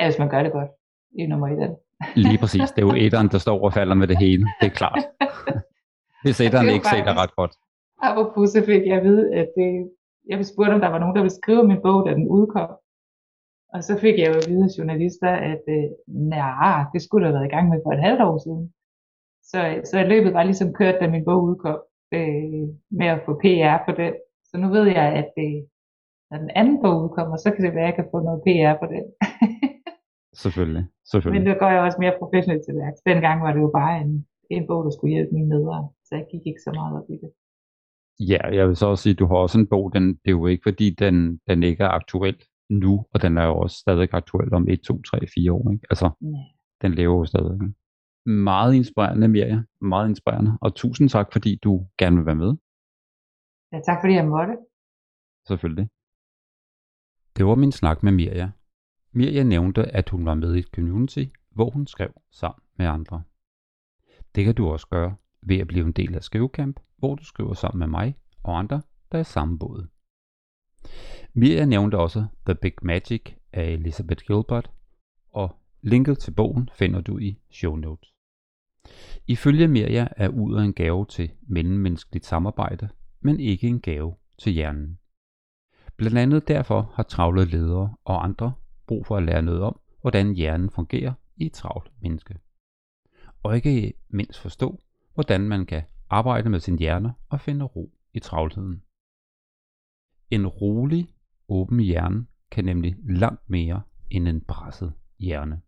Ja, 0.00 0.06
hvis 0.08 0.18
man 0.22 0.30
gør 0.30 0.42
det 0.42 0.52
godt. 0.52 0.70
Det 1.14 1.22
er 1.24 1.28
nummer 1.28 1.48
1. 1.48 1.76
Lige 2.16 2.38
præcis. 2.38 2.70
Det 2.70 2.82
er 2.82 2.86
jo 2.86 2.94
etteren, 3.04 3.28
der 3.28 3.38
står 3.38 3.64
og 3.64 3.72
falder 3.72 3.94
med 3.94 4.08
det 4.08 4.18
hele. 4.18 4.44
Det 4.60 4.66
er 4.66 4.76
klart. 4.80 5.02
Hvis 6.24 6.40
etteren 6.40 6.68
ikke 6.68 6.88
ser 6.88 7.04
det 7.04 7.16
ret 7.16 7.34
godt. 7.36 7.54
Apropos, 8.02 8.50
så 8.50 8.60
fik 8.66 8.82
jeg 8.86 8.96
at 8.96 9.04
vide, 9.04 9.34
at 9.34 9.48
det, 9.56 9.90
jeg 10.28 10.36
blev 10.38 10.44
spurgt, 10.44 10.72
om 10.74 10.80
der 10.80 10.88
var 10.88 10.98
nogen, 10.98 11.16
der 11.16 11.22
ville 11.22 11.40
skrive 11.42 11.64
min 11.68 11.82
bog, 11.82 12.06
da 12.06 12.10
den 12.14 12.28
udkom. 12.28 12.70
Og 13.74 13.84
så 13.84 13.98
fik 13.98 14.18
jeg 14.18 14.28
jo 14.28 14.34
at 14.42 14.48
vide 14.48 14.64
af 14.64 14.78
journalister, 14.78 15.30
at 15.52 15.62
øh, 15.68 15.88
nej, 16.06 16.84
det 16.92 17.02
skulle 17.02 17.26
have 17.26 17.34
været 17.34 17.48
i 17.48 17.54
gang 17.54 17.68
med 17.68 17.80
for 17.84 17.92
et 17.92 18.04
halvt 18.06 18.22
år 18.22 18.38
siden. 18.44 18.72
Så, 19.50 19.60
så 19.90 20.04
løbet 20.12 20.34
var 20.34 20.42
ligesom 20.42 20.72
kørt, 20.72 21.00
da 21.00 21.08
min 21.08 21.24
bog 21.24 21.42
udkom, 21.42 21.80
øh, 22.14 22.64
med 22.98 23.06
at 23.14 23.22
få 23.26 23.32
PR 23.42 23.76
på 23.86 23.92
den. 24.00 24.12
Så 24.48 24.54
nu 24.58 24.68
ved 24.68 24.84
jeg, 24.98 25.06
at 25.20 25.32
øh, 25.38 25.58
når 26.30 26.38
den 26.38 26.50
anden 26.50 26.82
bog 26.82 27.02
udkommer, 27.02 27.36
så 27.36 27.50
kan 27.50 27.64
det 27.64 27.74
være, 27.74 27.84
at 27.84 27.90
jeg 27.90 27.94
kan 27.94 28.10
få 28.10 28.18
noget 28.20 28.42
PR 28.46 28.74
på 28.80 28.86
den. 28.94 29.04
selvfølgelig, 30.32 30.84
selvfølgelig. 31.10 31.42
Men 31.42 31.48
nu 31.52 31.58
går 31.58 31.70
jeg 31.74 31.80
også 31.80 31.98
mere 32.00 32.14
professionelt 32.18 32.64
til 32.64 32.74
værks. 32.74 33.00
Dengang 33.06 33.42
var 33.42 33.52
det 33.52 33.60
jo 33.60 33.70
bare 33.80 34.00
en, 34.00 34.26
en 34.50 34.66
bog, 34.66 34.84
der 34.84 34.90
skulle 34.90 35.14
hjælpe 35.14 35.34
mine 35.34 35.48
medere, 35.48 35.88
så 36.04 36.10
jeg 36.18 36.26
gik 36.32 36.44
ikke 36.46 36.62
så 36.66 36.70
meget 36.78 36.92
op 36.98 37.10
i 37.10 37.16
det. 37.22 37.30
Ja, 38.32 38.40
jeg 38.58 38.68
vil 38.68 38.76
så 38.76 38.86
også 38.86 39.02
sige, 39.02 39.12
at 39.12 39.18
du 39.18 39.26
har 39.26 39.36
også 39.36 39.58
en 39.58 39.66
bog, 39.66 39.92
den, 39.94 40.06
det 40.08 40.28
er 40.32 40.38
jo 40.40 40.46
ikke 40.46 40.62
fordi, 40.62 40.90
den, 40.90 41.40
den 41.48 41.62
ikke 41.62 41.84
er 41.84 41.88
aktuel 41.88 42.36
nu, 42.70 43.06
og 43.12 43.22
den 43.22 43.38
er 43.38 43.44
jo 43.44 43.56
også 43.58 43.76
stadig 43.76 44.08
aktuel 44.12 44.54
om 44.54 44.68
1, 44.68 44.80
2, 44.80 45.02
3, 45.02 45.18
4 45.34 45.52
år. 45.52 45.72
Ikke? 45.72 45.86
Altså, 45.90 46.10
Nej. 46.20 46.40
den 46.82 46.94
lever 46.94 47.16
jo 47.18 47.24
stadig. 47.24 47.54
Ikke? 47.54 47.74
Meget 48.26 48.74
inspirerende, 48.74 49.28
Mirja. 49.28 49.62
Meget 49.80 50.08
inspirerende. 50.08 50.58
Og 50.60 50.74
tusind 50.74 51.08
tak, 51.08 51.32
fordi 51.32 51.58
du 51.64 51.86
gerne 51.98 52.16
vil 52.16 52.26
være 52.26 52.34
med. 52.34 52.52
Ja, 53.72 53.80
tak 53.80 53.98
fordi 54.02 54.14
jeg 54.14 54.26
måtte. 54.28 54.56
Selvfølgelig. 55.48 55.88
Det 57.36 57.46
var 57.46 57.54
min 57.54 57.72
snak 57.72 58.02
med 58.02 58.12
Mirja. 58.12 58.50
Mirja 59.12 59.42
nævnte, 59.42 59.82
at 59.82 60.08
hun 60.08 60.26
var 60.26 60.34
med 60.34 60.54
i 60.54 60.58
et 60.58 60.68
community, 60.74 61.24
hvor 61.50 61.70
hun 61.70 61.86
skrev 61.86 62.12
sammen 62.30 62.62
med 62.76 62.86
andre. 62.86 63.22
Det 64.34 64.44
kan 64.44 64.54
du 64.54 64.68
også 64.68 64.86
gøre 64.86 65.16
ved 65.42 65.58
at 65.58 65.66
blive 65.66 65.86
en 65.86 65.92
del 65.92 66.14
af 66.14 66.22
Skrivekamp, 66.22 66.80
hvor 66.96 67.14
du 67.14 67.24
skriver 67.24 67.54
sammen 67.54 67.78
med 67.78 67.86
mig 67.86 68.16
og 68.42 68.58
andre, 68.58 68.82
der 69.12 69.18
er 69.18 69.22
samme 69.22 69.58
båd. 69.58 69.86
Mirja 71.34 71.64
nævnte 71.64 71.98
også 71.98 72.26
The 72.46 72.54
Big 72.54 72.74
Magic 72.82 73.22
af 73.52 73.64
Elizabeth 73.64 74.24
Gilbert, 74.26 74.70
og 75.30 75.56
linket 75.80 76.18
til 76.18 76.30
bogen 76.30 76.70
finder 76.74 77.00
du 77.00 77.18
i 77.18 77.38
show 77.50 77.76
notes. 77.76 78.12
Ifølge 79.26 79.68
Mirja 79.68 80.08
er 80.16 80.28
uret 80.28 80.64
en 80.64 80.72
gave 80.72 81.06
til 81.06 81.30
mellemmenneskeligt 81.42 82.26
samarbejde, 82.26 82.88
men 83.20 83.40
ikke 83.40 83.68
en 83.68 83.80
gave 83.80 84.14
til 84.38 84.52
hjernen. 84.52 84.98
Blandt 85.96 86.18
andet 86.18 86.48
derfor 86.48 86.92
har 86.94 87.02
travle 87.02 87.44
ledere 87.44 87.96
og 88.04 88.24
andre 88.24 88.52
brug 88.92 89.06
for 89.06 89.16
at 89.16 89.22
lære 89.22 89.42
noget 89.42 89.62
om, 89.62 89.80
hvordan 90.00 90.34
hjernen 90.34 90.70
fungerer 90.70 91.12
i 91.36 91.46
et 91.46 91.52
travlt 91.52 91.92
menneske. 92.02 92.38
Og 93.42 93.56
ikke 93.56 93.92
mindst 94.08 94.40
forstå, 94.40 94.80
hvordan 95.14 95.40
man 95.40 95.66
kan 95.66 95.82
arbejde 96.10 96.50
med 96.50 96.60
sin 96.60 96.78
hjerne 96.78 97.14
og 97.28 97.40
finde 97.40 97.64
ro 97.64 97.92
i 98.12 98.20
travlheden. 98.20 98.82
En 100.30 100.46
rolig, 100.46 101.14
åben 101.48 101.80
hjerne 101.80 102.26
kan 102.50 102.64
nemlig 102.64 102.96
langt 103.02 103.50
mere 103.50 103.82
end 104.10 104.28
en 104.28 104.40
presset 104.40 104.92
hjerne. 105.18 105.60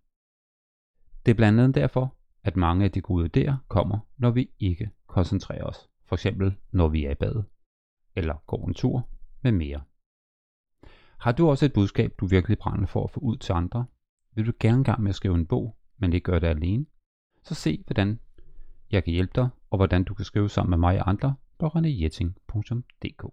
Det 1.26 1.30
er 1.30 1.36
blandt 1.36 1.60
andet 1.60 1.74
derfor, 1.74 2.16
at 2.42 2.56
mange 2.56 2.84
af 2.84 2.90
de 2.90 3.00
gode 3.00 3.30
idéer 3.30 3.54
kommer, 3.68 3.98
når 4.16 4.30
vi 4.30 4.50
ikke 4.58 4.90
koncentrerer 5.06 5.64
os. 5.64 5.88
For 6.06 6.16
eksempel 6.16 6.56
når 6.70 6.88
vi 6.88 7.04
er 7.04 7.10
i 7.10 7.14
bad, 7.14 7.42
eller 8.16 8.34
går 8.46 8.66
en 8.66 8.74
tur 8.74 9.08
med 9.42 9.52
mere. 9.52 9.82
Har 11.24 11.32
du 11.32 11.48
også 11.48 11.64
et 11.66 11.72
budskab, 11.72 12.14
du 12.20 12.26
virkelig 12.26 12.58
brænder 12.58 12.86
for 12.86 13.04
at 13.04 13.10
få 13.10 13.20
ud 13.20 13.36
til 13.36 13.52
andre? 13.52 13.86
Vil 14.34 14.46
du 14.46 14.52
gerne 14.60 14.84
gang 14.84 15.02
med 15.02 15.08
at 15.08 15.14
skrive 15.14 15.34
en 15.34 15.46
bog, 15.46 15.76
men 15.98 16.12
ikke 16.12 16.24
gøre 16.24 16.40
det 16.40 16.46
alene? 16.46 16.86
Så 17.42 17.54
se, 17.54 17.84
hvordan 17.86 18.20
jeg 18.90 19.04
kan 19.04 19.12
hjælpe 19.12 19.32
dig, 19.34 19.48
og 19.70 19.78
hvordan 19.78 20.04
du 20.04 20.14
kan 20.14 20.24
skrive 20.24 20.48
sammen 20.48 20.70
med 20.70 20.78
mig 20.78 21.00
og 21.00 21.08
andre 21.08 21.34
på 21.58 21.66
renéjetting.dk. 21.66 23.24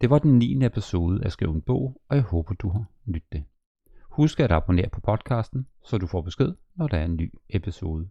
Det 0.00 0.10
var 0.10 0.18
den 0.18 0.38
9. 0.38 0.66
episode 0.66 1.24
af 1.24 1.32
Skriv 1.32 1.50
en 1.50 1.62
bog, 1.62 2.02
og 2.08 2.16
jeg 2.16 2.24
håber, 2.24 2.54
du 2.54 2.68
har 2.68 2.84
nydt 3.04 3.32
det. 3.32 3.44
Husk 4.02 4.40
at 4.40 4.52
abonnere 4.52 4.88
på 4.88 5.00
podcasten, 5.00 5.66
så 5.84 5.98
du 5.98 6.06
får 6.06 6.22
besked, 6.22 6.54
når 6.74 6.88
der 6.88 6.98
er 6.98 7.04
en 7.04 7.16
ny 7.16 7.32
episode. 7.48 8.08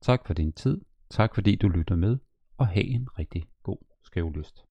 Tak 0.00 0.26
for 0.26 0.34
din 0.34 0.52
tid, 0.52 0.80
tak 1.10 1.34
fordi 1.34 1.56
du 1.56 1.68
lytter 1.68 1.96
med, 1.96 2.18
og 2.56 2.66
have 2.66 2.86
en 2.86 3.18
rigtig 3.18 3.44
god 3.62 3.78
skrivelyst. 4.02 4.65